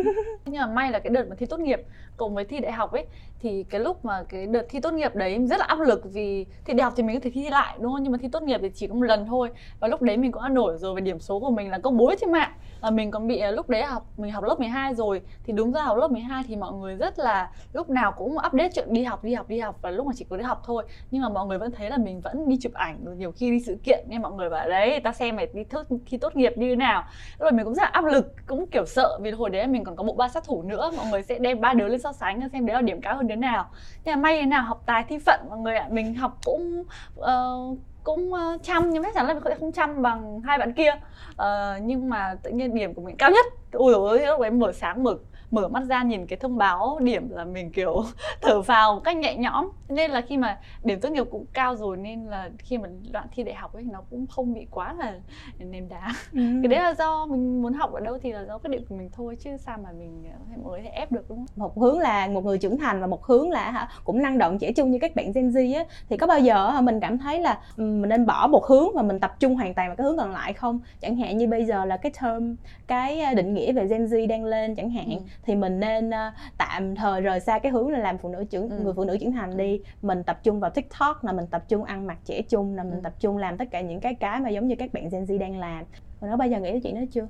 Nhưng 0.46 0.62
mà 0.62 0.68
may 0.68 0.92
là 0.92 1.00
cái 1.00 1.10
đợt 1.10 1.26
mà 1.30 1.36
thi 1.40 1.46
tốt 1.46 1.60
nghiệp 1.60 1.82
cùng 2.18 2.36
với 2.36 2.46
thi 2.46 2.60
đại 2.60 2.72
học 2.72 2.92
ấy, 2.92 3.06
thì 3.40 3.64
cái 3.64 3.82
lúc 3.82 4.06
mà 4.06 4.24
cái 4.30 4.48
đợt 4.48 4.66
thi 4.70 4.80
tốt 4.80 4.94
nghiệp 4.94 5.16
đấy 5.16 5.40
rất 5.50 5.60
là 5.60 5.66
áp 5.66 5.80
lực 5.80 6.02
vì 6.14 6.46
thi 6.66 6.74
đại 6.74 6.84
học 6.84 6.94
thì 6.96 7.04
mình 7.04 7.16
có 7.16 7.20
thể 7.24 7.30
thi 7.30 7.50
lại, 7.50 7.78
đúng 7.80 7.92
không? 7.94 8.04
Nhưng 8.04 8.12
mà 8.12 8.18
thi 8.22 8.28
tốt 8.32 8.44
nghiệp 8.44 8.60
thì 8.62 8.70
chỉ 8.74 8.88
có 8.88 8.96
một 8.96 9.04
lần 9.04 9.26
thôi. 9.26 9.50
Và 9.80 9.88
lúc 9.88 10.02
đấy 10.02 10.18
mình 10.18 10.32
cũng 10.32 10.44
đã 10.44 10.50
nổi 10.50 10.78
rồi 10.78 10.96
về 10.96 11.02
điểm 11.02 11.20
số 11.20 11.40
của 11.40 11.50
mình 11.50 11.72
là 11.72 11.78
công 11.78 11.98
bố 11.98 12.14
trên 12.22 12.32
mạng. 12.32 12.52
Và 12.82 12.90
mình 12.90 13.12
còn 13.12 13.28
bị 13.28 13.40
à, 13.40 13.52
lúc 13.52 13.70
đấy 13.70 13.84
học, 13.84 14.06
mình 14.18 14.32
học 14.32 14.44
lớp 14.44 14.60
12 14.60 14.94
rồi. 14.94 15.22
Thì 15.44 15.54
đúng 15.54 15.72
ra 15.72 15.82
học 15.82 15.98
lớp 15.98 16.12
12 16.12 16.44
thì 16.48 16.56
mọi 16.56 16.74
người 16.74 16.96
rất 16.96 17.20
là, 17.20 17.52
lúc 17.74 17.90
nào 17.90 18.12
cũng 18.12 18.38
update 18.48 18.70
chuyện 18.74 18.94
đi 18.94 19.04
học 19.04 19.24
đi 19.24 19.34
học 19.34 19.50
đi 19.50 19.60
học. 19.60 19.80
Và 19.82 19.92
lúc 19.92 20.08
mà 20.08 20.14
chỉ 20.16 20.26
có 20.30 20.38
đi 20.38 20.44
học 20.44 20.62
thôi. 20.66 20.84
Nhưng 21.12 21.22
mà 21.22 21.30
mọi 21.30 21.46
người 21.46 21.58
vẫn 21.58 21.72
thấy 21.72 21.90
là 21.90 21.98
mình 21.98 22.22
vẫn 22.22 22.50
đi 22.50 22.58
chụp 22.62 22.74
ảnh 22.74 23.18
nhiều 23.18 23.32
khi 23.32 23.52
đi 23.52 23.60
sự 23.60 23.78
kiện. 23.84 24.06
Nên 24.08 24.22
mọi 24.22 24.32
người 24.32 24.50
bảo, 24.50 24.70
đấy 24.70 25.00
ta 25.00 25.14
xem 25.14 25.36
mày 25.36 25.48
đi 25.54 25.64
thức 25.64 25.88
thi 26.06 26.18
tốt 26.18 26.36
nghiệp 26.36 26.54
như 26.58 26.70
thế 26.70 26.76
nào? 26.76 27.04
Rồi 27.40 27.52
mình 27.52 27.66
cũng 27.66 27.76
rất 27.76 27.84
là 27.84 27.90
áp 27.90 28.06
lực, 28.06 28.34
cũng 28.48 28.68
kiểu 28.68 28.86
sợ 28.86 29.20
vì 29.22 29.32
hồi 29.32 29.50
đấy 29.50 29.68
mình 29.68 29.84
còn 29.84 29.96
có 29.96 30.04
bộ 30.04 30.14
ba 30.14 30.28
sát 30.28 30.44
thủ 30.44 30.64
nữa. 30.64 30.92
Mọi 30.98 31.06
người 31.12 31.24
sẽ 31.24 31.40
đem 31.40 31.62
ba 31.62 31.74
đứa 31.74 31.88
lên 31.88 32.00
so 32.08 32.14
sánh 32.14 32.50
xem 32.50 32.66
đấy 32.66 32.74
là 32.74 32.82
điểm 32.82 33.02
cao 33.02 33.16
hơn 33.16 33.28
đứa 33.28 33.36
nào. 33.36 33.70
Nhưng 34.06 34.16
mà 34.16 34.22
may 34.22 34.40
thế 34.40 34.46
nào 34.46 34.64
học 34.64 34.84
tài 34.86 35.04
thi 35.04 35.18
phận 35.18 35.40
mọi 35.50 35.58
người 35.60 35.76
ạ. 35.76 35.88
Mình 35.90 36.16
học 36.16 36.38
cũng 36.46 36.84
uh, 37.20 37.78
cũng 38.04 38.34
ờ, 38.34 38.58
chăm 38.64 38.90
nhưng 38.90 39.04
chắc 39.04 39.16
chắn 39.16 39.28
là 39.28 39.34
mình 39.34 39.44
sẽ 39.46 39.56
không 39.60 39.72
chăm 39.72 40.02
bằng 40.02 40.42
hai 40.42 40.58
bạn 40.58 40.74
kia. 40.74 40.92
Uh, 41.32 41.82
nhưng 41.82 42.10
mà 42.10 42.36
tự 42.44 42.50
nhiên 42.50 42.76
điểm 42.76 42.94
của 42.94 43.02
mình 43.02 43.16
cao 43.18 43.32
nhất. 43.32 43.46
Ui 43.72 43.94
dồi 43.94 44.20
ôi 44.20 44.28
lúc 44.28 44.40
đấy 44.40 44.52
mở 44.52 44.72
sáng 44.72 45.04
mở 45.04 45.18
mở 45.52 45.68
mắt 45.68 45.84
ra 45.84 46.04
nhìn 46.04 46.26
cái 46.26 46.38
thông 46.38 46.58
báo 46.58 47.00
điểm 47.02 47.30
là 47.30 47.46
mình 47.46 47.72
kiểu 47.72 48.04
thở 48.42 48.62
vào 48.62 48.96
một 48.96 49.02
cách 49.04 49.18
nhẹ 49.18 49.36
nhõm. 49.36 49.70
Nên 49.90 50.12
là 50.12 50.22
khi 50.22 50.38
mà 50.38 50.60
điểm 50.84 51.00
tốt 51.00 51.10
nghiệp 51.10 51.28
cũng 51.32 51.46
cao 51.54 51.76
rồi 51.76 51.98
nên 51.98 52.26
là 52.26 52.50
khi 52.60 52.78
mà 52.78 52.90
đoạn 53.12 53.28
thi 53.32 53.44
đại 53.44 53.56
học 53.56 53.74
ấy 53.74 53.84
nó 53.84 54.02
cũng 54.10 54.28
không 54.28 54.54
bị 54.54 54.68
quá 54.72 54.94
là 54.94 55.14
ném 55.60 55.90
đá. 55.90 56.14
Ừ. 56.34 56.40
cái 56.64 56.68
đấy 56.68 56.80
là 56.80 56.94
do 56.94 57.26
mình 57.26 57.62
muốn 57.62 57.74
học 57.74 57.94
ở 57.94 58.00
đâu 58.00 58.18
thì 58.22 58.32
là 58.32 58.46
do 58.48 58.58
quyết 58.58 58.70
định 58.70 58.86
của 58.90 58.96
mình 58.96 59.10
thôi 59.14 59.38
chứ 59.40 59.58
sao 59.58 59.78
mà 59.84 59.92
mình 59.92 60.24
mới 60.64 60.82
thể 60.82 60.90
ép 60.90 61.12
được 61.12 61.30
đúng 61.30 61.38
không? 61.38 61.48
Một 61.56 61.78
hướng 61.78 62.00
là 62.00 62.28
một 62.28 62.46
người 62.46 62.58
trưởng 62.58 62.78
thành 62.78 63.02
và 63.02 63.08
một 63.08 63.26
hướng 63.26 63.50
là 63.50 63.72
hả 63.72 63.90
cũng 64.04 64.22
năng 64.22 64.38
động 64.38 64.60
trẻ 64.60 64.72
trung 64.72 64.92
như 64.92 65.00
các 65.02 65.16
bạn 65.16 65.32
Gen 65.36 65.50
Z 65.50 65.78
á. 65.78 65.84
Thì 66.10 66.18
có 66.18 66.28
bao 66.28 66.40
giờ 66.40 66.82
mình 66.82 67.00
cảm 67.00 67.18
thấy 67.18 67.40
là 67.40 67.60
mình 67.78 68.10
nên 68.10 68.26
bỏ 68.26 68.48
một 68.48 68.66
hướng 68.66 68.88
và 68.96 69.02
mình 69.02 69.20
tập 69.20 69.36
trung 69.40 69.56
hoàn 69.56 69.74
toàn 69.74 69.90
vào 69.90 69.96
cái 69.96 70.06
hướng 70.06 70.18
còn 70.18 70.32
lại 70.32 70.54
không? 70.54 70.80
Chẳng 71.02 71.16
hạn 71.16 71.38
như 71.38 71.48
bây 71.48 71.66
giờ 71.66 71.86
là 71.86 71.98
cái 71.98 72.12
term 72.22 72.56
cái 72.88 73.20
à, 73.20 73.34
định 73.34 73.54
nghĩa 73.54 73.72
về 73.74 73.88
Gen 73.88 74.06
Z 74.06 74.28
đang 74.28 74.44
lên 74.44 74.76
chẳng 74.76 74.90
hạn. 74.90 75.10
Ừ. 75.10 75.18
thì 75.48 75.56
mình 75.56 75.80
nên 75.80 76.10
uh, 76.10 76.34
tạm 76.58 76.96
thời 76.96 77.22
rời 77.22 77.40
xa 77.40 77.60
cái 77.60 77.72
hướng 77.72 77.90
là 77.90 78.00
làm 78.00 78.18
phụ 78.18 78.30
nữ 78.30 78.44
trưởng 78.50 78.70
ừ. 78.70 78.80
người 78.84 78.94
phụ 78.94 79.04
nữ 79.04 79.18
trưởng 79.20 79.32
thành 79.32 79.58
đi. 79.58 79.82
Mình 80.02 80.24
tập 80.24 80.40
trung 80.44 80.60
vào 80.60 80.72
tiktok 80.72 81.24
là 81.24 81.32
mình 81.32 81.48
tập 81.48 81.64
trung 81.68 81.84
ăn 81.84 82.08
mặc 82.08 82.18
trẻ 82.26 82.42
trung 82.42 82.76
là 82.76 82.84
mình 82.84 82.94
ừ. 82.94 83.00
tập 83.04 83.14
trung 83.20 83.38
làm 83.38 83.58
tất 83.58 83.66
cả 83.72 83.82
những 83.82 84.00
cái 84.00 84.14
cái 84.14 84.40
mà 84.40 84.50
giống 84.50 84.68
như 84.68 84.76
các 84.76 84.94
bạn 84.94 85.10
Gen 85.12 85.26
Z 85.26 85.40
đang 85.40 85.60
làm. 85.60 85.86
Và 86.20 86.28
nó 86.28 86.38
bao 86.38 86.48
giờ 86.48 86.60
nghĩ 86.60 86.72
đến 86.72 86.82
chuyện 86.82 86.96
đó 86.96 87.02
chưa? 87.12 87.28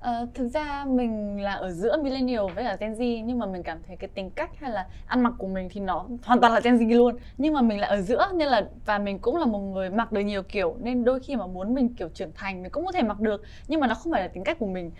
Uh, 0.00 0.34
thực 0.34 0.48
ra 0.48 0.84
mình 0.88 1.42
là 1.42 1.52
ở 1.52 1.70
giữa 1.70 2.02
millennial 2.02 2.44
với 2.54 2.64
cả 2.64 2.76
Gen 2.80 2.92
Z 2.92 3.24
nhưng 3.24 3.38
mà 3.38 3.46
mình 3.46 3.62
cảm 3.62 3.78
thấy 3.86 3.96
cái 3.96 4.08
tính 4.08 4.30
cách 4.30 4.50
hay 4.58 4.70
là 4.70 4.86
ăn 5.06 5.22
mặc 5.22 5.32
của 5.38 5.46
mình 5.46 5.68
thì 5.70 5.80
nó 5.80 6.06
hoàn 6.24 6.40
toàn 6.40 6.52
là 6.52 6.60
Gen 6.60 6.76
Z 6.76 6.96
luôn. 6.96 7.16
Nhưng 7.38 7.54
mà 7.54 7.62
mình 7.62 7.80
lại 7.80 7.90
ở 7.90 8.00
giữa 8.00 8.26
nên 8.34 8.48
là 8.48 8.68
và 8.86 8.98
mình 8.98 9.18
cũng 9.18 9.36
là 9.36 9.46
một 9.46 9.58
người 9.58 9.90
mặc 9.90 10.12
được 10.12 10.20
nhiều 10.20 10.42
kiểu 10.42 10.76
nên 10.80 11.04
đôi 11.04 11.20
khi 11.20 11.36
mà 11.36 11.46
muốn 11.46 11.74
mình 11.74 11.94
kiểu 11.94 12.08
trưởng 12.08 12.30
thành 12.34 12.62
mình 12.62 12.70
cũng 12.70 12.86
có 12.86 12.92
thể 12.92 13.02
mặc 13.02 13.20
được 13.20 13.42
nhưng 13.68 13.80
mà 13.80 13.86
nó 13.86 13.94
không 13.94 14.12
phải 14.12 14.22
là 14.22 14.28
tính 14.28 14.44
cách 14.44 14.58
của 14.58 14.66
mình 14.66 14.90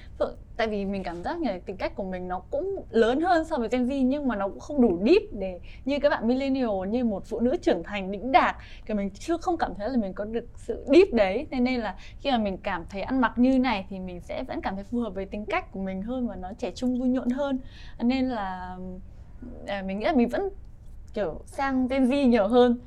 tại 0.60 0.68
vì 0.68 0.84
mình 0.84 1.02
cảm 1.02 1.22
giác 1.22 1.38
như 1.38 1.50
tính 1.66 1.76
cách 1.76 1.94
của 1.94 2.04
mình 2.04 2.28
nó 2.28 2.38
cũng 2.50 2.84
lớn 2.90 3.20
hơn 3.20 3.44
so 3.44 3.56
với 3.56 3.68
Gen 3.68 3.86
Z 3.86 4.06
nhưng 4.06 4.28
mà 4.28 4.36
nó 4.36 4.48
cũng 4.48 4.60
không 4.60 4.80
đủ 4.80 4.98
deep 5.06 5.22
để 5.32 5.60
như 5.84 5.98
các 5.98 6.08
bạn 6.08 6.28
millennial 6.28 6.88
như 6.88 7.04
một 7.04 7.22
phụ 7.26 7.40
nữ 7.40 7.56
trưởng 7.62 7.82
thành 7.82 8.10
đĩnh 8.10 8.32
đạc. 8.32 8.56
Thì 8.86 8.94
mình 8.94 9.10
chưa 9.10 9.36
không 9.36 9.56
cảm 9.56 9.74
thấy 9.74 9.88
là 9.88 9.96
mình 9.96 10.12
có 10.12 10.24
được 10.24 10.44
sự 10.56 10.84
deep 10.92 11.12
đấy. 11.12 11.46
Nên 11.50 11.64
nên 11.64 11.80
là 11.80 11.96
khi 12.18 12.30
mà 12.30 12.38
mình 12.38 12.56
cảm 12.56 12.84
thấy 12.90 13.02
ăn 13.02 13.20
mặc 13.20 13.32
như 13.36 13.58
này 13.58 13.86
thì 13.88 13.98
mình 13.98 14.20
sẽ 14.20 14.44
vẫn 14.44 14.60
cảm 14.60 14.74
thấy 14.74 14.84
phù 14.84 14.98
hợp 14.98 15.14
với 15.14 15.26
tính 15.26 15.44
cách 15.44 15.72
của 15.72 15.80
mình 15.80 16.02
hơn 16.02 16.28
và 16.28 16.36
nó 16.36 16.52
trẻ 16.58 16.70
trung 16.74 16.98
vui 16.98 17.08
nhộn 17.08 17.30
hơn. 17.30 17.58
Nên 18.00 18.28
là 18.28 18.76
à, 19.66 19.82
mình 19.86 19.98
nghĩ 19.98 20.06
là 20.06 20.12
mình 20.12 20.28
vẫn 20.28 20.48
kiểu 21.14 21.40
sang 21.46 21.88
Gen 21.88 22.04
Z 22.04 22.28
nhiều 22.28 22.48
hơn. 22.48 22.78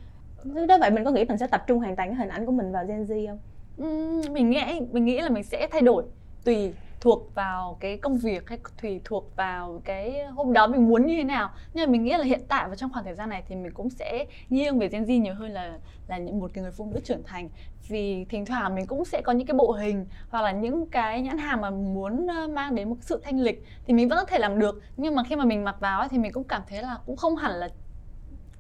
Đó 0.68 0.78
vậy 0.80 0.92
mình 0.92 1.04
có 1.04 1.12
nghĩ 1.12 1.26
mình 1.26 1.38
sẽ 1.38 1.48
tập 1.48 1.64
trung 1.68 1.80
hoàn 1.80 1.96
toàn 1.96 2.10
cái 2.10 2.16
hình 2.16 2.30
ảnh 2.30 2.46
của 2.46 2.52
mình 2.52 2.72
vào 2.72 2.86
Gen 2.86 3.04
Z 3.04 3.28
không? 3.28 3.40
Uhm, 3.88 4.34
mình 4.34 4.50
nghĩ 4.50 4.60
mình 4.92 5.06
nghĩ 5.06 5.22
là 5.22 5.30
mình 5.30 5.44
sẽ 5.44 5.68
thay 5.72 5.82
đổi 5.82 6.04
tùy 6.46 6.74
thuộc 7.04 7.36
vào 7.36 7.78
cái 7.80 7.98
công 7.98 8.18
việc 8.18 8.50
hay 8.50 8.60
tùy 8.82 9.02
thuộc 9.04 9.36
vào 9.36 9.82
cái 9.86 10.26
hôm 10.26 10.54
đó 10.54 10.68
mình 10.68 10.88
muốn 10.88 11.06
như 11.06 11.16
thế 11.18 11.24
nào. 11.24 11.50
Nhưng 11.74 11.86
mà 11.86 11.92
mình 11.92 12.04
nghĩ 12.04 12.12
là 12.12 12.24
hiện 12.24 12.42
tại 12.48 12.70
và 12.70 12.76
trong 12.76 12.94
khoảng 12.94 13.06
thời 13.06 13.16
gian 13.16 13.30
này 13.30 13.44
thì 13.48 13.56
mình 13.56 13.74
cũng 13.74 13.90
sẽ 13.90 14.26
nghiêng 14.50 14.80
về 14.80 14.88
Gen 14.88 15.04
Z 15.04 15.22
nhiều 15.22 15.34
hơn 15.34 15.52
là 15.52 15.80
là 16.08 16.18
những 16.18 16.40
một 16.40 16.52
cái 16.54 16.62
người 16.62 16.72
phụ 16.72 16.86
nữ 16.94 17.00
trưởng 17.04 17.24
thành. 17.24 17.50
Vì 17.88 18.26
thỉnh 18.30 18.46
thoảng 18.46 18.76
mình 18.76 18.88
cũng 18.88 19.06
sẽ 19.06 19.22
có 19.22 19.32
những 19.32 19.48
cái 19.48 19.58
bộ 19.58 19.72
hình 19.72 20.06
hoặc 20.30 20.42
là 20.42 20.52
những 20.52 20.90
cái 20.90 21.22
nhãn 21.22 21.38
hàng 21.38 21.62
mà 21.62 21.70
muốn 21.70 22.28
mang 22.50 22.76
đến 22.76 22.90
một 22.90 22.96
sự 23.02 23.22
thanh 23.24 23.40
lịch 23.40 23.66
thì 23.86 23.94
mình 23.94 24.10
vẫn 24.10 24.20
có 24.20 24.26
thể 24.26 24.40
làm 24.40 24.60
được. 24.60 24.82
Nhưng 24.98 25.16
mà 25.16 25.24
khi 25.24 25.36
mà 25.36 25.46
mình 25.46 25.64
mặc 25.64 25.76
vào 25.80 26.00
ấy, 26.00 26.10
thì 26.10 26.18
mình 26.18 26.32
cũng 26.32 26.44
cảm 26.44 26.62
thấy 26.70 26.82
là 26.82 26.98
cũng 27.06 27.18
không 27.18 27.36
hẳn 27.36 27.52
là 27.52 27.70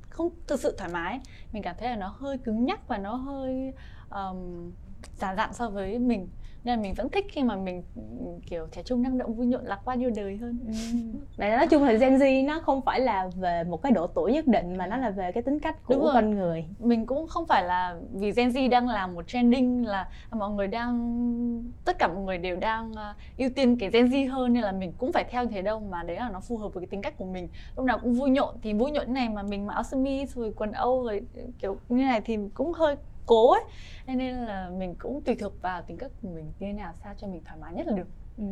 không 0.09 0.29
thực 0.47 0.59
sự 0.59 0.75
thoải 0.77 0.89
mái. 0.93 1.19
Mình 1.51 1.63
cảm 1.63 1.75
thấy 1.79 1.89
là 1.89 1.95
nó 1.95 2.07
hơi 2.07 2.37
cứng 2.37 2.65
nhắc 2.65 2.87
và 2.87 2.97
nó 2.97 3.15
hơi 3.15 3.73
um, 4.09 4.71
giả 5.15 5.35
dặn 5.35 5.53
so 5.53 5.69
với 5.69 5.99
mình 5.99 6.27
nên 6.63 6.75
là 6.77 6.81
mình 6.81 6.93
vẫn 6.93 7.09
thích 7.09 7.25
khi 7.29 7.43
mà 7.43 7.55
mình 7.55 7.83
kiểu 8.49 8.67
trẻ 8.71 8.83
trung 8.83 9.01
năng 9.01 9.17
động 9.17 9.33
vui 9.33 9.45
nhộn 9.45 9.65
lạc 9.65 9.79
quan 9.85 10.03
yêu 10.03 10.11
đời 10.15 10.37
hơn. 10.37 10.59
Ừ. 10.67 10.73
Vậy 11.37 11.49
nói 11.49 11.67
chung 11.67 11.83
là 11.83 11.93
Gen 11.93 12.15
Z 12.15 12.45
nó 12.45 12.59
không 12.59 12.81
phải 12.81 12.99
là 12.99 13.29
về 13.35 13.63
một 13.63 13.81
cái 13.81 13.91
độ 13.91 14.07
tuổi 14.07 14.33
nhất 14.33 14.47
định 14.47 14.77
mà 14.77 14.87
nó 14.87 14.97
là 14.97 15.09
về 15.09 15.31
cái 15.31 15.43
tính 15.43 15.59
cách 15.59 15.85
của 15.85 16.11
con 16.13 16.35
người. 16.35 16.65
Mình 16.79 17.05
cũng 17.05 17.27
không 17.27 17.45
phải 17.45 17.63
là 17.63 17.95
vì 18.13 18.31
Gen 18.31 18.49
Z 18.49 18.69
đang 18.69 18.87
làm 18.87 19.13
một 19.13 19.27
trending 19.27 19.85
là 19.85 20.07
mọi 20.31 20.49
người 20.49 20.67
đang 20.67 20.93
tất 21.85 21.99
cả 21.99 22.07
mọi 22.07 22.23
người 22.23 22.37
đều 22.37 22.55
đang 22.55 22.91
uh, 22.91 23.37
ưu 23.37 23.49
tiên 23.55 23.77
cái 23.77 23.89
Gen 23.89 24.05
Z 24.05 24.31
hơn 24.31 24.53
nên 24.53 24.63
là 24.63 24.71
mình 24.71 24.93
cũng 24.97 25.11
phải 25.11 25.23
theo 25.23 25.45
thế 25.45 25.61
đâu 25.61 25.79
mà 25.79 26.03
đấy 26.03 26.15
là 26.15 26.29
nó 26.29 26.39
phù 26.39 26.57
hợp 26.57 26.73
với 26.73 26.81
cái 26.81 26.87
tính 26.87 27.01
cách 27.01 27.17
của 27.17 27.25
mình. 27.25 27.47
Lúc 27.75 27.85
nào 27.85 27.99
cũng 27.99 28.13
vui 28.13 28.29
nhộn 28.29 28.55
thì 28.61 28.73
vui 28.73 28.91
nhộn 28.91 29.13
này 29.13 29.29
mà 29.29 29.43
mình 29.43 29.67
mặc 29.67 29.73
áo 29.73 29.83
sơ 29.83 29.97
mi 29.97 30.25
rồi 30.25 30.53
quần 30.55 30.71
âu 30.71 31.03
rồi 31.03 31.21
kiểu 31.59 31.77
như 31.89 32.03
này 32.03 32.21
thì 32.25 32.37
cũng 32.53 32.73
hơi 32.73 32.95
cố 33.25 33.51
ấy 33.51 33.61
nên 34.07 34.35
là 34.35 34.69
mình 34.77 34.95
cũng 34.99 35.21
tùy 35.21 35.35
thuộc 35.35 35.61
vào 35.61 35.81
tính 35.81 35.97
cách 35.97 36.11
của 36.21 36.27
mình 36.29 36.45
như 36.45 36.67
thế 36.67 36.73
nào 36.73 36.93
sao 37.03 37.13
cho 37.17 37.27
mình 37.27 37.41
thoải 37.45 37.57
mái 37.61 37.73
nhất 37.73 37.87
là 37.87 37.93
được 37.93 38.07
Ừ, 38.37 38.43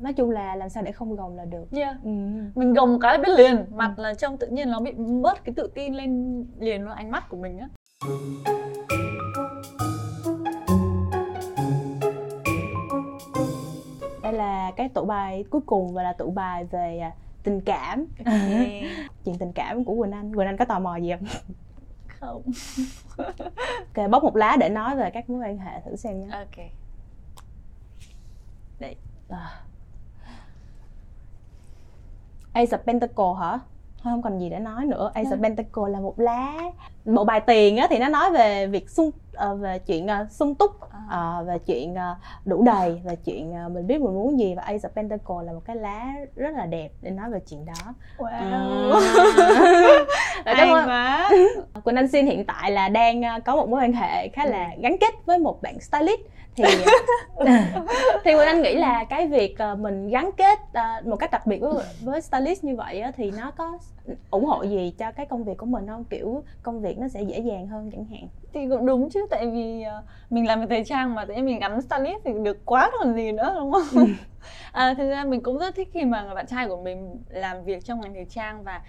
nói 0.00 0.12
chung 0.12 0.30
là 0.30 0.56
làm 0.56 0.68
sao 0.68 0.82
để 0.82 0.92
không 0.92 1.16
gồng 1.16 1.36
là 1.36 1.44
được 1.44 1.72
yeah. 1.72 1.96
ừ. 2.04 2.10
mình 2.54 2.74
gồng 2.74 3.00
cái 3.00 3.18
biết 3.18 3.28
liền 3.36 3.64
mặt 3.74 3.94
ừ. 3.96 4.02
là 4.02 4.14
trong 4.14 4.36
tự 4.36 4.46
nhiên 4.46 4.70
nó 4.70 4.80
bị 4.80 4.92
mất 4.92 5.44
cái 5.44 5.54
tự 5.54 5.70
tin 5.74 5.94
lên 5.94 6.44
liền 6.58 6.84
vào 6.84 6.94
ánh 6.94 7.10
mắt 7.10 7.28
của 7.28 7.36
mình 7.36 7.58
á 7.58 7.68
đây 14.22 14.32
là 14.32 14.72
cái 14.76 14.88
tủ 14.88 15.04
bài 15.04 15.44
cuối 15.50 15.60
cùng 15.66 15.94
và 15.94 16.02
là 16.02 16.12
tủ 16.12 16.30
bài 16.30 16.64
về 16.64 16.98
à, 16.98 17.12
tình 17.42 17.60
cảm 17.60 18.06
okay. 18.24 18.84
chuyện 19.24 19.38
tình 19.38 19.52
cảm 19.52 19.84
của 19.84 19.94
quỳnh 20.02 20.12
anh 20.12 20.36
quỳnh 20.36 20.46
anh 20.46 20.56
có 20.56 20.64
tò 20.64 20.78
mò 20.78 20.96
gì 20.96 21.12
không 21.18 21.28
không 22.20 22.42
ok 23.16 24.10
bóc 24.10 24.24
một 24.24 24.36
lá 24.36 24.56
để 24.60 24.68
nói 24.68 24.96
về 24.96 25.10
các 25.10 25.30
mối 25.30 25.40
quan 25.40 25.58
hệ 25.58 25.80
thử 25.80 25.96
xem 25.96 26.20
nhé 26.20 26.28
ok 26.32 26.66
đây 28.78 28.96
à. 29.28 29.62
Ace 32.52 32.76
of 32.76 32.78
Pentacle 32.78 33.24
hả? 33.40 33.58
Thôi 34.02 34.12
không 34.12 34.22
còn 34.22 34.38
gì 34.38 34.50
để 34.50 34.58
nói 34.58 34.86
nữa. 34.86 35.10
Ace 35.14 35.30
of 35.30 35.42
Pentacle 35.42 35.82
là 35.88 36.00
một 36.00 36.20
lá 36.20 36.54
bộ 37.04 37.24
bài 37.24 37.40
tiền 37.40 37.76
á 37.76 37.86
thì 37.90 37.98
nó 37.98 38.08
nói 38.08 38.30
về 38.30 38.66
việc 38.66 38.90
sung 38.90 39.10
uh, 39.52 39.60
về 39.60 39.78
chuyện 39.78 40.06
uh, 40.06 40.30
sung 40.30 40.54
túc 40.54 40.70
uh, 40.70 41.46
về 41.46 41.58
chuyện 41.66 41.92
uh, 41.92 42.46
đủ 42.46 42.62
đầy 42.62 43.00
và 43.04 43.14
chuyện 43.14 43.52
uh, 43.66 43.72
mình 43.72 43.86
biết 43.86 44.00
mình 44.00 44.14
muốn 44.14 44.38
gì 44.38 44.54
và 44.54 44.62
Ace 44.62 44.88
of 44.88 44.88
Pentacle 44.88 45.36
là 45.44 45.52
một 45.52 45.62
cái 45.64 45.76
lá 45.76 46.14
rất 46.36 46.54
là 46.56 46.66
đẹp 46.66 46.90
để 47.02 47.10
nói 47.10 47.30
về 47.30 47.40
chuyện 47.50 47.66
đó. 47.66 47.94
Wow. 48.18 48.96
Uh. 48.96 50.08
Hay 50.44 50.70
quá. 50.70 51.30
Quỳnh 51.84 51.96
Anh 51.96 52.08
Xin 52.08 52.26
hiện 52.26 52.44
tại 52.44 52.70
là 52.70 52.88
đang 52.88 53.20
uh, 53.20 53.44
có 53.44 53.56
một 53.56 53.68
mối 53.68 53.82
quan 53.82 53.92
hệ 53.92 54.28
khá 54.28 54.46
là 54.46 54.68
gắn 54.82 54.98
kết 54.98 55.14
với 55.26 55.38
một 55.38 55.62
bạn 55.62 55.80
stylist 55.80 56.20
thì 56.62 56.84
thì 58.24 58.32
Quỳnh 58.34 58.46
Anh 58.46 58.62
nghĩ 58.62 58.74
là 58.74 59.04
cái 59.04 59.26
việc 59.26 59.56
uh, 59.72 59.78
mình 59.78 60.08
gắn 60.08 60.30
kết 60.36 60.58
uh, 60.60 61.06
một 61.06 61.16
cách 61.16 61.30
đặc 61.30 61.46
biệt 61.46 61.60
với 61.60 61.84
với 62.00 62.20
stylist 62.20 62.64
như 62.64 62.76
vậy 62.76 63.02
thì 63.16 63.30
nó 63.30 63.50
có 63.50 63.78
ủng 64.30 64.44
hộ 64.44 64.62
gì 64.62 64.94
cho 64.98 65.12
cái 65.12 65.26
công 65.26 65.44
việc 65.44 65.56
của 65.56 65.66
mình 65.66 65.86
không? 65.86 66.04
Kiểu 66.04 66.42
công 66.62 66.82
việc 66.82 66.98
nó 66.98 67.08
sẽ 67.08 67.22
dễ 67.22 67.38
dàng 67.38 67.66
hơn 67.66 67.90
chẳng 67.92 68.04
hạn. 68.04 68.28
Thì 68.52 68.68
cũng 68.68 68.86
đúng 68.86 69.10
chứ 69.10 69.26
tại 69.30 69.46
vì 69.46 69.84
uh, 69.98 70.04
mình 70.30 70.46
làm 70.46 70.60
về 70.60 70.66
thời 70.66 70.84
trang 70.84 71.14
mà 71.14 71.24
tự 71.24 71.34
nhiên 71.34 71.44
mình 71.44 71.58
gắn 71.58 71.82
stylist 71.82 72.24
thì 72.24 72.32
được 72.42 72.64
quá 72.64 72.90
còn 72.98 73.14
gì 73.14 73.32
nữa 73.32 73.54
đúng 73.58 73.72
không? 73.72 73.86
Ừ. 73.94 74.04
à, 74.72 74.94
thực 74.94 75.10
ra 75.10 75.24
mình 75.24 75.42
cũng 75.42 75.58
rất 75.58 75.74
thích 75.74 75.88
khi 75.92 76.04
mà 76.04 76.22
người 76.22 76.34
bạn 76.34 76.46
trai 76.46 76.68
của 76.68 76.82
mình 76.82 77.22
làm 77.28 77.64
việc 77.64 77.84
trong 77.84 78.00
ngành 78.00 78.14
thời 78.14 78.24
trang 78.24 78.62
và 78.62 78.80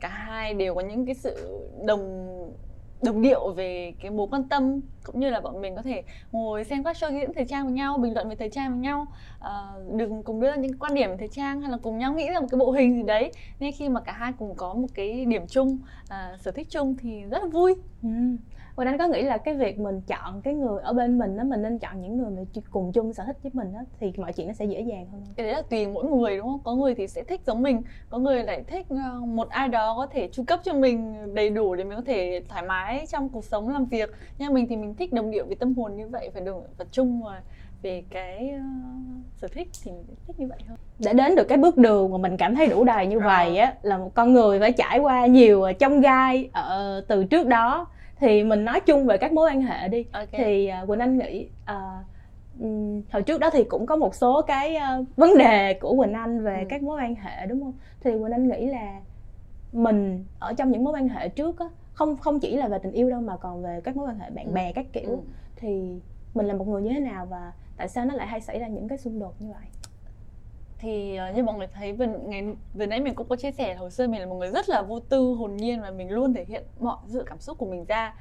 cả 0.00 0.08
hai 0.08 0.54
đều 0.54 0.74
có 0.74 0.80
những 0.80 1.06
cái 1.06 1.14
sự 1.14 1.60
đồng 1.84 2.30
đồng 3.02 3.22
điệu 3.22 3.52
về 3.52 3.92
cái 4.00 4.10
mối 4.10 4.26
quan 4.30 4.48
tâm 4.48 4.80
cũng 5.04 5.20
như 5.20 5.30
là 5.30 5.40
bọn 5.40 5.60
mình 5.60 5.76
có 5.76 5.82
thể 5.82 6.02
ngồi 6.32 6.64
xem 6.64 6.84
các 6.84 6.96
show 6.96 7.12
diễn 7.12 7.32
thời 7.34 7.44
trang 7.44 7.64
với 7.64 7.72
nhau 7.72 7.98
bình 7.98 8.14
luận 8.14 8.28
về 8.28 8.34
thời 8.36 8.50
trang 8.50 8.70
với 8.70 8.78
nhau 8.78 9.06
à, 9.40 9.50
đừng 9.96 10.22
cùng 10.22 10.40
đưa 10.40 10.50
ra 10.50 10.56
những 10.56 10.78
quan 10.78 10.94
điểm 10.94 11.10
về 11.10 11.16
thời 11.16 11.28
trang 11.28 11.60
hay 11.60 11.70
là 11.70 11.78
cùng 11.82 11.98
nhau 11.98 12.14
nghĩ 12.14 12.28
ra 12.28 12.40
một 12.40 12.46
cái 12.50 12.58
bộ 12.58 12.72
hình 12.72 12.94
gì 12.94 13.02
đấy 13.02 13.32
nên 13.60 13.72
khi 13.78 13.88
mà 13.88 14.00
cả 14.00 14.12
hai 14.12 14.32
cùng 14.38 14.54
có 14.56 14.74
một 14.74 14.88
cái 14.94 15.24
điểm 15.24 15.46
chung 15.46 15.78
à, 16.08 16.36
sở 16.40 16.50
thích 16.50 16.66
chung 16.70 16.96
thì 17.00 17.22
rất 17.30 17.42
là 17.42 17.48
vui 17.48 17.74
ừ. 18.02 18.08
Quỳnh 18.80 18.88
Anh 18.88 18.98
có 18.98 19.06
nghĩ 19.06 19.22
là 19.22 19.38
cái 19.38 19.54
việc 19.54 19.78
mình 19.78 20.00
chọn 20.00 20.42
cái 20.42 20.54
người 20.54 20.80
ở 20.82 20.92
bên 20.92 21.18
mình 21.18 21.36
đó 21.36 21.44
mình 21.44 21.62
nên 21.62 21.78
chọn 21.78 22.02
những 22.02 22.16
người 22.16 22.30
mà 22.30 22.42
cùng 22.70 22.92
chung 22.92 23.12
sở 23.12 23.24
thích 23.24 23.36
với 23.42 23.50
mình 23.54 23.72
đó 23.72 23.78
thì 24.00 24.12
mọi 24.16 24.32
chuyện 24.32 24.46
nó 24.46 24.52
sẽ 24.52 24.64
dễ 24.64 24.80
dàng 24.80 25.06
hơn 25.12 25.22
cái 25.36 25.46
đấy 25.46 25.54
là 25.54 25.62
tùy 25.62 25.86
mỗi 25.86 26.04
người 26.04 26.36
đúng 26.36 26.46
không? 26.46 26.60
Có 26.64 26.74
người 26.74 26.94
thì 26.94 27.08
sẽ 27.08 27.22
thích 27.22 27.40
giống 27.46 27.62
mình 27.62 27.82
có 28.10 28.18
người 28.18 28.44
lại 28.44 28.64
thích 28.66 28.86
ờ, 28.88 29.20
một 29.20 29.48
ai 29.48 29.68
đó 29.68 29.94
có 29.96 30.06
thể 30.06 30.28
chu 30.32 30.44
cấp 30.46 30.60
cho 30.64 30.74
mình 30.74 31.14
đầy 31.34 31.50
đủ 31.50 31.74
để 31.74 31.84
mình 31.84 31.96
có 31.96 32.02
thể 32.06 32.42
thoải 32.48 32.62
mái 32.62 33.06
trong 33.06 33.28
cuộc 33.28 33.44
sống 33.44 33.68
làm 33.68 33.84
việc. 33.84 34.10
Nhưng 34.38 34.54
mình 34.54 34.66
thì 34.68 34.76
mình 34.76 34.94
thích 34.94 35.12
đồng 35.12 35.30
điệu 35.30 35.46
với 35.46 35.56
tâm 35.56 35.74
hồn 35.74 35.96
như 35.96 36.08
vậy 36.08 36.30
phải 36.32 36.42
đồng 36.42 36.62
và 36.78 36.84
chung 36.90 37.22
và 37.22 37.42
về 37.82 38.02
cái 38.10 38.54
uh, 38.56 39.24
sở 39.36 39.48
thích 39.48 39.68
thì 39.84 39.90
mình 39.90 40.04
thích 40.26 40.40
như 40.40 40.46
vậy 40.46 40.58
hơn. 40.68 40.76
Để 40.98 41.12
đến 41.12 41.34
được 41.34 41.48
cái 41.48 41.58
bước 41.58 41.76
đường 41.76 42.12
mà 42.12 42.18
mình 42.18 42.36
cảm 42.36 42.54
thấy 42.54 42.66
đủ 42.66 42.84
đầy 42.84 43.06
như 43.06 43.20
vậy 43.20 43.56
á 43.56 43.74
là 43.82 43.98
một 43.98 44.10
con 44.14 44.32
người 44.32 44.60
phải 44.60 44.72
trải 44.72 44.98
qua 44.98 45.26
nhiều 45.26 45.64
trong 45.78 46.00
gai 46.00 46.50
ở 46.52 47.04
từ 47.08 47.24
trước 47.24 47.46
đó 47.46 47.86
thì 48.20 48.44
mình 48.44 48.64
nói 48.64 48.80
chung 48.80 49.06
về 49.06 49.18
các 49.18 49.32
mối 49.32 49.50
quan 49.50 49.62
hệ 49.62 49.88
đi 49.88 50.04
okay. 50.12 50.28
thì 50.32 50.70
uh, 50.82 50.88
quỳnh 50.88 51.00
anh 51.00 51.18
nghĩ 51.18 51.48
uh, 51.72 52.06
hồi 53.12 53.22
trước 53.22 53.40
đó 53.40 53.50
thì 53.52 53.64
cũng 53.64 53.86
có 53.86 53.96
một 53.96 54.14
số 54.14 54.42
cái 54.42 54.76
uh, 54.76 55.06
vấn 55.16 55.38
đề 55.38 55.74
của 55.74 55.96
quỳnh 55.96 56.12
anh 56.12 56.44
về 56.44 56.58
ừ. 56.58 56.66
các 56.68 56.82
mối 56.82 57.00
quan 57.02 57.14
hệ 57.14 57.46
đúng 57.46 57.60
không 57.60 57.72
thì 58.00 58.10
quỳnh 58.10 58.32
anh 58.32 58.48
nghĩ 58.48 58.66
là 58.66 59.00
mình 59.72 60.24
ở 60.38 60.52
trong 60.52 60.70
những 60.70 60.84
mối 60.84 60.94
quan 60.94 61.08
hệ 61.08 61.28
trước 61.28 61.58
á 61.58 61.66
không 61.92 62.16
không 62.16 62.40
chỉ 62.40 62.56
là 62.56 62.68
về 62.68 62.78
tình 62.78 62.92
yêu 62.92 63.10
đâu 63.10 63.20
mà 63.20 63.36
còn 63.36 63.62
về 63.62 63.80
các 63.84 63.96
mối 63.96 64.08
quan 64.08 64.18
hệ 64.18 64.30
bạn 64.30 64.46
ừ. 64.46 64.52
bè 64.52 64.72
các 64.72 64.86
kiểu 64.92 65.10
ừ. 65.10 65.18
thì 65.56 66.00
mình 66.34 66.46
là 66.46 66.54
một 66.54 66.68
người 66.68 66.82
như 66.82 66.90
thế 66.90 67.00
nào 67.00 67.26
và 67.26 67.52
tại 67.76 67.88
sao 67.88 68.04
nó 68.04 68.14
lại 68.14 68.26
hay 68.26 68.40
xảy 68.40 68.58
ra 68.58 68.68
những 68.68 68.88
cái 68.88 68.98
xung 68.98 69.18
đột 69.18 69.34
như 69.38 69.48
vậy 69.48 69.66
thì 70.80 71.18
uh, 71.30 71.36
như 71.36 71.42
mọi 71.42 71.58
người 71.58 71.66
thấy 71.66 71.92
vừa 71.92 72.06
ngày 72.06 72.44
vừa 72.74 72.86
nãy 72.86 73.00
mình 73.00 73.14
cũng 73.14 73.28
có 73.28 73.36
chia 73.36 73.52
sẻ 73.52 73.74
hồi 73.74 73.90
xưa 73.90 74.06
mình 74.06 74.20
là 74.20 74.26
một 74.26 74.34
người 74.34 74.50
rất 74.50 74.68
là 74.68 74.82
vô 74.82 75.00
tư 75.00 75.34
hồn 75.38 75.56
nhiên 75.56 75.82
và 75.82 75.90
mình 75.90 76.10
luôn 76.10 76.34
thể 76.34 76.44
hiện 76.48 76.62
mọi 76.80 76.96
sự 77.06 77.24
cảm 77.26 77.40
xúc 77.40 77.58
của 77.58 77.66
mình 77.66 77.84
ra. 77.84 78.14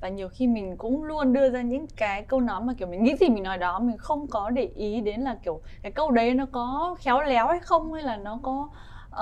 Và 0.00 0.08
nhiều 0.08 0.28
khi 0.28 0.46
mình 0.46 0.76
cũng 0.76 1.04
luôn 1.04 1.32
đưa 1.32 1.50
ra 1.50 1.62
những 1.62 1.86
cái 1.96 2.22
câu 2.22 2.40
nói 2.40 2.60
mà 2.60 2.72
kiểu 2.78 2.88
mình 2.88 3.02
nghĩ 3.02 3.16
gì 3.16 3.28
mình 3.28 3.42
nói 3.42 3.58
đó 3.58 3.78
mình 3.78 3.96
không 3.98 4.26
có 4.26 4.50
để 4.50 4.68
ý 4.74 5.00
đến 5.00 5.20
là 5.20 5.36
kiểu 5.42 5.60
cái 5.82 5.92
câu 5.92 6.10
đấy 6.10 6.34
nó 6.34 6.46
có 6.52 6.96
khéo 6.98 7.20
léo 7.20 7.46
hay 7.46 7.60
không 7.60 7.92
hay 7.92 8.02
là 8.02 8.16
nó 8.16 8.38
có 8.42 8.68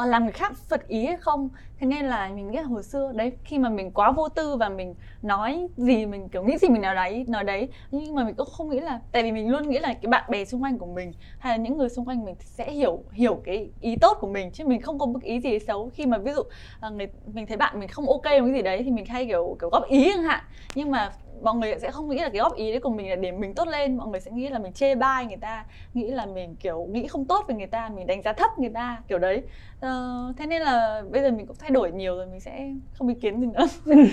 uh, 0.02 0.08
làm 0.08 0.22
người 0.22 0.32
khác 0.32 0.52
phật 0.68 0.88
ý 0.88 1.06
hay 1.06 1.16
không? 1.16 1.48
Thế 1.78 1.86
nên 1.86 2.04
là 2.04 2.28
mình 2.34 2.50
nghĩ 2.50 2.56
là 2.56 2.62
hồi 2.62 2.82
xưa 2.82 3.12
đấy 3.14 3.32
khi 3.44 3.58
mà 3.58 3.68
mình 3.68 3.90
quá 3.90 4.12
vô 4.12 4.28
tư 4.28 4.56
và 4.56 4.68
mình 4.68 4.94
nói 5.22 5.68
gì 5.76 6.06
mình 6.06 6.28
kiểu 6.28 6.44
nghĩ 6.44 6.58
gì 6.58 6.68
mình 6.68 6.82
nói 6.82 6.94
đấy 6.94 7.24
nói 7.28 7.44
đấy. 7.44 7.68
Nhưng 7.90 8.14
mà 8.14 8.24
mình 8.24 8.34
cũng 8.34 8.48
không 8.52 8.70
nghĩ 8.70 8.80
là 8.80 9.00
tại 9.12 9.22
vì 9.22 9.32
mình 9.32 9.50
luôn 9.50 9.68
nghĩ 9.68 9.78
là 9.78 9.94
cái 9.94 10.10
bạn 10.10 10.30
bè 10.30 10.44
xung 10.44 10.62
quanh 10.62 10.78
của 10.78 10.86
mình 10.86 11.12
hay 11.38 11.58
là 11.58 11.64
những 11.64 11.78
người 11.78 11.88
xung 11.88 12.04
quanh 12.04 12.24
mình 12.24 12.34
sẽ 12.40 12.70
hiểu 12.70 13.02
hiểu 13.12 13.40
cái 13.44 13.70
ý 13.80 13.96
tốt 13.96 14.16
của 14.20 14.28
mình. 14.28 14.50
Chứ 14.50 14.64
mình 14.66 14.82
không 14.82 14.98
có 14.98 15.06
một 15.06 15.22
ý 15.22 15.40
gì 15.40 15.58
xấu. 15.58 15.90
Khi 15.94 16.06
mà 16.06 16.18
ví 16.18 16.32
dụ 16.32 16.40
uh, 16.40 16.92
người, 16.92 17.06
mình 17.32 17.46
thấy 17.46 17.56
bạn 17.56 17.80
mình 17.80 17.88
không 17.88 18.06
ok 18.06 18.14
một 18.14 18.20
cái 18.22 18.52
gì 18.52 18.62
đấy 18.62 18.82
thì 18.84 18.90
mình 18.90 19.06
hay 19.06 19.26
kiểu 19.26 19.56
kiểu 19.60 19.70
góp 19.70 19.88
ý 19.88 20.12
chẳng 20.14 20.22
hạn. 20.22 20.44
Nhưng 20.74 20.90
mà 20.90 21.12
mọi 21.44 21.54
người 21.54 21.78
sẽ 21.78 21.90
không 21.90 22.08
nghĩ 22.08 22.16
là 22.16 22.28
cái 22.28 22.42
góp 22.42 22.54
ý 22.54 22.70
đấy 22.70 22.80
của 22.80 22.90
mình 22.90 23.10
là 23.10 23.16
để 23.16 23.32
mình 23.32 23.54
tốt 23.54 23.68
lên 23.68 23.96
mọi 23.96 24.08
người 24.08 24.20
sẽ 24.20 24.30
nghĩ 24.30 24.48
là 24.48 24.58
mình 24.58 24.72
chê 24.72 24.94
bai 24.94 25.26
người 25.26 25.36
ta 25.36 25.64
nghĩ 25.94 26.10
là 26.10 26.26
mình 26.26 26.56
kiểu 26.56 26.88
nghĩ 26.90 27.06
không 27.06 27.24
tốt 27.24 27.44
về 27.48 27.54
người 27.54 27.66
ta 27.66 27.88
mình 27.88 28.06
đánh 28.06 28.22
giá 28.22 28.32
thấp 28.32 28.58
người 28.58 28.70
ta 28.74 29.02
kiểu 29.08 29.18
đấy. 29.18 29.42
Ờ, 29.80 30.32
thế 30.36 30.46
nên 30.46 30.62
là 30.62 31.02
bây 31.10 31.22
giờ 31.22 31.30
mình 31.30 31.46
cũng 31.46 31.56
thay 31.58 31.70
đổi 31.70 31.92
nhiều 31.92 32.16
rồi 32.16 32.26
mình 32.26 32.40
sẽ 32.40 32.72
không 32.98 33.08
ý 33.08 33.14
kiến 33.14 33.40
gì 33.40 33.46
nữa. 33.46 33.66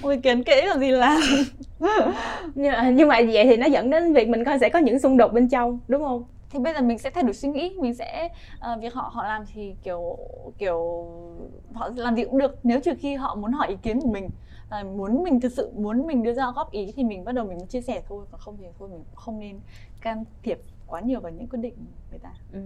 Không 0.00 0.10
ý 0.10 0.16
kiến 0.22 0.42
kỹ 0.42 0.62
làm 0.66 0.80
gì 0.80 0.90
làm. 0.90 1.20
Nhưng, 2.54 2.74
nhưng 2.96 3.08
mà 3.08 3.20
vậy 3.32 3.44
thì 3.44 3.56
nó 3.56 3.66
dẫn 3.66 3.90
đến 3.90 4.12
việc 4.12 4.28
mình 4.28 4.44
coi 4.44 4.58
sẽ 4.58 4.68
có 4.68 4.78
những 4.78 4.98
xung 4.98 5.16
đột 5.16 5.32
bên 5.32 5.48
trong 5.48 5.78
đúng 5.88 6.02
không? 6.02 6.24
Thì 6.50 6.58
bây 6.60 6.74
giờ 6.74 6.80
mình 6.80 6.98
sẽ 6.98 7.10
thay 7.10 7.22
đổi 7.22 7.32
suy 7.32 7.48
nghĩ 7.48 7.76
mình 7.80 7.94
sẽ 7.94 8.28
uh, 8.72 8.82
việc 8.82 8.94
họ 8.94 9.10
họ 9.12 9.24
làm 9.24 9.44
thì 9.54 9.74
kiểu 9.82 10.18
kiểu 10.58 11.06
họ 11.74 11.90
làm 11.96 12.16
gì 12.16 12.24
cũng 12.24 12.38
được 12.38 12.58
nếu 12.62 12.80
trừ 12.80 12.92
khi 12.98 13.14
họ 13.14 13.34
muốn 13.34 13.52
hỏi 13.52 13.68
ý 13.68 13.76
kiến 13.82 14.00
của 14.00 14.10
mình 14.10 14.28
à, 14.74 14.84
muốn 14.84 15.22
mình 15.22 15.40
thực 15.40 15.52
sự 15.52 15.70
muốn 15.76 16.06
mình 16.06 16.22
đưa 16.22 16.32
ra 16.32 16.52
góp 16.54 16.70
ý 16.70 16.92
thì 16.96 17.04
mình 17.04 17.24
bắt 17.24 17.32
đầu 17.32 17.44
mình 17.44 17.66
chia 17.66 17.80
sẻ 17.80 18.02
thôi 18.08 18.24
còn 18.30 18.40
không 18.40 18.56
thì 18.60 18.64
thôi 18.78 18.88
mình 18.88 19.04
không 19.14 19.40
nên 19.40 19.60
can 20.00 20.24
thiệp 20.42 20.60
quá 20.86 21.00
nhiều 21.00 21.20
vào 21.20 21.32
những 21.32 21.46
quyết 21.46 21.58
định 21.58 21.74
người 22.10 22.18
ta 22.18 22.30
ừ. 22.52 22.60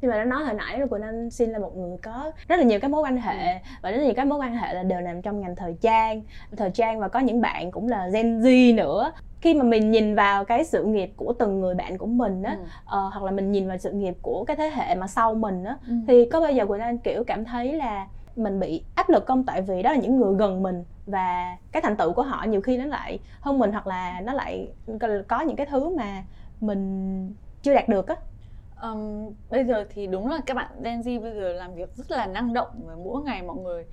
nhưng 0.00 0.10
mà 0.10 0.16
nó 0.16 0.24
nói 0.24 0.44
hồi 0.44 0.54
nãy 0.54 0.78
là 0.78 0.86
quỳnh 0.86 1.02
anh 1.02 1.30
xin 1.30 1.50
là 1.50 1.58
một 1.58 1.76
người 1.76 1.98
có 2.02 2.32
rất 2.48 2.56
là 2.56 2.62
nhiều 2.62 2.80
các 2.80 2.90
mối 2.90 3.02
quan 3.02 3.16
hệ 3.16 3.52
ừ. 3.52 3.58
và 3.82 3.90
rất 3.90 3.96
là 3.96 4.04
nhiều 4.04 4.14
các 4.16 4.26
mối 4.26 4.38
quan 4.38 4.56
hệ 4.56 4.74
là 4.74 4.82
đều 4.82 5.00
nằm 5.00 5.22
trong 5.22 5.40
ngành 5.40 5.56
thời 5.56 5.74
trang 5.80 6.22
thời 6.56 6.70
trang 6.70 7.00
và 7.00 7.08
có 7.08 7.20
những 7.20 7.40
bạn 7.40 7.70
cũng 7.70 7.88
là 7.88 8.08
gen 8.12 8.40
z 8.40 8.74
nữa 8.74 9.12
khi 9.40 9.54
mà 9.54 9.64
mình 9.64 9.90
nhìn 9.90 10.14
vào 10.14 10.44
cái 10.44 10.64
sự 10.64 10.84
nghiệp 10.84 11.12
của 11.16 11.32
từng 11.38 11.60
người 11.60 11.74
bạn 11.74 11.98
của 11.98 12.06
mình 12.06 12.42
á 12.42 12.56
ừ. 12.60 12.62
uh, 12.62 13.12
hoặc 13.12 13.22
là 13.22 13.30
mình 13.30 13.52
nhìn 13.52 13.68
vào 13.68 13.78
sự 13.78 13.92
nghiệp 13.92 14.14
của 14.22 14.44
cái 14.46 14.56
thế 14.56 14.70
hệ 14.74 14.94
mà 14.94 15.06
sau 15.06 15.34
mình 15.34 15.64
á 15.64 15.76
ừ. 15.88 15.94
thì 16.08 16.28
có 16.32 16.40
bao 16.40 16.52
giờ 16.52 16.66
quỳnh 16.66 16.80
anh 16.80 16.98
kiểu 16.98 17.24
cảm 17.24 17.44
thấy 17.44 17.72
là 17.72 18.06
mình 18.36 18.60
bị 18.60 18.84
áp 18.94 19.10
lực 19.10 19.26
không? 19.26 19.44
Tại 19.46 19.62
vì 19.62 19.82
đó 19.82 19.92
là 19.92 19.98
những 19.98 20.16
người 20.16 20.34
gần 20.38 20.62
mình 20.62 20.84
và 21.06 21.56
cái 21.72 21.82
thành 21.82 21.96
tựu 21.96 22.12
của 22.12 22.22
họ 22.22 22.44
nhiều 22.44 22.60
khi 22.60 22.76
nó 22.76 22.86
lại 22.86 23.18
hơn 23.40 23.58
mình 23.58 23.72
hoặc 23.72 23.86
là 23.86 24.20
nó 24.20 24.32
lại 24.32 24.74
có 25.28 25.40
những 25.40 25.56
cái 25.56 25.66
thứ 25.66 25.96
mà 25.96 26.24
mình 26.60 27.34
chưa 27.62 27.74
đạt 27.74 27.88
được 27.88 28.08
á. 28.08 28.16
Um, 28.82 29.34
bây 29.50 29.64
giờ 29.64 29.84
thì 29.90 30.06
đúng 30.06 30.30
là 30.30 30.38
các 30.46 30.54
bạn 30.54 30.70
Gen 30.82 31.00
Z 31.00 31.22
bây 31.22 31.34
giờ 31.34 31.52
làm 31.52 31.74
việc 31.74 31.94
rất 31.94 32.10
là 32.10 32.26
năng 32.26 32.52
động 32.52 32.68
và 32.86 32.96
mỗi 32.96 33.22
ngày 33.22 33.42
mọi 33.42 33.56
người 33.56 33.84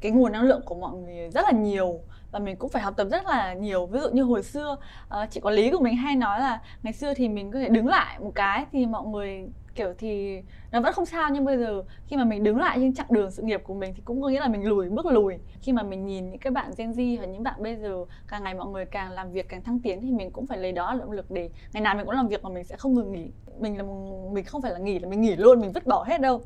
cái 0.00 0.12
nguồn 0.12 0.32
năng 0.32 0.42
lượng 0.42 0.62
của 0.64 0.74
mọi 0.74 0.92
người 0.96 1.30
rất 1.30 1.44
là 1.44 1.50
nhiều 1.52 2.00
và 2.34 2.40
mình 2.40 2.56
cũng 2.56 2.70
phải 2.70 2.82
học 2.82 2.94
tập 2.96 3.06
rất 3.10 3.26
là 3.26 3.54
nhiều. 3.54 3.86
Ví 3.86 4.00
dụ 4.00 4.10
như 4.10 4.22
hồi 4.22 4.42
xưa 4.42 4.76
uh, 5.06 5.30
chị 5.30 5.40
quản 5.40 5.54
lý 5.54 5.70
của 5.70 5.80
mình 5.80 5.96
hay 5.96 6.16
nói 6.16 6.40
là 6.40 6.60
ngày 6.82 6.92
xưa 6.92 7.14
thì 7.14 7.28
mình 7.28 7.50
có 7.50 7.58
thể 7.58 7.68
đứng 7.68 7.86
lại 7.86 8.18
một 8.20 8.32
cái 8.34 8.66
thì 8.72 8.86
mọi 8.86 9.06
người 9.06 9.48
kiểu 9.74 9.94
thì 9.98 10.42
nó 10.72 10.80
vẫn 10.80 10.92
không 10.92 11.06
sao 11.06 11.30
nhưng 11.30 11.44
bây 11.44 11.58
giờ 11.58 11.82
khi 12.06 12.16
mà 12.16 12.24
mình 12.24 12.44
đứng 12.44 12.58
lại 12.58 12.78
trên 12.80 12.94
chặng 12.94 13.06
đường 13.10 13.30
sự 13.30 13.42
nghiệp 13.42 13.60
của 13.64 13.74
mình 13.74 13.92
thì 13.94 14.02
cũng 14.04 14.22
có 14.22 14.28
nghĩa 14.28 14.40
là 14.40 14.48
mình 14.48 14.68
lùi 14.68 14.88
bước 14.88 15.06
lùi. 15.06 15.34
Khi 15.62 15.72
mà 15.72 15.82
mình 15.82 16.06
nhìn 16.06 16.30
những 16.30 16.38
cái 16.38 16.50
bạn 16.50 16.70
Gen 16.76 16.92
Z 16.92 17.20
và 17.20 17.26
những 17.26 17.42
bạn 17.42 17.62
bây 17.62 17.76
giờ 17.76 18.04
càng 18.28 18.44
ngày 18.44 18.54
mọi 18.54 18.66
người 18.66 18.84
càng 18.84 19.10
làm 19.12 19.32
việc 19.32 19.48
càng 19.48 19.62
thăng 19.62 19.80
tiến 19.80 20.00
thì 20.02 20.10
mình 20.10 20.30
cũng 20.30 20.46
phải 20.46 20.58
lấy 20.58 20.72
đó 20.72 20.94
là 20.94 21.00
động 21.00 21.12
lực 21.12 21.30
để 21.30 21.50
ngày 21.72 21.80
nào 21.80 21.94
mình 21.94 22.06
cũng 22.06 22.14
làm 22.14 22.28
việc 22.28 22.42
mà 22.42 22.50
mình 22.50 22.64
sẽ 22.64 22.76
không 22.76 22.94
ngừng 22.94 23.12
nghỉ. 23.12 23.30
Mình 23.58 23.78
là 23.78 23.84
mình 24.32 24.44
không 24.44 24.62
phải 24.62 24.72
là 24.72 24.78
nghỉ 24.78 24.98
là 24.98 25.08
mình 25.08 25.20
nghỉ 25.20 25.36
luôn 25.36 25.60
mình 25.60 25.72
vứt 25.72 25.86
bỏ 25.86 26.04
hết 26.08 26.20
đâu 26.20 26.40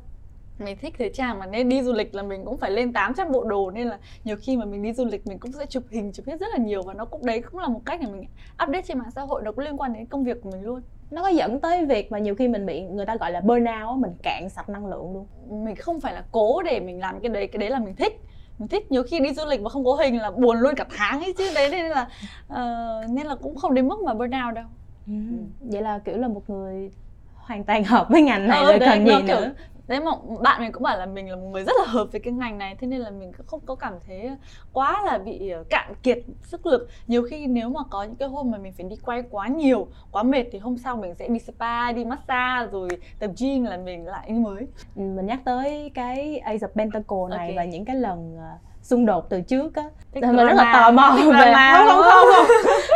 mình 0.59 0.77
thích 0.81 0.95
thời 0.97 1.09
trang 1.13 1.39
mà 1.39 1.45
nên 1.45 1.69
đi 1.69 1.81
du 1.81 1.93
lịch 1.93 2.15
là 2.15 2.23
mình 2.23 2.45
cũng 2.45 2.57
phải 2.57 2.71
lên 2.71 2.93
800 2.93 3.31
bộ 3.31 3.43
đồ 3.43 3.71
nên 3.71 3.87
là 3.87 3.97
nhiều 4.23 4.35
khi 4.41 4.57
mà 4.57 4.65
mình 4.65 4.81
đi 4.81 4.93
du 4.93 5.05
lịch 5.05 5.27
mình 5.27 5.39
cũng 5.39 5.51
sẽ 5.51 5.65
chụp 5.65 5.83
hình 5.91 6.11
chụp 6.13 6.25
hết 6.27 6.39
rất 6.39 6.47
là 6.57 6.63
nhiều 6.63 6.83
và 6.83 6.93
nó 6.93 7.05
cũng 7.05 7.25
đấy 7.25 7.41
cũng 7.41 7.59
là 7.59 7.67
một 7.67 7.81
cách 7.85 7.99
để 8.01 8.07
mình 8.11 8.23
update 8.63 8.81
trên 8.87 8.99
mạng 8.99 9.11
xã 9.15 9.21
hội 9.21 9.41
nó 9.45 9.51
cũng 9.51 9.65
liên 9.65 9.81
quan 9.81 9.93
đến 9.93 10.05
công 10.05 10.23
việc 10.23 10.37
của 10.43 10.51
mình 10.51 10.63
luôn. 10.63 10.81
Nó 11.11 11.23
có 11.23 11.29
dẫn 11.29 11.59
tới 11.59 11.85
việc 11.85 12.11
mà 12.11 12.19
nhiều 12.19 12.35
khi 12.35 12.47
mình 12.47 12.65
bị 12.65 12.81
người 12.81 13.05
ta 13.05 13.15
gọi 13.15 13.31
là 13.31 13.41
burnout 13.41 13.97
mình 13.97 14.11
cạn 14.23 14.49
sạch 14.49 14.69
năng 14.69 14.85
lượng 14.85 15.13
luôn. 15.13 15.27
Mình 15.65 15.75
không 15.75 15.99
phải 15.99 16.13
là 16.13 16.23
cố 16.31 16.61
để 16.61 16.79
mình 16.79 16.99
làm 16.99 17.19
cái 17.19 17.29
đấy 17.29 17.47
cái 17.47 17.57
đấy 17.57 17.69
là 17.69 17.79
mình 17.79 17.95
thích. 17.95 18.25
Mình 18.57 18.67
thích 18.67 18.91
nhiều 18.91 19.03
khi 19.03 19.19
đi 19.19 19.33
du 19.33 19.45
lịch 19.45 19.61
mà 19.61 19.69
không 19.69 19.85
có 19.85 19.95
hình 19.95 20.17
là 20.17 20.31
buồn 20.31 20.59
luôn 20.59 20.75
cả 20.75 20.85
tháng 20.97 21.23
ấy 21.23 21.33
chứ 21.37 21.51
đấy 21.55 21.69
nên 21.71 21.89
là 21.89 22.09
uh, 22.53 23.09
nên 23.09 23.27
là 23.27 23.35
cũng 23.35 23.55
không 23.55 23.73
đến 23.73 23.87
mức 23.87 23.99
mà 24.05 24.13
burnout 24.13 24.53
đâu. 24.55 24.65
Ừ. 25.07 25.13
vậy 25.59 25.81
là 25.81 25.99
kiểu 25.99 26.17
là 26.17 26.27
một 26.27 26.49
người 26.49 26.91
hoàn 27.33 27.63
toàn 27.63 27.83
hợp 27.83 28.07
với 28.09 28.21
ngành 28.21 28.47
này 28.47 28.63
ờ, 28.63 28.69
rồi 28.69 28.79
cần 28.79 29.05
gì 29.05 29.21
nữa 29.27 29.51
đấy 29.89 29.99
mà 29.99 30.11
bạn 30.41 30.61
mình 30.61 30.71
cũng 30.71 30.83
bảo 30.83 30.97
là 30.97 31.05
mình 31.05 31.29
là 31.29 31.35
một 31.35 31.47
người 31.51 31.63
rất 31.63 31.73
là 31.79 31.85
hợp 31.91 32.07
với 32.11 32.21
cái 32.21 32.33
ngành 32.33 32.57
này 32.57 32.75
thế 32.79 32.87
nên 32.87 32.99
là 32.99 33.09
mình 33.09 33.31
không 33.47 33.59
có 33.65 33.75
cảm 33.75 33.93
thấy 34.07 34.29
quá 34.73 35.01
là 35.05 35.17
bị 35.17 35.49
ờ, 35.49 35.63
cạn 35.69 35.93
kiệt 36.03 36.19
sức 36.41 36.65
lực 36.65 36.87
nhiều 37.07 37.23
khi 37.29 37.47
nếu 37.47 37.69
mà 37.69 37.79
có 37.89 38.03
những 38.03 38.15
cái 38.15 38.29
hôm 38.29 38.51
mà 38.51 38.57
mình 38.57 38.73
phải 38.73 38.85
đi 38.89 38.95
quay 38.95 39.23
quá 39.29 39.47
nhiều 39.47 39.87
quá 40.11 40.23
mệt 40.23 40.43
thì 40.51 40.59
hôm 40.59 40.77
sau 40.77 40.95
mình 40.97 41.15
sẽ 41.15 41.27
đi 41.27 41.39
spa 41.39 41.91
đi 41.91 42.05
massage 42.05 42.71
rồi 42.71 42.89
tập 43.19 43.31
gym 43.39 43.63
là 43.63 43.77
mình 43.77 44.05
lại 44.05 44.31
như 44.31 44.39
mới 44.39 44.67
mình 44.95 45.25
nhắc 45.25 45.39
tới 45.45 45.91
cái 45.93 46.37
Ace 46.37 46.67
of 46.67 46.71
Pentacle 46.75 47.37
này 47.37 47.39
okay. 47.39 47.55
và 47.55 47.63
những 47.63 47.85
cái 47.85 47.95
lần 47.95 48.37
ờ, 48.37 48.68
xung 48.89 49.05
đột 49.05 49.29
từ 49.29 49.41
trước 49.41 49.75
á. 49.75 49.83
Thì 50.11 50.21
mình 50.21 50.35
rất 50.35 50.53
là 50.53 50.73
tò 50.73 50.91
mò 50.91 51.17
về 51.17 51.53
không 51.73 51.87
không 51.87 52.03
không 52.03 52.27
không. 52.35 52.45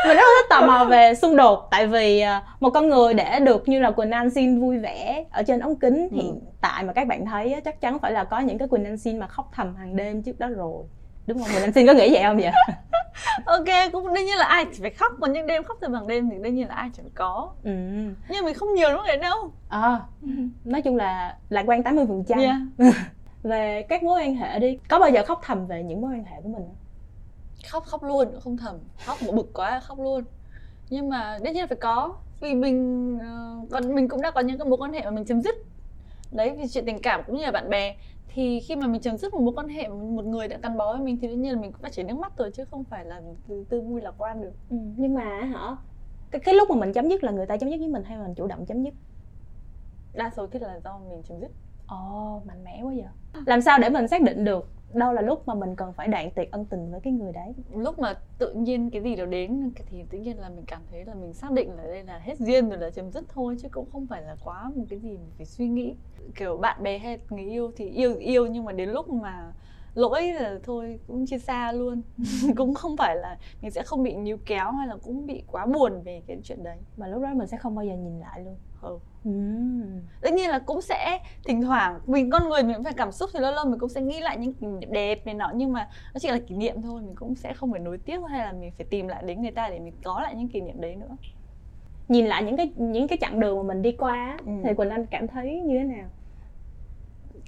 Mình 0.08 0.17
rất 0.17 0.23
là 0.23 0.43
tò 0.49 0.67
mò 0.67 0.86
về 0.86 1.15
xung 1.15 1.36
đột 1.36 1.67
tại 1.71 1.88
vì 1.88 2.21
ờ, 2.21 2.41
một 2.60 2.69
con 2.69 2.89
người 2.89 3.13
để 3.13 3.39
được 3.39 3.67
như 3.67 3.79
là 3.79 3.91
quỳnh 3.91 4.12
anh 4.12 4.29
xin 4.29 4.62
vui 4.62 4.77
vẻ 4.77 5.25
ở 5.32 5.43
trên 5.43 5.60
ống 5.60 5.75
kính 5.75 6.08
thì 6.12 6.21
ừ. 6.21 6.34
tại 6.62 6.84
mà 6.84 6.93
các 6.93 7.08
bạn 7.08 7.25
thấy 7.25 7.56
chắc 7.65 7.82
chắn 7.82 7.99
phải 7.99 8.12
là 8.12 8.23
có 8.23 8.39
những 8.39 8.58
cái 8.58 8.67
quỳnh 8.67 8.86
anh 8.86 8.97
xin 8.97 9.19
mà 9.19 9.27
khóc 9.27 9.51
thầm 9.56 9.75
hàng 9.75 9.95
đêm 9.95 10.23
trước 10.23 10.39
đó 10.39 10.47
rồi. 10.47 10.84
Đúng 11.27 11.39
không? 11.39 11.47
Quỳnh 11.53 11.63
anh 11.63 11.73
xin 11.73 11.88
có 11.88 11.93
nghĩ 11.93 12.13
vậy 12.13 12.23
không 12.23 12.38
vậy? 12.38 12.51
Ok 13.45 13.91
cũng 13.91 14.13
đương 14.13 14.25
nhiên 14.25 14.38
là 14.38 14.45
ai 14.45 14.65
chỉ 14.73 14.82
phải 14.82 14.89
khóc 14.89 15.12
còn 15.21 15.34
những 15.34 15.47
đêm 15.47 15.63
khóc 15.63 15.77
từ 15.82 15.88
bằng 15.88 16.08
đêm 16.08 16.29
thì 16.29 16.38
đương 16.43 16.56
nhiên 16.56 16.67
là 16.67 16.75
ai 16.75 16.89
chẳng 16.97 17.10
có. 17.15 17.51
Ừ. 17.63 17.71
nhưng 18.29 18.45
mình 18.45 18.53
không 18.53 18.73
nhiều 18.73 18.89
đúng 18.91 19.01
vậy 19.08 19.17
đâu. 19.17 19.51
À, 19.69 19.99
nói 20.63 20.82
chung 20.82 20.95
là 20.95 21.36
lạc 21.49 21.63
quan 21.67 21.82
80% 21.82 22.08
phần 22.08 22.23
trăm. 22.27 22.39
Yeah. 22.39 22.58
về 23.43 23.86
các 23.89 24.03
mối 24.03 24.21
quan 24.21 24.36
hệ 24.36 24.60
đi 24.60 24.77
có 24.89 24.99
bao 24.99 25.10
giờ 25.10 25.23
khóc 25.25 25.39
thầm 25.43 25.67
về 25.67 25.84
những 25.84 26.01
mối 26.01 26.13
quan 26.13 26.23
hệ 26.23 26.41
của 26.41 26.49
mình 26.49 26.63
không? 26.63 26.75
Khóc 27.67 27.84
khóc 27.84 28.03
luôn 28.03 28.27
không 28.39 28.58
thầm. 28.58 28.75
Khóc 29.06 29.17
một 29.25 29.36
bực 29.36 29.53
quá 29.53 29.79
khóc 29.79 29.99
luôn. 29.99 30.23
Nhưng 30.89 31.10
mà 31.10 31.39
đương 31.43 31.53
nhiên 31.53 31.67
phải 31.67 31.77
có 31.77 32.15
vì 32.39 32.53
mình 32.53 33.15
uh, 33.15 33.71
còn 33.71 33.95
mình 33.95 34.08
cũng 34.08 34.21
đã 34.21 34.32
có 34.32 34.41
những 34.41 34.58
cái 34.58 34.67
mối 34.67 34.77
quan 34.77 34.93
hệ 34.93 35.01
mà 35.06 35.12
mình 35.12 35.25
chấm 35.25 35.41
dứt. 35.41 35.56
Đấy 36.32 36.56
vì 36.58 36.67
chuyện 36.67 36.86
tình 36.86 37.01
cảm 37.01 37.21
cũng 37.27 37.36
như 37.36 37.43
là 37.43 37.51
bạn 37.51 37.69
bè. 37.69 37.95
Thì 38.27 38.60
khi 38.60 38.75
mà 38.75 38.88
mình 38.88 39.01
chấm 39.01 39.17
dứt 39.17 39.34
một 39.34 39.41
mối 39.41 39.53
quan 39.56 39.67
hệ 39.67 39.88
một 39.88 40.25
người 40.25 40.47
đã 40.47 40.58
gắn 40.63 40.77
bó 40.77 40.93
với 40.93 41.01
mình 41.01 41.17
thì 41.21 41.27
đương 41.27 41.41
nhiên 41.41 41.53
là 41.53 41.62
mình 41.62 41.71
cũng 41.71 41.82
đã 41.82 41.89
chảy 41.89 42.06
nước 42.06 42.17
mắt 42.17 42.38
rồi 42.38 42.51
chứ 42.51 42.65
không 42.65 42.84
phải 42.84 43.06
là 43.06 43.21
từ 43.47 43.65
tư 43.69 43.82
vui 43.82 44.01
lạc 44.01 44.13
quan 44.17 44.41
được. 44.41 44.53
Ừ, 44.69 44.77
nhưng 44.97 45.13
mà 45.13 45.41
hả 45.41 45.77
cái, 46.32 46.39
cái 46.39 46.56
lúc 46.56 46.69
mà 46.69 46.75
mình 46.75 46.93
chấm 46.93 47.10
dứt 47.10 47.23
là 47.23 47.32
người 47.32 47.45
ta 47.45 47.58
chấm 47.58 47.69
dứt 47.69 47.77
với 47.77 47.88
mình 47.88 48.03
hay 48.03 48.17
là 48.17 48.23
mình 48.23 48.36
chủ 48.36 48.47
động 48.47 48.65
chấm 48.65 48.84
dứt? 48.84 48.93
Đa 50.13 50.32
số 50.36 50.47
thì 50.47 50.60
là 50.60 50.79
do 50.84 50.99
mình 51.10 51.23
chấm 51.23 51.39
dứt. 51.39 51.51
Ồ 51.88 52.36
oh, 52.38 52.45
mạnh 52.45 52.63
mẽ 52.63 52.82
quá 52.84 52.93
vậy 52.95 53.06
làm 53.46 53.62
sao 53.62 53.80
để 53.80 53.89
mình 53.89 54.08
xác 54.08 54.22
định 54.22 54.43
được 54.43 54.69
đâu 54.93 55.13
là 55.13 55.22
lúc 55.22 55.48
mà 55.48 55.54
mình 55.54 55.76
cần 55.76 55.93
phải 55.93 56.08
đoạn 56.08 56.32
tuyệt 56.32 56.52
ân 56.52 56.65
tình 56.65 56.91
với 56.91 57.00
cái 57.00 57.13
người 57.13 57.32
đấy? 57.32 57.54
Lúc 57.76 58.00
mà 58.00 58.13
tự 58.38 58.54
nhiên 58.54 58.89
cái 58.89 59.02
gì 59.02 59.15
đó 59.15 59.26
đến 59.26 59.72
thì 59.89 60.04
tự 60.10 60.17
nhiên 60.17 60.39
là 60.39 60.50
mình 60.50 60.65
cảm 60.67 60.82
thấy 60.91 61.06
là 61.06 61.13
mình 61.13 61.34
xác 61.34 61.52
định 61.52 61.76
là 61.78 61.84
đây 61.84 62.04
là 62.04 62.19
hết 62.19 62.39
duyên 62.39 62.69
rồi 62.69 62.78
là 62.78 62.89
chấm 62.89 63.12
dứt 63.12 63.24
thôi, 63.34 63.56
chứ 63.62 63.67
cũng 63.72 63.91
không 63.91 64.08
phải 64.08 64.22
là 64.22 64.36
quá 64.43 64.72
một 64.76 64.86
cái 64.89 65.00
gì 65.00 65.10
mình 65.10 65.32
phải 65.38 65.46
suy 65.46 65.67
nghĩ. 65.67 65.96
Kiểu 66.36 66.58
bạn 66.58 66.84
bè 66.84 66.98
hay 66.98 67.19
người 67.30 67.43
yêu 67.43 67.72
thì 67.76 67.89
yêu 67.89 68.15
yêu 68.15 68.46
nhưng 68.46 68.65
mà 68.65 68.72
đến 68.72 68.89
lúc 68.89 69.10
mà 69.10 69.54
lỗi 69.95 70.34
là 70.34 70.60
thôi 70.63 70.99
cũng 71.08 71.25
chia 71.25 71.38
xa 71.38 71.71
luôn 71.71 72.01
cũng 72.58 72.73
không 72.73 72.97
phải 72.97 73.15
là 73.15 73.38
mình 73.62 73.71
sẽ 73.71 73.84
không 73.84 74.03
bị 74.03 74.15
níu 74.15 74.38
kéo 74.45 74.71
hay 74.71 74.88
là 74.88 74.95
cũng 75.03 75.25
bị 75.25 75.43
quá 75.47 75.65
buồn 75.65 76.01
về 76.03 76.21
cái 76.27 76.38
chuyện 76.43 76.63
đấy 76.63 76.77
mà 76.97 77.08
lúc 77.08 77.21
đó 77.21 77.29
mình 77.34 77.47
sẽ 77.47 77.58
không 77.58 77.75
bao 77.75 77.86
giờ 77.86 77.93
nhìn 77.93 78.19
lại 78.19 78.41
luôn 78.45 78.56
ừ. 78.82 78.99
Uhm. 79.29 80.01
tất 80.21 80.34
nhiên 80.34 80.49
là 80.49 80.60
cũng 80.60 80.82
sẽ 80.82 81.19
thỉnh 81.45 81.62
thoảng 81.62 81.99
mình 82.06 82.29
con 82.32 82.49
người 82.49 82.63
mình 82.63 82.75
cũng 82.75 82.84
phải 82.84 82.93
cảm 82.93 83.12
xúc 83.12 83.29
thì 83.34 83.39
lâu 83.39 83.51
lâu 83.51 83.65
mình 83.65 83.79
cũng 83.79 83.89
sẽ 83.89 84.01
nghĩ 84.01 84.19
lại 84.19 84.38
những 84.38 84.53
kỷ 84.53 84.67
niệm 84.67 84.91
đẹp 84.91 85.25
này 85.25 85.36
nọ 85.36 85.51
nhưng 85.56 85.73
mà 85.73 85.89
nó 86.13 86.19
chỉ 86.19 86.29
là 86.29 86.39
kỷ 86.39 86.56
niệm 86.56 86.82
thôi 86.82 87.01
mình 87.01 87.15
cũng 87.15 87.36
sẽ 87.36 87.53
không 87.53 87.71
phải 87.71 87.79
nối 87.79 87.97
tiếp 87.97 88.19
hay 88.29 88.45
là 88.45 88.53
mình 88.53 88.71
phải 88.77 88.86
tìm 88.89 89.08
lại 89.08 89.23
đến 89.25 89.41
người 89.41 89.51
ta 89.51 89.69
để 89.69 89.79
mình 89.79 89.93
có 90.03 90.21
lại 90.21 90.36
những 90.36 90.47
kỷ 90.47 90.62
niệm 90.62 90.82
đấy 90.82 90.95
nữa 90.95 91.15
nhìn 92.08 92.25
lại 92.25 92.43
những 92.43 92.58
cái 92.58 92.71
những 92.75 93.08
cái 93.08 93.17
chặng 93.21 93.39
đường 93.39 93.58
mà 93.58 93.63
mình 93.73 93.82
đi 93.82 93.91
qua 93.91 94.38
ừ. 94.45 94.51
thì 94.63 94.73
quỳnh 94.73 94.89
anh 94.89 95.06
cảm 95.06 95.27
thấy 95.27 95.62
như 95.62 95.77
thế 95.77 95.84
nào 95.84 96.10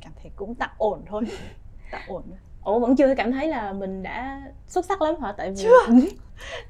cảm 0.01 0.11
thấy 0.21 0.31
cũng 0.35 0.55
tạm 0.55 0.69
ổn 0.77 1.01
thôi 1.05 1.23
ổn 2.07 2.23
ủa 2.65 2.79
vẫn 2.79 2.95
chưa 2.95 3.15
cảm 3.15 3.31
thấy 3.31 3.47
là 3.47 3.73
mình 3.73 4.03
đã 4.03 4.41
xuất 4.67 4.85
sắc 4.85 5.01
lắm 5.01 5.15
hả? 5.21 5.33
Tại 5.37 5.51
vì 5.51 5.63
chưa. 5.63 5.93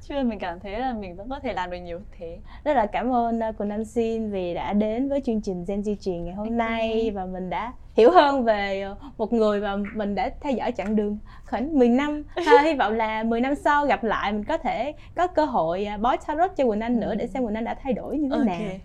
Chưa 0.01 0.23
mình 0.23 0.39
cảm 0.39 0.60
thấy 0.60 0.80
là 0.80 0.93
mình 0.93 1.15
vẫn 1.15 1.30
có 1.30 1.39
thể 1.39 1.54
làm 1.54 1.71
được 1.71 1.78
nhiều 1.78 1.99
thế. 2.17 2.38
Rất 2.63 2.73
là 2.73 2.86
cảm 2.86 3.13
ơn 3.13 3.39
uh, 3.49 3.58
Quỳnh 3.58 3.69
Anh 3.69 3.86
Xin 3.86 4.32
vì 4.32 4.54
đã 4.54 4.73
đến 4.73 5.10
với 5.10 5.22
chương 5.26 5.41
trình 5.41 5.66
Gen 5.68 5.82
Z 5.82 5.95
truyền 5.95 6.26
ngày 6.26 6.34
hôm 6.34 6.57
nay 6.57 7.11
và 7.16 7.26
mình 7.26 7.49
đã 7.49 7.74
hiểu 7.93 8.11
hơn 8.11 8.43
về 8.43 8.88
uh, 8.91 8.97
một 9.18 9.34
người 9.34 9.61
mà 9.61 9.76
mình 9.95 10.16
đã 10.16 10.30
theo 10.41 10.53
dõi 10.53 10.72
chặng 10.72 10.95
đường 10.95 11.18
khoảng 11.45 11.80
10 11.80 11.89
năm. 11.89 12.24
À, 12.36 12.61
hy 12.63 12.74
vọng 12.74 12.93
là 12.93 13.24
10 13.24 13.41
năm 13.41 13.55
sau 13.55 13.86
gặp 13.86 14.03
lại 14.03 14.32
mình 14.32 14.43
có 14.43 14.57
thể 14.57 14.93
có 15.16 15.28
cơ 15.28 15.45
hội 15.45 15.88
uh, 15.95 16.01
bói 16.01 16.18
tarot 16.28 16.51
cho 16.57 16.66
Quỳnh 16.66 16.82
Anh 16.82 16.99
nữa 16.99 17.16
để 17.16 17.28
xem 17.28 17.45
Quỳnh 17.45 17.55
Anh 17.55 17.63
đã 17.63 17.76
thay 17.84 17.93
đổi 17.93 18.18
như 18.18 18.30
thế 18.30 18.38
okay. 18.38 18.59
nào. 18.59 18.78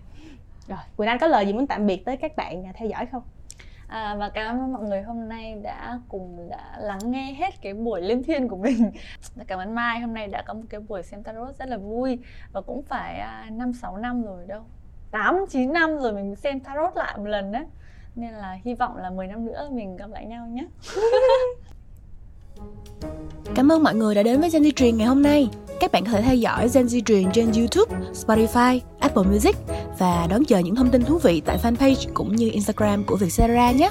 Rồi 0.69 0.79
Quỳnh 0.97 1.09
Anh 1.09 1.19
có 1.19 1.27
lời 1.27 1.47
gì 1.47 1.53
muốn 1.53 1.67
tạm 1.67 1.87
biệt 1.87 2.05
tới 2.05 2.17
các 2.17 2.37
bạn 2.37 2.65
theo 2.75 2.89
dõi 2.89 3.07
không 3.07 3.23
À, 3.91 4.17
và 4.19 4.29
cảm 4.29 4.59
ơn 4.59 4.73
mọi 4.73 4.83
người 4.83 5.03
hôm 5.03 5.29
nay 5.29 5.55
đã 5.63 6.01
cùng 6.09 6.49
đã 6.51 6.79
lắng 6.79 6.99
nghe 7.05 7.33
hết 7.33 7.63
cái 7.63 7.75
buổi 7.75 8.03
liên 8.03 8.23
thiên 8.23 8.49
của 8.49 8.57
mình. 8.57 8.91
Cảm 9.47 9.59
ơn 9.59 9.75
Mai 9.75 10.01
hôm 10.01 10.15
nay 10.15 10.27
đã 10.27 10.43
có 10.47 10.55
một 10.55 10.63
cái 10.69 10.81
buổi 10.81 11.03
xem 11.03 11.23
tarot 11.23 11.57
rất 11.57 11.69
là 11.69 11.77
vui. 11.77 12.19
Và 12.53 12.61
cũng 12.61 12.83
phải 12.83 13.19
à, 13.19 13.47
năm 13.53 13.73
sáu 13.73 13.97
năm 13.97 14.23
rồi 14.23 14.47
đâu. 14.47 14.63
8 15.11 15.45
9 15.49 15.73
năm 15.73 15.99
rồi 15.99 16.13
mình 16.13 16.37
xem 16.37 16.61
tarot 16.61 16.97
lại 16.97 17.15
một 17.19 17.27
lần 17.27 17.53
đấy 17.53 17.65
nên 18.17 18.33
là 18.33 18.59
hy 18.63 18.75
vọng 18.75 18.97
là 18.97 19.11
10 19.11 19.27
năm 19.27 19.47
nữa 19.47 19.69
mình 19.73 19.97
gặp 19.97 20.11
lại 20.11 20.27
nhau 20.27 20.47
nhé. 20.47 20.67
Cảm 23.55 23.73
ơn 23.73 23.83
mọi 23.83 23.95
người 23.95 24.15
đã 24.15 24.23
đến 24.23 24.41
với 24.41 24.51
Gen 24.51 24.63
Z 24.63 24.71
Truyền 24.77 24.97
ngày 24.97 25.07
hôm 25.07 25.23
nay. 25.23 25.49
Các 25.81 25.93
bạn 25.93 26.05
có 26.05 26.11
thể 26.11 26.23
theo 26.23 26.35
dõi 26.35 26.69
Gen 26.75 26.87
Z 26.87 27.01
Truyền 27.03 27.25
trên 27.33 27.53
YouTube, 27.53 27.97
Spotify, 28.13 28.81
Apple 29.01 29.23
Music 29.23 29.57
và 29.99 30.27
đón 30.31 30.45
chờ 30.45 30.59
những 30.59 30.77
thông 30.77 30.91
tin 30.91 31.05
thú 31.05 31.19
vị 31.19 31.43
tại 31.45 31.59
fanpage 31.63 32.11
cũng 32.15 32.37
như 32.37 32.51
Instagram 32.51 33.05
của 33.05 33.17
Vietcetera 33.17 33.73
nhé. 33.73 33.91